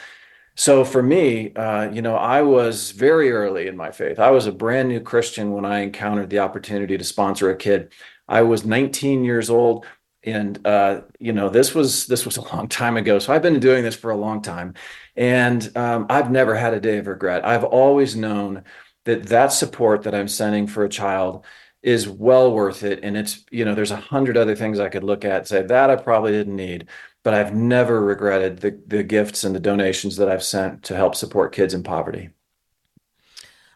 So 0.55 0.85
for 0.85 1.03
me 1.03 1.53
uh, 1.55 1.91
you 1.91 2.03
know 2.03 2.17
I 2.17 2.43
was 2.43 2.93
very 2.93 3.33
early 3.33 3.67
in 3.67 3.77
my 3.77 3.91
faith. 3.91 4.19
I 4.19 4.31
was 4.31 4.47
a 4.47 4.53
brand 4.53 4.89
new 4.89 5.01
Christian 5.01 5.53
when 5.53 5.65
I 5.65 5.81
encountered 5.81 6.31
the 6.31 6.39
opportunity 6.39 6.97
to 6.97 7.05
sponsor 7.05 7.51
a 7.51 7.57
kid. 7.57 7.93
I 8.29 8.43
was 8.43 8.65
19 8.65 9.25
years 9.25 9.51
old 9.51 9.85
and 10.25 10.65
uh, 10.67 11.03
you 11.19 11.33
know 11.33 11.49
this 11.49 11.75
was 11.75 12.07
this 12.07 12.25
was 12.25 12.37
a 12.37 12.55
long 12.55 12.69
time 12.69 12.97
ago. 12.97 13.19
So 13.19 13.33
i've 13.33 13.43
been 13.43 13.61
doing 13.61 13.85
this 13.85 13.95
for 13.97 14.11
a 14.11 14.17
long 14.17 14.43
time. 14.43 14.75
And 15.17 15.75
um, 15.77 16.07
i've 16.11 16.31
never 16.31 16.55
had 16.55 16.75
a 16.75 16.81
day 16.81 16.99
of 16.99 17.07
regret. 17.07 17.45
I've 17.45 17.65
always 17.65 18.17
known 18.17 18.65
that 19.05 19.25
that 19.27 19.49
support 19.53 20.03
that 20.03 20.15
i'm 20.15 20.29
sending 20.29 20.67
for 20.67 20.85
a 20.85 20.89
child 20.89 21.45
is 21.83 22.09
well 22.09 22.53
worth 22.53 22.83
it. 22.83 23.01
And 23.03 23.17
it's 23.17 23.45
you 23.51 23.65
know 23.65 23.75
there's 23.75 23.91
a 23.91 23.97
hundred 23.97 24.37
other 24.37 24.57
things 24.57 24.81
i 24.81 24.89
could 24.89 25.05
look 25.05 25.25
at 25.25 25.49
say 25.49 25.63
that 25.63 25.91
i 25.91 25.97
probably 25.97 26.33
didn't 26.33 26.57
need. 26.57 26.89
But 27.23 27.35
i've 27.35 27.55
never 27.55 28.01
regretted 28.01 28.59
the, 28.59 28.81
the 28.87 29.03
gifts 29.03 29.45
and 29.45 29.55
the 29.55 29.61
donations 29.61 30.17
that 30.17 30.29
i've 30.29 30.45
sent 30.45 30.85
to 30.85 30.97
help 30.97 31.15
support 31.15 31.55
kids 31.55 31.75
in 31.75 31.83
poverty. 31.83 32.31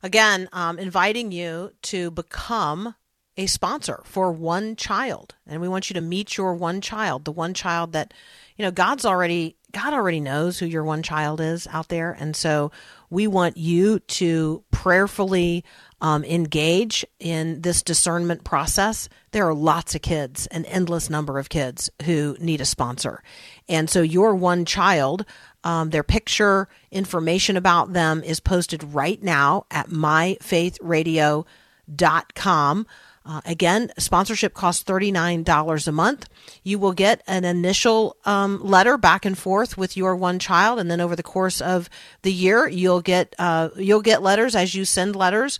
Again 0.02 0.48
um, 0.52 0.78
inviting 0.78 1.32
you 1.32 1.72
to 1.82 2.10
become 2.10 2.94
a 3.38 3.46
sponsor 3.46 4.02
for 4.04 4.30
one 4.32 4.76
child. 4.76 5.34
And 5.46 5.62
we 5.62 5.68
want 5.68 5.88
you 5.88 5.94
to 5.94 6.02
meet 6.02 6.36
your 6.36 6.54
one 6.54 6.80
child 6.80 7.24
the 7.24 7.32
one 7.32 7.54
child 7.54 7.92
that 7.92 8.12
you 8.56 8.64
know 8.64 8.72
god's 8.72 9.06
already 9.06 9.56
god 9.72 9.92
already 9.92 10.20
knows 10.20 10.58
who 10.58 10.66
your 10.66 10.84
one 10.84 11.02
child 11.02 11.40
is 11.40 11.66
out 11.68 11.88
there. 11.88 12.16
And 12.18 12.34
so 12.34 12.72
we 13.10 13.26
want 13.26 13.56
you 13.56 14.00
to 14.00 14.62
prayerfully 14.70 15.64
um, 16.00 16.24
engage 16.24 17.04
in 17.18 17.62
this 17.62 17.82
discernment 17.82 18.44
process. 18.44 19.08
There 19.30 19.46
are 19.46 19.54
lots 19.54 19.94
of 19.94 20.02
kids 20.02 20.46
an 20.48 20.66
endless 20.66 21.08
number 21.08 21.38
of 21.38 21.48
kids 21.48 21.88
who 22.04 22.36
need 22.40 22.60
a 22.60 22.66
sponsor. 22.66 23.22
And 23.68 23.88
so 23.88 24.02
your 24.02 24.34
one 24.34 24.64
child 24.64 25.24
um, 25.64 25.90
their 25.90 26.02
picture 26.02 26.68
information 26.90 27.56
about 27.56 27.92
them 27.92 28.22
is 28.22 28.40
posted 28.40 28.82
right 28.84 29.22
now 29.22 29.66
at 29.70 29.90
myfaithradio.com 29.90 32.86
uh, 33.28 33.42
again, 33.44 33.92
sponsorship 33.98 34.54
costs 34.54 34.82
$39 34.84 35.86
a 35.86 35.92
month. 35.92 36.30
You 36.62 36.78
will 36.78 36.94
get 36.94 37.22
an 37.26 37.44
initial 37.44 38.16
um, 38.24 38.58
letter 38.64 38.96
back 38.96 39.26
and 39.26 39.36
forth 39.36 39.76
with 39.76 39.98
your 39.98 40.16
one 40.16 40.38
child, 40.38 40.78
and 40.78 40.90
then 40.90 41.00
over 41.00 41.14
the 41.14 41.22
course 41.22 41.60
of 41.60 41.90
the 42.22 42.32
year, 42.32 42.66
you'll 42.66 43.02
get 43.02 43.34
uh, 43.38 43.68
you'll 43.76 44.00
get 44.00 44.22
letters 44.22 44.56
as 44.56 44.74
you 44.74 44.86
send 44.86 45.14
letters. 45.14 45.58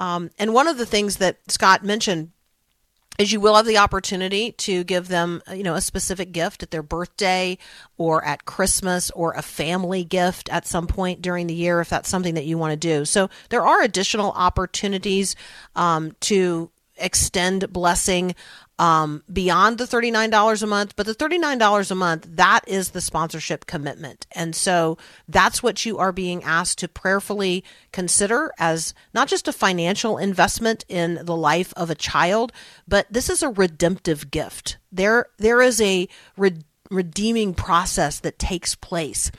Um, 0.00 0.30
and 0.38 0.54
one 0.54 0.66
of 0.66 0.78
the 0.78 0.86
things 0.86 1.18
that 1.18 1.38
Scott 1.48 1.84
mentioned 1.84 2.32
is 3.18 3.30
you 3.30 3.40
will 3.40 3.56
have 3.56 3.66
the 3.66 3.76
opportunity 3.76 4.52
to 4.52 4.82
give 4.84 5.08
them 5.08 5.42
you 5.54 5.62
know 5.62 5.74
a 5.74 5.82
specific 5.82 6.32
gift 6.32 6.62
at 6.62 6.70
their 6.70 6.82
birthday 6.82 7.58
or 7.98 8.24
at 8.24 8.46
christmas 8.46 9.10
or 9.10 9.34
a 9.34 9.42
family 9.42 10.02
gift 10.02 10.48
at 10.48 10.66
some 10.66 10.86
point 10.86 11.20
during 11.20 11.46
the 11.46 11.54
year 11.54 11.80
if 11.80 11.90
that's 11.90 12.08
something 12.08 12.34
that 12.34 12.46
you 12.46 12.56
want 12.56 12.72
to 12.72 12.76
do 12.76 13.04
so 13.04 13.28
there 13.50 13.66
are 13.66 13.82
additional 13.82 14.32
opportunities 14.32 15.36
um, 15.76 16.16
to 16.20 16.70
extend 16.96 17.72
blessing 17.72 18.34
um, 18.78 19.22
beyond 19.32 19.78
the 19.78 19.84
$39 19.84 20.62
a 20.62 20.66
month, 20.66 20.96
but 20.96 21.06
the 21.06 21.14
$39 21.14 21.90
a 21.90 21.94
month, 21.94 22.26
that 22.30 22.60
is 22.66 22.90
the 22.90 23.00
sponsorship 23.00 23.66
commitment. 23.66 24.26
And 24.32 24.56
so 24.56 24.98
that's 25.28 25.62
what 25.62 25.86
you 25.86 25.98
are 25.98 26.12
being 26.12 26.42
asked 26.42 26.78
to 26.78 26.88
prayerfully 26.88 27.64
consider 27.92 28.52
as 28.58 28.92
not 29.14 29.28
just 29.28 29.46
a 29.46 29.52
financial 29.52 30.18
investment 30.18 30.84
in 30.88 31.20
the 31.22 31.36
life 31.36 31.72
of 31.76 31.90
a 31.90 31.94
child, 31.94 32.52
but 32.88 33.06
this 33.10 33.30
is 33.30 33.42
a 33.42 33.50
redemptive 33.50 34.30
gift. 34.30 34.78
There, 34.90 35.26
there 35.38 35.62
is 35.62 35.80
a 35.80 36.08
re- 36.36 36.62
redeeming 36.90 37.54
process 37.54 38.18
that 38.20 38.38
takes 38.38 38.74
place 38.74 39.30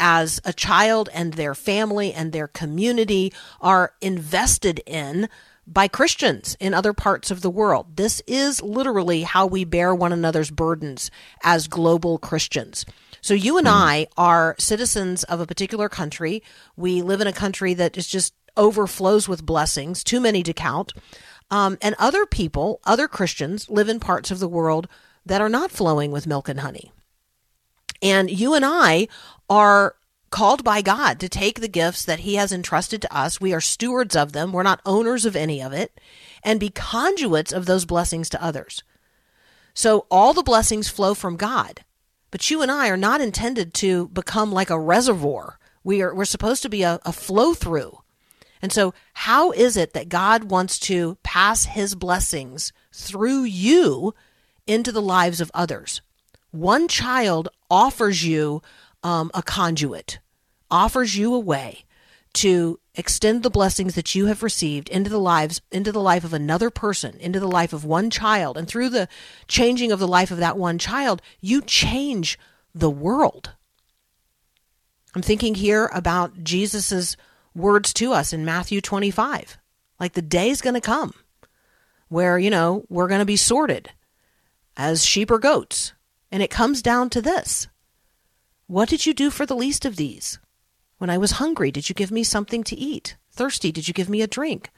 as 0.00 0.40
a 0.44 0.52
child 0.52 1.08
and 1.12 1.34
their 1.34 1.54
family 1.54 2.12
and 2.12 2.32
their 2.32 2.48
community 2.48 3.32
are 3.60 3.92
invested 4.00 4.80
in 4.86 5.28
by 5.72 5.86
Christians 5.86 6.56
in 6.58 6.72
other 6.72 6.92
parts 6.92 7.30
of 7.30 7.42
the 7.42 7.50
world. 7.50 7.96
This 7.96 8.22
is 8.26 8.62
literally 8.62 9.22
how 9.22 9.46
we 9.46 9.64
bear 9.64 9.94
one 9.94 10.12
another's 10.12 10.50
burdens 10.50 11.10
as 11.42 11.68
global 11.68 12.18
Christians. 12.18 12.86
So 13.20 13.34
you 13.34 13.58
and 13.58 13.66
mm. 13.66 13.72
I 13.72 14.06
are 14.16 14.56
citizens 14.58 15.24
of 15.24 15.40
a 15.40 15.46
particular 15.46 15.88
country. 15.88 16.42
We 16.76 17.02
live 17.02 17.20
in 17.20 17.26
a 17.26 17.32
country 17.32 17.74
that 17.74 17.96
is 17.96 18.08
just 18.08 18.34
overflows 18.56 19.28
with 19.28 19.46
blessings, 19.46 20.02
too 20.02 20.20
many 20.20 20.42
to 20.42 20.52
count. 20.52 20.92
Um, 21.50 21.78
and 21.80 21.94
other 21.98 22.26
people, 22.26 22.80
other 22.84 23.08
Christians, 23.08 23.68
live 23.68 23.88
in 23.88 24.00
parts 24.00 24.30
of 24.30 24.38
the 24.38 24.48
world 24.48 24.88
that 25.24 25.40
are 25.40 25.48
not 25.48 25.70
flowing 25.70 26.10
with 26.10 26.26
milk 26.26 26.48
and 26.48 26.60
honey. 26.60 26.92
And 28.02 28.30
you 28.30 28.54
and 28.54 28.64
I 28.64 29.08
are 29.50 29.96
called 30.30 30.64
by 30.64 30.82
God 30.82 31.20
to 31.20 31.28
take 31.28 31.60
the 31.60 31.68
gifts 31.68 32.04
that 32.04 32.20
He 32.20 32.34
has 32.34 32.52
entrusted 32.52 33.02
to 33.02 33.16
us. 33.16 33.40
We 33.40 33.52
are 33.52 33.60
stewards 33.60 34.14
of 34.16 34.32
them. 34.32 34.52
We're 34.52 34.62
not 34.62 34.80
owners 34.84 35.24
of 35.24 35.36
any 35.36 35.62
of 35.62 35.72
it, 35.72 35.98
and 36.42 36.60
be 36.60 36.70
conduits 36.70 37.52
of 37.52 37.66
those 37.66 37.84
blessings 37.84 38.28
to 38.30 38.42
others. 38.42 38.82
So 39.74 40.06
all 40.10 40.34
the 40.34 40.42
blessings 40.42 40.88
flow 40.88 41.14
from 41.14 41.36
God. 41.36 41.84
But 42.30 42.50
you 42.50 42.62
and 42.62 42.70
I 42.70 42.88
are 42.88 42.96
not 42.96 43.20
intended 43.20 43.72
to 43.74 44.08
become 44.08 44.52
like 44.52 44.70
a 44.70 44.78
reservoir. 44.78 45.58
We 45.84 46.02
are 46.02 46.14
we're 46.14 46.24
supposed 46.24 46.62
to 46.62 46.68
be 46.68 46.82
a, 46.82 47.00
a 47.04 47.12
flow 47.12 47.54
through. 47.54 48.00
And 48.60 48.72
so 48.72 48.92
how 49.14 49.52
is 49.52 49.76
it 49.76 49.92
that 49.92 50.08
God 50.08 50.50
wants 50.50 50.78
to 50.80 51.16
pass 51.22 51.64
his 51.64 51.94
blessings 51.94 52.72
through 52.92 53.44
you 53.44 54.14
into 54.66 54.92
the 54.92 55.00
lives 55.00 55.40
of 55.40 55.50
others? 55.54 56.00
One 56.50 56.88
child 56.88 57.48
offers 57.70 58.24
you 58.24 58.62
um, 59.02 59.30
a 59.34 59.42
conduit, 59.42 60.18
offers 60.70 61.16
you 61.16 61.34
a 61.34 61.38
way 61.38 61.84
to 62.34 62.78
extend 62.94 63.42
the 63.42 63.50
blessings 63.50 63.94
that 63.94 64.14
you 64.14 64.26
have 64.26 64.42
received 64.42 64.88
into 64.88 65.08
the 65.08 65.18
lives 65.18 65.60
into 65.72 65.90
the 65.92 66.00
life 66.00 66.24
of 66.24 66.34
another 66.34 66.68
person 66.68 67.16
into 67.20 67.40
the 67.40 67.48
life 67.48 67.72
of 67.72 67.84
one 67.84 68.10
child. 68.10 68.56
And 68.56 68.68
through 68.68 68.90
the 68.90 69.08
changing 69.46 69.92
of 69.92 69.98
the 69.98 70.08
life 70.08 70.30
of 70.30 70.38
that 70.38 70.58
one 70.58 70.78
child 70.78 71.22
you 71.40 71.62
change 71.62 72.38
the 72.74 72.90
world. 72.90 73.54
I'm 75.14 75.22
thinking 75.22 75.54
here 75.54 75.90
about 75.94 76.44
jesus's 76.44 77.16
words 77.54 77.92
to 77.94 78.12
us 78.12 78.32
in 78.32 78.44
matthew 78.44 78.80
25 78.80 79.58
like 79.98 80.12
the 80.12 80.22
day's 80.22 80.60
going 80.60 80.74
to 80.74 80.80
come 80.80 81.14
where 82.08 82.38
you 82.38 82.50
know 82.50 82.84
we're 82.88 83.08
going 83.08 83.20
to 83.20 83.24
be 83.24 83.36
sorted 83.36 83.90
as 84.78 85.04
sheep 85.04 85.30
or 85.30 85.38
goats. 85.38 85.92
And 86.30 86.42
it 86.42 86.50
comes 86.50 86.80
down 86.80 87.10
to 87.10 87.20
this 87.20 87.66
what 88.68 88.88
did 88.88 89.06
you 89.06 89.14
do 89.14 89.30
for 89.30 89.46
the 89.46 89.56
least 89.56 89.84
of 89.86 89.96
these? 89.96 90.38
When 90.98 91.08
I 91.08 91.16
was 91.16 91.32
hungry, 91.32 91.70
did 91.70 91.88
you 91.88 91.94
give 91.94 92.10
me 92.10 92.22
something 92.22 92.62
to 92.64 92.76
eat? 92.76 93.16
Thirsty, 93.32 93.72
did 93.72 93.88
you 93.88 93.94
give 93.94 94.10
me 94.10 94.20
a 94.20 94.26
drink? 94.26 94.70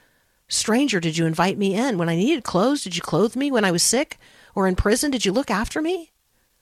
Stranger, 0.49 1.01
did 1.01 1.18
you 1.18 1.26
invite 1.26 1.59
me 1.59 1.74
in? 1.74 1.99
When 1.99 2.09
I 2.09 2.14
needed 2.14 2.45
clothes, 2.45 2.84
did 2.84 2.95
you 2.95 3.03
clothe 3.03 3.34
me? 3.34 3.51
When 3.51 3.64
I 3.64 3.72
was 3.72 3.82
sick 3.82 4.18
or 4.55 4.68
in 4.68 4.76
prison, 4.76 5.11
did 5.11 5.24
you 5.24 5.32
look 5.32 5.51
after 5.51 5.82
me? 5.82 6.12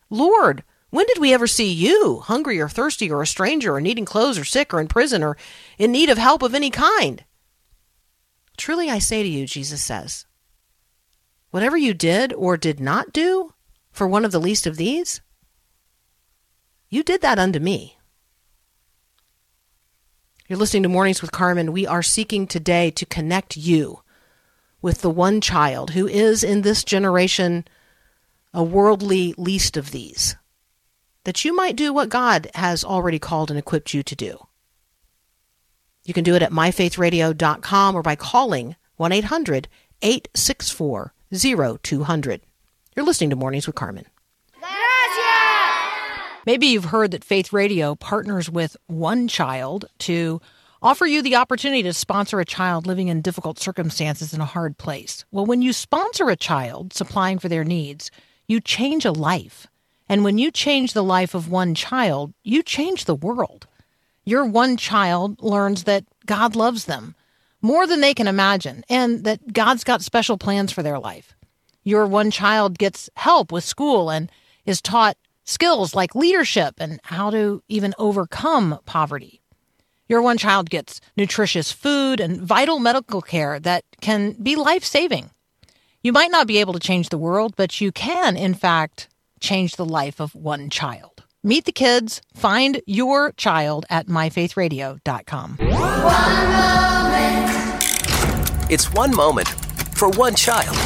Lord, 0.08 0.64
when 0.88 1.04
did 1.06 1.18
we 1.18 1.34
ever 1.34 1.46
see 1.46 1.70
you, 1.70 2.20
hungry 2.20 2.58
or 2.60 2.68
thirsty 2.68 3.10
or 3.10 3.20
a 3.20 3.26
stranger 3.26 3.74
or 3.74 3.80
needing 3.80 4.06
clothes 4.06 4.38
or 4.38 4.44
sick 4.44 4.72
or 4.72 4.80
in 4.80 4.88
prison 4.88 5.22
or 5.22 5.36
in 5.76 5.92
need 5.92 6.08
of 6.08 6.16
help 6.16 6.42
of 6.42 6.54
any 6.54 6.70
kind? 6.70 7.24
Truly 8.56 8.88
I 8.88 8.98
say 8.98 9.22
to 9.22 9.28
you, 9.28 9.46
Jesus 9.46 9.82
says, 9.82 10.24
whatever 11.50 11.76
you 11.76 11.92
did 11.92 12.32
or 12.32 12.56
did 12.56 12.80
not 12.80 13.12
do 13.12 13.52
for 13.92 14.08
one 14.08 14.24
of 14.24 14.32
the 14.32 14.40
least 14.40 14.66
of 14.66 14.78
these? 14.78 15.20
You 16.90 17.02
did 17.02 17.20
that 17.20 17.38
unto 17.38 17.58
me. 17.58 17.98
You're 20.48 20.58
listening 20.58 20.84
to 20.84 20.88
Mornings 20.88 21.20
with 21.20 21.32
Carmen. 21.32 21.72
We 21.72 21.86
are 21.86 22.02
seeking 22.02 22.46
today 22.46 22.90
to 22.92 23.04
connect 23.04 23.58
you 23.58 24.00
with 24.80 25.02
the 25.02 25.10
one 25.10 25.42
child 25.42 25.90
who 25.90 26.06
is 26.08 26.42
in 26.42 26.62
this 26.62 26.82
generation 26.84 27.66
a 28.54 28.62
worldly 28.62 29.34
least 29.36 29.76
of 29.76 29.90
these, 29.90 30.36
that 31.24 31.44
you 31.44 31.54
might 31.54 31.76
do 31.76 31.92
what 31.92 32.08
God 32.08 32.50
has 32.54 32.82
already 32.82 33.18
called 33.18 33.50
and 33.50 33.58
equipped 33.58 33.92
you 33.92 34.02
to 34.02 34.16
do. 34.16 34.46
You 36.04 36.14
can 36.14 36.24
do 36.24 36.34
it 36.34 36.42
at 36.42 36.52
myfaithradio.com 36.52 37.94
or 37.94 38.02
by 38.02 38.16
calling 38.16 38.76
1 38.96 39.12
800 39.12 39.68
864 40.00 41.12
0200. 41.82 42.40
You're 42.96 43.04
listening 43.04 43.30
to 43.30 43.36
Mornings 43.36 43.66
with 43.66 43.76
Carmen. 43.76 44.06
Maybe 46.48 46.68
you've 46.68 46.86
heard 46.86 47.10
that 47.10 47.24
Faith 47.24 47.52
Radio 47.52 47.94
partners 47.94 48.48
with 48.48 48.74
One 48.86 49.28
Child 49.28 49.84
to 49.98 50.40
offer 50.80 51.04
you 51.04 51.20
the 51.20 51.36
opportunity 51.36 51.82
to 51.82 51.92
sponsor 51.92 52.40
a 52.40 52.46
child 52.46 52.86
living 52.86 53.08
in 53.08 53.20
difficult 53.20 53.58
circumstances 53.58 54.32
in 54.32 54.40
a 54.40 54.46
hard 54.46 54.78
place. 54.78 55.26
Well, 55.30 55.44
when 55.44 55.60
you 55.60 55.74
sponsor 55.74 56.30
a 56.30 56.36
child 56.36 56.94
supplying 56.94 57.38
for 57.38 57.50
their 57.50 57.64
needs, 57.64 58.10
you 58.46 58.62
change 58.62 59.04
a 59.04 59.12
life. 59.12 59.66
And 60.08 60.24
when 60.24 60.38
you 60.38 60.50
change 60.50 60.94
the 60.94 61.04
life 61.04 61.34
of 61.34 61.50
one 61.50 61.74
child, 61.74 62.32
you 62.44 62.62
change 62.62 63.04
the 63.04 63.14
world. 63.14 63.66
Your 64.24 64.46
one 64.46 64.78
child 64.78 65.42
learns 65.42 65.84
that 65.84 66.06
God 66.24 66.56
loves 66.56 66.86
them 66.86 67.14
more 67.60 67.86
than 67.86 68.00
they 68.00 68.14
can 68.14 68.26
imagine 68.26 68.84
and 68.88 69.22
that 69.24 69.52
God's 69.52 69.84
got 69.84 70.00
special 70.00 70.38
plans 70.38 70.72
for 70.72 70.82
their 70.82 70.98
life. 70.98 71.36
Your 71.84 72.06
one 72.06 72.30
child 72.30 72.78
gets 72.78 73.10
help 73.16 73.52
with 73.52 73.64
school 73.64 74.08
and 74.08 74.32
is 74.64 74.80
taught 74.80 75.18
skills 75.48 75.94
like 75.94 76.14
leadership 76.14 76.74
and 76.78 77.00
how 77.04 77.30
to 77.30 77.62
even 77.68 77.94
overcome 77.98 78.78
poverty. 78.84 79.40
Your 80.08 80.22
one 80.22 80.38
child 80.38 80.70
gets 80.70 81.00
nutritious 81.16 81.72
food 81.72 82.20
and 82.20 82.40
vital 82.40 82.78
medical 82.78 83.20
care 83.20 83.58
that 83.60 83.84
can 84.00 84.32
be 84.32 84.56
life 84.56 84.84
saving. 84.84 85.30
You 86.02 86.12
might 86.12 86.30
not 86.30 86.46
be 86.46 86.58
able 86.58 86.74
to 86.74 86.80
change 86.80 87.08
the 87.08 87.18
world, 87.18 87.54
but 87.56 87.80
you 87.80 87.92
can, 87.92 88.36
in 88.36 88.54
fact, 88.54 89.08
change 89.40 89.76
the 89.76 89.84
life 89.84 90.20
of 90.20 90.34
one 90.34 90.70
child. 90.70 91.24
Meet 91.42 91.64
the 91.64 91.72
kids. 91.72 92.20
Find 92.34 92.80
your 92.86 93.32
child 93.32 93.86
at 93.90 94.06
myfaithradio.com. 94.06 95.56
It's 98.70 98.92
one 98.92 99.14
moment 99.16 99.48
for 99.96 100.10
one 100.10 100.34
child. 100.34 100.76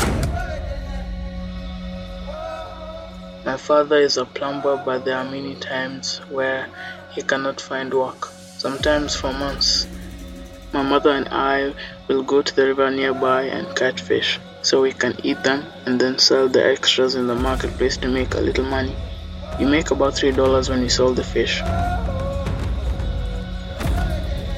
My 3.44 3.56
father 3.56 3.96
is 3.96 4.18
a 4.18 4.24
plumber, 4.24 4.76
but 4.76 5.04
there 5.04 5.18
are 5.18 5.24
many 5.24 5.56
times 5.56 6.18
where 6.30 6.68
he 7.10 7.22
cannot 7.22 7.60
find 7.60 7.92
work, 7.92 8.26
sometimes 8.56 9.16
for 9.16 9.32
months. 9.32 9.88
My 10.72 10.82
mother 10.82 11.10
and 11.10 11.28
I 11.28 11.74
will 12.06 12.22
go 12.22 12.40
to 12.42 12.54
the 12.54 12.66
river 12.66 12.88
nearby 12.90 13.42
and 13.42 13.74
catch 13.74 14.00
fish 14.00 14.38
so 14.62 14.80
we 14.80 14.92
can 14.92 15.16
eat 15.24 15.42
them 15.42 15.64
and 15.86 16.00
then 16.00 16.20
sell 16.20 16.48
the 16.48 16.64
extras 16.64 17.16
in 17.16 17.26
the 17.26 17.34
marketplace 17.34 17.96
to 17.96 18.08
make 18.08 18.34
a 18.34 18.40
little 18.40 18.64
money. 18.64 18.94
You 19.58 19.66
make 19.66 19.90
about 19.90 20.14
$3 20.14 20.70
when 20.70 20.80
you 20.82 20.88
sell 20.88 21.12
the 21.12 21.24
fish. 21.24 21.60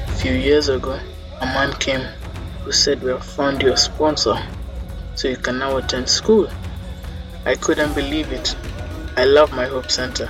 A 0.07 0.15
few 0.19 0.33
years 0.33 0.69
ago, 0.69 0.99
a 1.41 1.45
man 1.47 1.73
came 1.79 2.05
who 2.63 2.71
said, 2.71 3.01
We 3.01 3.09
have 3.09 3.25
found 3.25 3.63
your 3.63 3.77
sponsor, 3.77 4.37
so 5.15 5.27
you 5.27 5.37
can 5.37 5.57
now 5.57 5.75
attend 5.77 6.07
school. 6.07 6.47
I 7.45 7.55
couldn't 7.55 7.95
believe 7.95 8.31
it. 8.31 8.55
I 9.17 9.23
love 9.23 9.53
my 9.53 9.65
Hope 9.65 9.89
Center. 9.89 10.29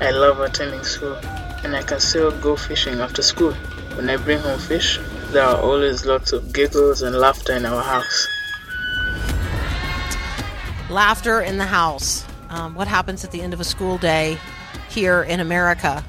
I 0.00 0.10
love 0.10 0.40
attending 0.40 0.82
school, 0.82 1.14
and 1.62 1.76
I 1.76 1.82
can 1.82 2.00
still 2.00 2.32
go 2.40 2.56
fishing 2.56 2.98
after 2.98 3.22
school. 3.22 3.52
When 3.94 4.10
I 4.10 4.16
bring 4.16 4.40
home 4.40 4.58
fish, 4.58 4.98
there 5.30 5.44
are 5.44 5.56
always 5.56 6.04
lots 6.04 6.32
of 6.32 6.52
giggles 6.52 7.02
and 7.02 7.14
laughter 7.14 7.52
in 7.52 7.64
our 7.64 7.80
house. 7.80 8.26
Laughter 10.90 11.40
in 11.40 11.56
the 11.58 11.66
house. 11.66 12.26
Um, 12.50 12.74
what 12.74 12.88
happens 12.88 13.24
at 13.24 13.30
the 13.30 13.42
end 13.42 13.54
of 13.54 13.60
a 13.60 13.64
school 13.64 13.96
day 13.96 14.38
here 14.90 15.22
in 15.22 15.38
America? 15.38 16.04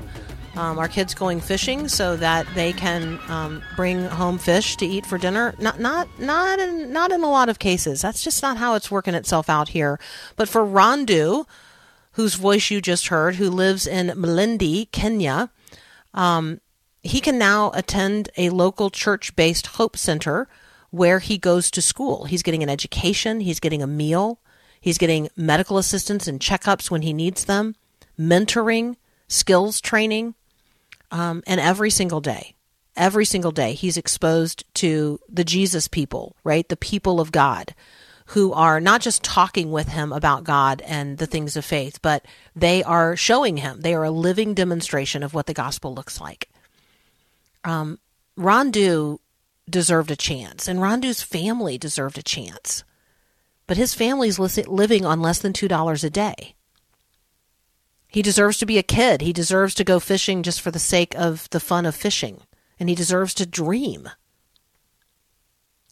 Um, 0.56 0.80
are 0.80 0.88
kids 0.88 1.14
going 1.14 1.40
fishing 1.40 1.88
so 1.88 2.16
that 2.18 2.48
they 2.56 2.74
can 2.74 3.20
um, 3.30 3.62
bring 3.76 4.06
home 4.06 4.40
fish 4.40 4.76
to 4.78 4.88
eat 4.88 5.06
for 5.06 5.20
dinner? 5.20 5.54
Not, 5.60 5.80
not, 5.80 6.08
not 6.20 6.58
in, 6.58 6.92
not 6.92 7.12
in 7.12 7.24
a 7.24 7.30
lot 7.30 7.48
of 7.48 7.60
cases. 7.60 8.02
That's 8.02 8.24
just 8.24 8.42
not 8.42 8.58
how 8.58 8.74
it's 8.74 8.90
working 8.90 9.14
itself 9.14 9.52
out 9.52 9.70
here. 9.70 10.00
But 10.36 10.50
for 10.50 10.66
Randu, 10.66 11.46
whose 12.18 12.34
voice 12.34 12.72
you 12.72 12.82
just 12.82 13.08
heard, 13.10 13.36
who 13.36 13.48
lives 13.48 13.86
in 13.86 14.08
Malindi, 14.08 14.92
Kenya, 14.92 15.52
um, 16.16 16.60
he 17.04 17.22
can 17.22 17.38
now 17.38 17.72
attend 17.76 18.28
a 18.36 18.50
local 18.50 18.90
church 18.90 19.36
based 19.36 19.68
Hope 19.68 19.96
Center 19.96 20.48
where 20.90 21.20
he 21.20 21.38
goes 21.38 21.70
to 21.70 21.80
school. 21.80 22.26
He's 22.26 22.42
getting 22.42 22.64
an 22.64 22.70
education, 22.70 23.40
he's 23.40 23.60
getting 23.60 23.84
a 23.84 23.88
meal, 23.88 24.40
he's 24.82 24.98
getting 24.98 25.30
medical 25.36 25.78
assistance 25.78 26.28
and 26.28 26.40
checkups 26.40 26.90
when 26.90 27.04
he 27.04 27.14
needs 27.14 27.46
them, 27.46 27.76
mentoring, 28.20 28.96
skills 29.28 29.80
training, 29.80 30.34
um, 31.12 31.44
and 31.46 31.62
every 31.62 31.92
single 31.92 32.20
day. 32.20 32.56
Every 32.96 33.26
single 33.26 33.52
day, 33.52 33.74
he's 33.74 33.96
exposed 33.96 34.66
to 34.76 35.20
the 35.30 35.44
Jesus 35.44 35.88
people, 35.88 36.36
right? 36.44 36.68
The 36.68 36.78
people 36.78 37.22
of 37.22 37.32
God 37.32 37.76
who 38.28 38.52
are 38.52 38.82
not 38.82 39.02
just 39.02 39.24
talking 39.24 39.72
with 39.72 39.88
him 39.90 40.12
about 40.12 40.44
God 40.44 40.82
and 40.82 41.18
the 41.18 41.28
things 41.28 41.56
of 41.56 41.64
faith, 41.64 42.00
but 42.02 42.26
they 42.56 42.84
are 42.84 43.16
showing 43.16 43.58
him. 43.58 43.82
They 43.82 43.94
are 43.94 44.04
a 44.04 44.12
living 44.12 44.54
demonstration 44.54 45.24
of 45.24 45.34
what 45.34 45.46
the 45.46 45.54
gospel 45.54 45.94
looks 45.94 46.20
like. 46.20 46.50
Um, 47.64 48.00
Randu 48.38 49.20
deserved 49.70 50.12
a 50.12 50.16
chance, 50.16 50.68
and 50.68 50.80
Randu's 50.80 51.22
family 51.22 51.78
deserved 51.78 52.18
a 52.18 52.24
chance. 52.24 52.84
But 53.66 53.78
his 53.78 53.94
family's 53.94 54.40
living 54.40 55.06
on 55.06 55.22
less 55.22 55.40
than 55.40 55.54
$2 55.54 56.04
a 56.04 56.10
day. 56.10 56.56
He 58.10 58.22
deserves 58.22 58.58
to 58.58 58.66
be 58.66 58.78
a 58.78 58.84
kid. 58.84 59.22
He 59.22 59.34
deserves 59.34 59.74
to 59.76 59.84
go 59.84 60.00
fishing 60.00 60.44
just 60.44 60.62
for 60.62 60.72
the 60.72 60.80
sake 60.80 61.14
of 61.16 61.50
the 61.52 61.60
fun 61.60 61.86
of 61.86 61.96
fishing. 61.96 62.42
And 62.80 62.90
he 62.90 62.96
deserves 62.96 63.34
to 63.36 63.46
dream. 63.46 64.10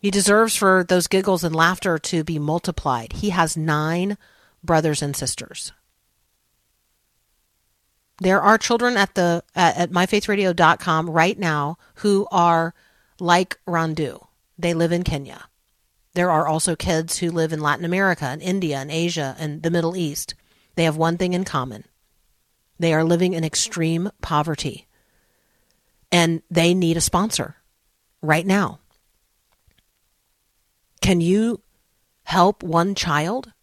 He 0.06 0.12
deserves 0.12 0.56
for 0.56 0.84
those 0.84 1.08
giggles 1.08 1.44
and 1.44 1.56
laughter 1.56 1.98
to 1.98 2.24
be 2.24 2.38
multiplied. 2.38 3.12
He 3.12 3.32
has 3.32 3.58
nine 3.58 4.20
brothers 4.64 5.02
and 5.02 5.16
sisters. 5.16 5.72
There 8.20 8.40
are 8.40 8.60
children 8.60 8.98
at 8.98 9.16
the 9.16 9.44
at, 9.56 9.90
myfaithradio.com 9.90 11.10
right 11.10 11.40
now 11.40 11.80
who 11.96 12.28
are 12.30 12.76
like 13.20 13.58
Randu. 13.68 14.28
They 14.60 14.76
live 14.76 14.92
in 14.92 15.02
Kenya. 15.02 15.46
There 16.14 16.30
are 16.30 16.48
also 16.48 16.76
kids 16.76 17.18
who 17.18 17.32
live 17.32 17.52
in 17.52 17.60
Latin 17.60 17.84
America 17.84 18.26
and 18.26 18.44
India 18.44 18.78
and 18.78 18.92
Asia 18.92 19.36
and 19.40 19.64
the 19.64 19.72
Middle 19.72 19.98
East. 19.98 20.36
They 20.76 20.84
have 20.84 20.98
one 20.98 21.18
thing 21.18 21.34
in 21.34 21.46
common. 21.46 21.84
They 22.78 22.94
are 22.94 23.04
living 23.04 23.34
in 23.34 23.44
extreme 23.44 24.12
poverty. 24.22 24.86
And 26.12 26.44
they 26.52 26.76
need 26.76 26.96
a 26.96 27.02
sponsor 27.02 27.56
right 28.22 28.46
now. 28.46 28.82
Can 31.06 31.22
you 31.22 31.62
help 32.24 32.64
one 32.64 32.96
child? 32.96 33.54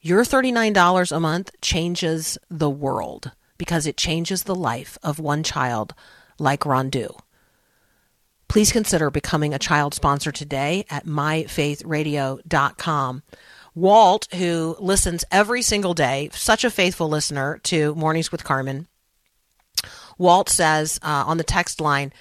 Your 0.00 0.22
$39 0.22 1.10
a 1.10 1.18
month 1.18 1.50
changes 1.60 2.38
the 2.48 2.70
world 2.70 3.32
because 3.58 3.88
it 3.88 3.96
changes 3.96 4.44
the 4.44 4.54
life 4.54 4.96
of 5.02 5.18
one 5.18 5.42
child 5.42 5.94
like 6.38 6.60
Randu. 6.60 7.18
Please 8.46 8.70
consider 8.70 9.10
becoming 9.10 9.52
a 9.52 9.58
child 9.58 9.94
sponsor 9.94 10.30
today 10.30 10.84
at 10.88 11.06
myfaithradio.com. 11.06 13.22
Walt, 13.74 14.28
who 14.34 14.76
listens 14.78 15.24
every 15.32 15.62
single 15.62 15.94
day, 15.94 16.30
such 16.32 16.62
a 16.62 16.70
faithful 16.70 17.08
listener 17.08 17.58
to 17.64 17.96
Mornings 17.96 18.30
with 18.30 18.44
Carmen, 18.44 18.86
Walt 20.18 20.48
says 20.48 21.00
uh, 21.02 21.24
on 21.26 21.36
the 21.36 21.42
text 21.42 21.80
line, 21.80 22.12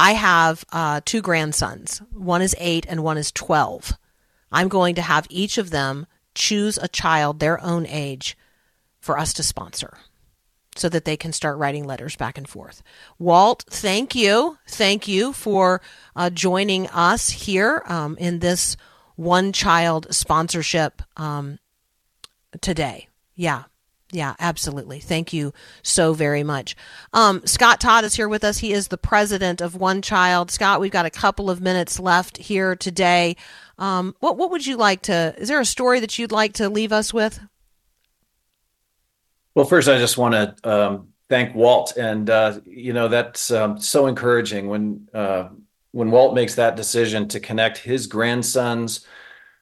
I 0.00 0.12
have 0.14 0.64
uh, 0.72 1.02
two 1.04 1.20
grandsons. 1.20 2.00
One 2.14 2.40
is 2.40 2.56
eight 2.58 2.86
and 2.88 3.04
one 3.04 3.18
is 3.18 3.30
12. 3.32 3.92
I'm 4.50 4.68
going 4.68 4.94
to 4.94 5.02
have 5.02 5.26
each 5.28 5.58
of 5.58 5.68
them 5.68 6.06
choose 6.34 6.78
a 6.78 6.88
child 6.88 7.38
their 7.38 7.62
own 7.62 7.84
age 7.84 8.34
for 8.98 9.18
us 9.18 9.34
to 9.34 9.42
sponsor 9.42 9.98
so 10.74 10.88
that 10.88 11.04
they 11.04 11.18
can 11.18 11.34
start 11.34 11.58
writing 11.58 11.84
letters 11.84 12.16
back 12.16 12.38
and 12.38 12.48
forth. 12.48 12.82
Walt, 13.18 13.66
thank 13.68 14.14
you. 14.14 14.56
Thank 14.66 15.06
you 15.06 15.34
for 15.34 15.82
uh, 16.16 16.30
joining 16.30 16.86
us 16.88 17.28
here 17.28 17.82
um, 17.84 18.16
in 18.16 18.38
this 18.38 18.78
one 19.16 19.52
child 19.52 20.06
sponsorship 20.14 21.02
um, 21.18 21.58
today. 22.62 23.08
Yeah. 23.34 23.64
Yeah, 24.12 24.34
absolutely. 24.40 24.98
Thank 24.98 25.32
you 25.32 25.52
so 25.82 26.12
very 26.12 26.42
much. 26.42 26.74
Um, 27.12 27.42
Scott 27.44 27.80
Todd 27.80 28.04
is 28.04 28.14
here 28.14 28.28
with 28.28 28.42
us. 28.42 28.58
He 28.58 28.72
is 28.72 28.88
the 28.88 28.98
president 28.98 29.60
of 29.60 29.76
One 29.76 30.02
Child. 30.02 30.50
Scott, 30.50 30.80
we've 30.80 30.90
got 30.90 31.06
a 31.06 31.10
couple 31.10 31.48
of 31.48 31.60
minutes 31.60 32.00
left 32.00 32.36
here 32.36 32.74
today. 32.74 33.36
Um, 33.78 34.14
what 34.20 34.36
what 34.36 34.50
would 34.50 34.66
you 34.66 34.76
like 34.76 35.02
to? 35.02 35.34
Is 35.38 35.48
there 35.48 35.60
a 35.60 35.64
story 35.64 36.00
that 36.00 36.18
you'd 36.18 36.32
like 36.32 36.54
to 36.54 36.68
leave 36.68 36.92
us 36.92 37.14
with? 37.14 37.40
Well, 39.54 39.64
first, 39.64 39.88
I 39.88 39.98
just 39.98 40.18
want 40.18 40.34
to 40.34 40.70
um, 40.70 41.08
thank 41.28 41.54
Walt, 41.54 41.96
and 41.96 42.28
uh, 42.28 42.60
you 42.66 42.92
know 42.92 43.08
that's 43.08 43.50
um, 43.50 43.80
so 43.80 44.06
encouraging 44.06 44.68
when 44.68 45.08
uh, 45.14 45.48
when 45.92 46.10
Walt 46.10 46.34
makes 46.34 46.56
that 46.56 46.76
decision 46.76 47.28
to 47.28 47.40
connect 47.40 47.78
his 47.78 48.06
grandsons 48.06 49.06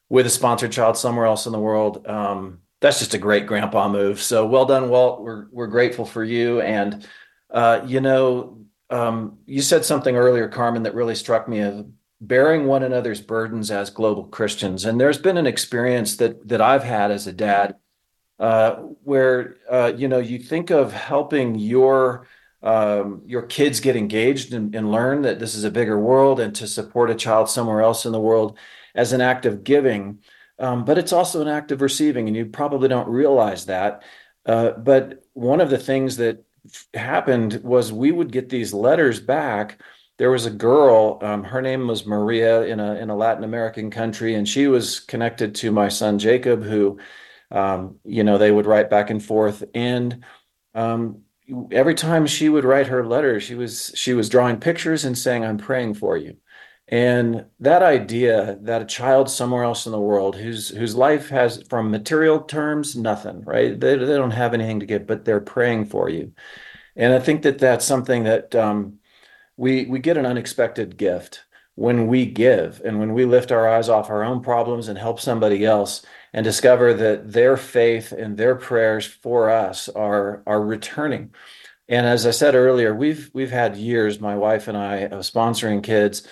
with 0.08 0.26
a 0.26 0.30
sponsored 0.30 0.72
child 0.72 0.96
somewhere 0.96 1.26
else 1.26 1.46
in 1.46 1.52
the 1.52 1.58
world. 1.58 2.06
Um, 2.06 2.60
that's 2.80 2.98
just 2.98 3.14
a 3.14 3.18
great 3.18 3.46
grandpa 3.46 3.88
move. 3.88 4.20
So 4.22 4.46
well 4.46 4.64
done, 4.64 4.88
Walt. 4.88 5.22
We're 5.22 5.46
we're 5.50 5.66
grateful 5.66 6.04
for 6.04 6.22
you. 6.22 6.60
And 6.60 7.06
uh, 7.50 7.80
you 7.86 8.00
know, 8.00 8.58
um, 8.90 9.38
you 9.46 9.62
said 9.62 9.84
something 9.84 10.16
earlier, 10.16 10.48
Carmen, 10.48 10.84
that 10.84 10.94
really 10.94 11.14
struck 11.14 11.48
me 11.48 11.60
of 11.60 11.86
bearing 12.20 12.66
one 12.66 12.82
another's 12.82 13.20
burdens 13.20 13.70
as 13.70 13.90
global 13.90 14.24
Christians. 14.24 14.84
And 14.84 15.00
there's 15.00 15.18
been 15.18 15.36
an 15.36 15.46
experience 15.46 16.16
that 16.16 16.46
that 16.48 16.60
I've 16.60 16.84
had 16.84 17.10
as 17.10 17.26
a 17.26 17.32
dad, 17.32 17.76
uh, 18.38 18.76
where 19.02 19.56
uh, 19.70 19.92
you 19.96 20.08
know 20.08 20.18
you 20.18 20.38
think 20.38 20.70
of 20.70 20.92
helping 20.92 21.56
your 21.56 22.26
um, 22.62 23.22
your 23.26 23.42
kids 23.42 23.80
get 23.80 23.96
engaged 23.96 24.52
and, 24.52 24.74
and 24.74 24.90
learn 24.90 25.22
that 25.22 25.38
this 25.38 25.54
is 25.54 25.64
a 25.64 25.70
bigger 25.70 25.98
world, 25.98 26.38
and 26.38 26.54
to 26.56 26.66
support 26.66 27.10
a 27.10 27.14
child 27.14 27.48
somewhere 27.48 27.80
else 27.80 28.06
in 28.06 28.12
the 28.12 28.20
world 28.20 28.56
as 28.94 29.12
an 29.12 29.20
act 29.20 29.46
of 29.46 29.64
giving. 29.64 30.20
Um, 30.58 30.84
but 30.84 30.98
it's 30.98 31.12
also 31.12 31.40
an 31.40 31.48
act 31.48 31.70
of 31.72 31.82
receiving, 31.82 32.26
and 32.26 32.36
you 32.36 32.46
probably 32.46 32.88
don't 32.88 33.08
realize 33.08 33.66
that. 33.66 34.02
Uh, 34.44 34.70
but 34.72 35.24
one 35.34 35.60
of 35.60 35.70
the 35.70 35.78
things 35.78 36.16
that 36.16 36.44
happened 36.94 37.60
was 37.62 37.92
we 37.92 38.10
would 38.10 38.32
get 38.32 38.48
these 38.48 38.72
letters 38.74 39.20
back. 39.20 39.80
There 40.16 40.30
was 40.30 40.46
a 40.46 40.50
girl, 40.50 41.18
um, 41.22 41.44
her 41.44 41.62
name 41.62 41.86
was 41.86 42.06
Maria 42.06 42.62
in 42.62 42.80
a 42.80 42.94
in 42.96 43.08
a 43.10 43.16
Latin 43.16 43.44
American 43.44 43.90
country, 43.90 44.34
and 44.34 44.48
she 44.48 44.66
was 44.66 45.00
connected 45.00 45.54
to 45.56 45.70
my 45.70 45.88
son 45.88 46.18
Jacob, 46.18 46.62
who, 46.64 46.98
um, 47.52 47.98
you 48.04 48.24
know, 48.24 48.36
they 48.38 48.50
would 48.50 48.66
write 48.66 48.90
back 48.90 49.10
and 49.10 49.22
forth. 49.22 49.62
And 49.74 50.24
um, 50.74 51.22
every 51.70 51.94
time 51.94 52.26
she 52.26 52.48
would 52.48 52.64
write 52.64 52.88
her 52.88 53.06
letter, 53.06 53.38
she 53.40 53.54
was 53.54 53.92
she 53.94 54.12
was 54.14 54.28
drawing 54.28 54.58
pictures 54.58 55.04
and 55.04 55.16
saying, 55.16 55.44
"I'm 55.44 55.58
praying 55.58 55.94
for 55.94 56.16
you." 56.16 56.36
And 56.90 57.44
that 57.60 57.82
idea 57.82 58.58
that 58.62 58.80
a 58.80 58.86
child 58.86 59.28
somewhere 59.28 59.62
else 59.62 59.84
in 59.84 59.92
the 59.92 60.00
world 60.00 60.36
whose 60.36 60.70
whose 60.70 60.94
life 60.94 61.28
has 61.28 61.62
from 61.68 61.90
material 61.90 62.40
terms 62.40 62.96
nothing, 62.96 63.42
right? 63.44 63.78
They, 63.78 63.96
they 63.96 64.16
don't 64.16 64.30
have 64.30 64.54
anything 64.54 64.80
to 64.80 64.86
give, 64.86 65.06
but 65.06 65.24
they're 65.26 65.40
praying 65.40 65.86
for 65.86 66.08
you. 66.08 66.32
And 66.96 67.12
I 67.12 67.18
think 67.18 67.42
that 67.42 67.58
that's 67.58 67.84
something 67.84 68.24
that 68.24 68.54
um, 68.54 69.00
we 69.58 69.84
we 69.84 69.98
get 69.98 70.16
an 70.16 70.24
unexpected 70.24 70.96
gift 70.96 71.44
when 71.74 72.06
we 72.06 72.24
give 72.24 72.80
and 72.84 72.98
when 72.98 73.12
we 73.12 73.26
lift 73.26 73.52
our 73.52 73.68
eyes 73.68 73.90
off 73.90 74.08
our 74.10 74.24
own 74.24 74.42
problems 74.42 74.88
and 74.88 74.98
help 74.98 75.20
somebody 75.20 75.66
else 75.66 76.02
and 76.32 76.42
discover 76.42 76.94
that 76.94 77.32
their 77.32 77.56
faith 77.56 78.12
and 78.12 78.36
their 78.36 78.54
prayers 78.56 79.04
for 79.06 79.50
us 79.50 79.90
are 79.90 80.42
are 80.46 80.62
returning. 80.62 81.34
And 81.86 82.06
as 82.06 82.26
I 82.26 82.30
said 82.30 82.54
earlier, 82.54 82.94
we've 82.94 83.30
we've 83.34 83.50
had 83.50 83.76
years, 83.76 84.20
my 84.20 84.36
wife 84.36 84.68
and 84.68 84.76
I, 84.78 85.00
of 85.00 85.20
sponsoring 85.20 85.82
kids 85.82 86.26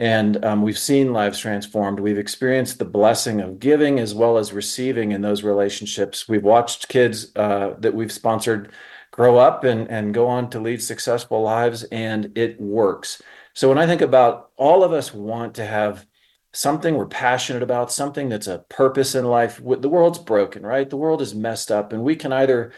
and 0.00 0.42
um, 0.46 0.62
we've 0.62 0.78
seen 0.78 1.12
lives 1.12 1.38
transformed. 1.38 2.00
We've 2.00 2.18
experienced 2.18 2.78
the 2.78 2.86
blessing 2.86 3.42
of 3.42 3.60
giving 3.60 3.98
as 3.98 4.14
well 4.14 4.38
as 4.38 4.50
receiving 4.50 5.12
in 5.12 5.20
those 5.20 5.44
relationships. 5.44 6.26
We've 6.26 6.42
watched 6.42 6.88
kids 6.88 7.30
uh, 7.36 7.74
that 7.78 7.94
we've 7.94 8.10
sponsored 8.10 8.72
grow 9.10 9.36
up 9.36 9.62
and, 9.62 9.90
and 9.90 10.14
go 10.14 10.26
on 10.26 10.48
to 10.50 10.58
lead 10.58 10.82
successful 10.82 11.42
lives, 11.42 11.84
and 11.84 12.36
it 12.36 12.58
works. 12.58 13.20
So 13.52 13.68
when 13.68 13.76
I 13.76 13.86
think 13.86 14.00
about 14.00 14.50
all 14.56 14.82
of 14.82 14.92
us 14.92 15.12
want 15.12 15.54
to 15.56 15.66
have 15.66 16.06
something 16.52 16.94
we're 16.96 17.06
passionate 17.06 17.62
about, 17.62 17.92
something 17.92 18.30
that's 18.30 18.46
a 18.46 18.64
purpose 18.70 19.14
in 19.14 19.26
life. 19.26 19.60
The 19.62 19.88
world's 19.88 20.18
broken, 20.18 20.64
right? 20.64 20.88
The 20.88 20.96
world 20.96 21.20
is 21.20 21.34
messed 21.34 21.70
up, 21.70 21.92
and 21.92 22.02
we 22.02 22.16
can 22.16 22.32
either 22.32 22.72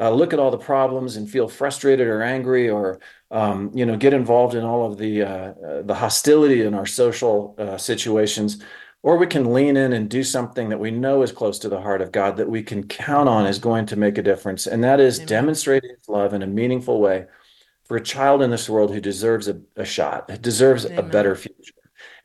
uh, 0.00 0.10
look 0.10 0.32
at 0.32 0.38
all 0.38 0.50
the 0.50 0.58
problems 0.58 1.16
and 1.16 1.28
feel 1.28 1.48
frustrated 1.48 2.06
or 2.06 2.22
angry 2.22 2.70
or 2.70 3.00
um, 3.30 3.70
you 3.74 3.84
know, 3.84 3.96
get 3.96 4.14
involved 4.14 4.54
in 4.54 4.64
all 4.64 4.90
of 4.90 4.98
the 4.98 5.22
uh, 5.22 5.28
uh, 5.28 5.82
the 5.82 5.94
hostility 5.94 6.62
in 6.62 6.74
our 6.74 6.86
social 6.86 7.54
uh, 7.58 7.76
situations, 7.76 8.62
or 9.02 9.18
we 9.18 9.26
can 9.26 9.52
lean 9.52 9.76
in 9.76 9.92
and 9.92 10.08
do 10.08 10.24
something 10.24 10.70
that 10.70 10.80
we 10.80 10.90
know 10.90 11.22
is 11.22 11.32
close 11.32 11.58
to 11.60 11.68
the 11.68 11.80
heart 11.80 12.00
of 12.00 12.10
God 12.10 12.36
that 12.38 12.48
we 12.48 12.62
can 12.62 12.86
count 12.86 13.28
on 13.28 13.46
is 13.46 13.58
going 13.58 13.86
to 13.86 13.96
make 13.96 14.16
a 14.16 14.22
difference, 14.22 14.66
and 14.66 14.82
that 14.82 15.00
is 15.00 15.18
Amen. 15.18 15.28
demonstrating 15.28 15.90
His 15.90 16.08
love 16.08 16.32
in 16.32 16.42
a 16.42 16.46
meaningful 16.46 17.00
way 17.00 17.26
for 17.84 17.96
a 17.96 18.02
child 18.02 18.42
in 18.42 18.50
this 18.50 18.68
world 18.68 18.92
who 18.92 19.00
deserves 19.00 19.48
a, 19.48 19.60
a 19.76 19.84
shot, 19.84 20.28
deserves 20.40 20.86
Amen. 20.86 20.98
a 20.98 21.02
better 21.02 21.36
future. 21.36 21.74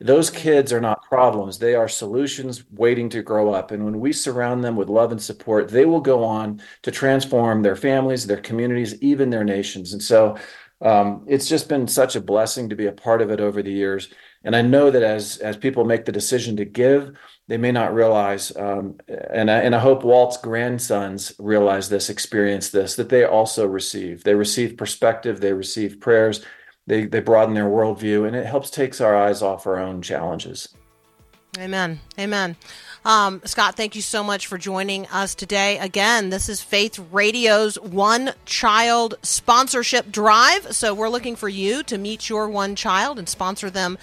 Those 0.00 0.30
kids 0.30 0.72
are 0.72 0.80
not 0.80 1.04
problems. 1.04 1.58
They 1.58 1.74
are 1.74 1.88
solutions 1.88 2.64
waiting 2.70 3.08
to 3.10 3.22
grow 3.22 3.52
up. 3.52 3.70
And 3.70 3.84
when 3.84 4.00
we 4.00 4.12
surround 4.12 4.64
them 4.64 4.76
with 4.76 4.88
love 4.88 5.12
and 5.12 5.22
support, 5.22 5.68
they 5.68 5.84
will 5.84 6.00
go 6.00 6.24
on 6.24 6.60
to 6.82 6.90
transform 6.90 7.62
their 7.62 7.76
families, 7.76 8.26
their 8.26 8.40
communities, 8.40 9.00
even 9.02 9.30
their 9.30 9.44
nations. 9.44 9.92
And 9.92 10.02
so 10.02 10.36
um, 10.80 11.24
it's 11.26 11.48
just 11.48 11.68
been 11.68 11.88
such 11.88 12.16
a 12.16 12.20
blessing 12.20 12.68
to 12.68 12.76
be 12.76 12.86
a 12.86 12.92
part 12.92 13.22
of 13.22 13.30
it 13.30 13.40
over 13.40 13.62
the 13.62 13.72
years. 13.72 14.08
And 14.42 14.54
I 14.54 14.60
know 14.60 14.90
that 14.90 15.02
as 15.02 15.38
as 15.38 15.56
people 15.56 15.84
make 15.84 16.04
the 16.04 16.12
decision 16.12 16.56
to 16.56 16.66
give, 16.66 17.16
they 17.48 17.56
may 17.56 17.72
not 17.72 17.94
realize, 17.94 18.54
um, 18.56 18.98
and 19.08 19.50
I, 19.50 19.60
and 19.60 19.74
I 19.74 19.78
hope 19.78 20.04
Walt's 20.04 20.36
grandsons 20.36 21.32
realize 21.38 21.88
this, 21.88 22.10
experience 22.10 22.70
this, 22.70 22.96
that 22.96 23.08
they 23.08 23.24
also 23.24 23.66
receive. 23.66 24.24
They 24.24 24.34
receive 24.34 24.76
perspective, 24.76 25.40
they 25.40 25.52
receive 25.52 26.00
prayers, 26.00 26.44
they 26.86 27.06
they 27.06 27.20
broaden 27.20 27.54
their 27.54 27.64
worldview, 27.64 28.26
and 28.26 28.36
it 28.36 28.46
helps 28.46 28.70
takes 28.70 29.00
our 29.00 29.16
eyes 29.16 29.42
off 29.42 29.66
our 29.66 29.78
own 29.78 30.02
challenges. 30.02 30.68
Amen. 31.58 32.00
Amen. 32.18 32.56
Um, 33.04 33.42
Scott, 33.44 33.76
thank 33.76 33.94
you 33.94 34.02
so 34.02 34.24
much 34.24 34.46
for 34.46 34.58
joining 34.58 35.06
us 35.08 35.34
today. 35.34 35.78
Again, 35.78 36.30
this 36.30 36.48
is 36.48 36.60
Faith 36.60 36.98
Radio's 37.12 37.78
One 37.78 38.32
Child 38.44 39.14
Sponsorship 39.22 40.10
Drive. 40.10 40.74
So 40.74 40.94
we're 40.94 41.10
looking 41.10 41.36
for 41.36 41.48
you 41.48 41.82
to 41.84 41.98
meet 41.98 42.28
your 42.28 42.48
one 42.48 42.74
child 42.74 43.18
and 43.18 43.28
sponsor 43.28 43.70
them 43.70 43.98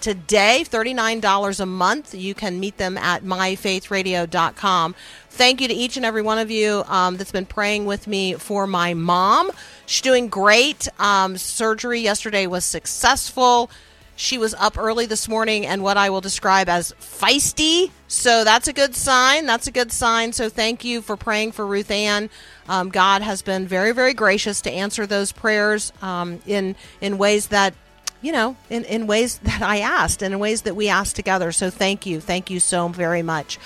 today. 0.00 0.64
$39 0.66 1.60
a 1.60 1.66
month. 1.66 2.14
You 2.14 2.34
can 2.34 2.60
meet 2.60 2.76
them 2.78 2.96
at 2.96 3.24
myfaithradio.com. 3.24 4.94
Thank 5.30 5.60
you 5.60 5.68
to 5.68 5.74
each 5.74 5.96
and 5.96 6.06
every 6.06 6.22
one 6.22 6.38
of 6.38 6.50
you 6.50 6.84
um, 6.86 7.16
that's 7.16 7.32
been 7.32 7.46
praying 7.46 7.86
with 7.86 8.06
me 8.06 8.34
for 8.34 8.66
my 8.66 8.94
mom. 8.94 9.50
She's 9.86 10.02
doing 10.02 10.28
great. 10.28 10.88
Um, 10.98 11.36
surgery 11.36 12.00
yesterday 12.00 12.46
was 12.46 12.64
successful. 12.64 13.70
She 14.16 14.38
was 14.38 14.54
up 14.54 14.78
early 14.78 15.06
this 15.06 15.28
morning 15.28 15.66
and 15.66 15.82
what 15.82 15.96
I 15.96 16.10
will 16.10 16.20
describe 16.20 16.68
as 16.68 16.92
feisty. 17.00 17.90
So 18.06 18.44
that's 18.44 18.68
a 18.68 18.72
good 18.72 18.94
sign. 18.94 19.46
That's 19.46 19.66
a 19.66 19.72
good 19.72 19.90
sign. 19.90 20.32
So 20.32 20.48
thank 20.48 20.84
you 20.84 21.02
for 21.02 21.16
praying 21.16 21.52
for 21.52 21.66
Ruth 21.66 21.90
Ann. 21.90 22.30
Um, 22.68 22.90
God 22.90 23.22
has 23.22 23.42
been 23.42 23.66
very, 23.66 23.92
very 23.92 24.14
gracious 24.14 24.60
to 24.62 24.70
answer 24.70 25.06
those 25.06 25.32
prayers 25.32 25.92
um, 26.00 26.40
in 26.46 26.76
in 27.00 27.18
ways 27.18 27.48
that 27.48 27.74
you 28.22 28.32
know, 28.32 28.56
in, 28.70 28.84
in 28.84 29.06
ways 29.06 29.38
that 29.42 29.60
I 29.62 29.80
asked 29.80 30.22
and 30.22 30.32
in 30.32 30.40
ways 30.40 30.62
that 30.62 30.74
we 30.74 30.88
asked 30.88 31.16
together. 31.16 31.52
So 31.52 31.70
thank 31.70 32.06
you. 32.06 32.20
Thank 32.20 32.50
you 32.50 32.58
so 32.58 32.88
very 32.88 33.22
much. 33.22 33.58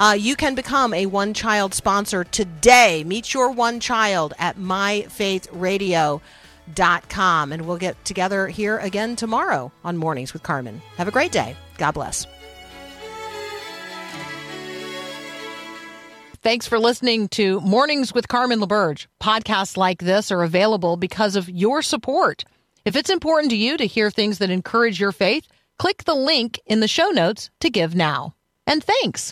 Uh, 0.00 0.16
you 0.18 0.34
can 0.34 0.54
become 0.54 0.94
a 0.94 1.04
one 1.04 1.34
child 1.34 1.74
sponsor 1.74 2.24
today. 2.24 3.04
Meet 3.04 3.34
your 3.34 3.50
one 3.50 3.80
child 3.80 4.32
at 4.38 4.56
My 4.56 5.02
Faith 5.10 5.46
com. 7.10 7.52
And 7.52 7.66
we'll 7.66 7.76
get 7.76 8.02
together 8.06 8.48
here 8.48 8.78
again 8.78 9.14
tomorrow 9.14 9.70
on 9.84 9.98
Mornings 9.98 10.32
with 10.32 10.42
Carmen. 10.42 10.80
Have 10.96 11.06
a 11.06 11.10
great 11.10 11.32
day. 11.32 11.54
God 11.76 11.92
bless. 11.92 12.26
Thanks 16.42 16.66
for 16.66 16.78
listening 16.78 17.28
to 17.28 17.60
Mornings 17.60 18.14
with 18.14 18.26
Carmen 18.26 18.60
LaBerge. 18.60 19.06
Podcasts 19.22 19.76
like 19.76 19.98
this 19.98 20.32
are 20.32 20.42
available 20.42 20.96
because 20.96 21.36
of 21.36 21.50
your 21.50 21.82
support. 21.82 22.44
If 22.86 22.96
it's 22.96 23.10
important 23.10 23.50
to 23.50 23.56
you 23.56 23.76
to 23.76 23.86
hear 23.86 24.10
things 24.10 24.38
that 24.38 24.48
encourage 24.48 24.98
your 24.98 25.12
faith, 25.12 25.46
click 25.78 26.04
the 26.04 26.14
link 26.14 26.58
in 26.64 26.80
the 26.80 26.88
show 26.88 27.10
notes 27.10 27.50
to 27.60 27.68
give 27.68 27.94
now. 27.94 28.34
And 28.66 28.82
thanks. 28.82 29.28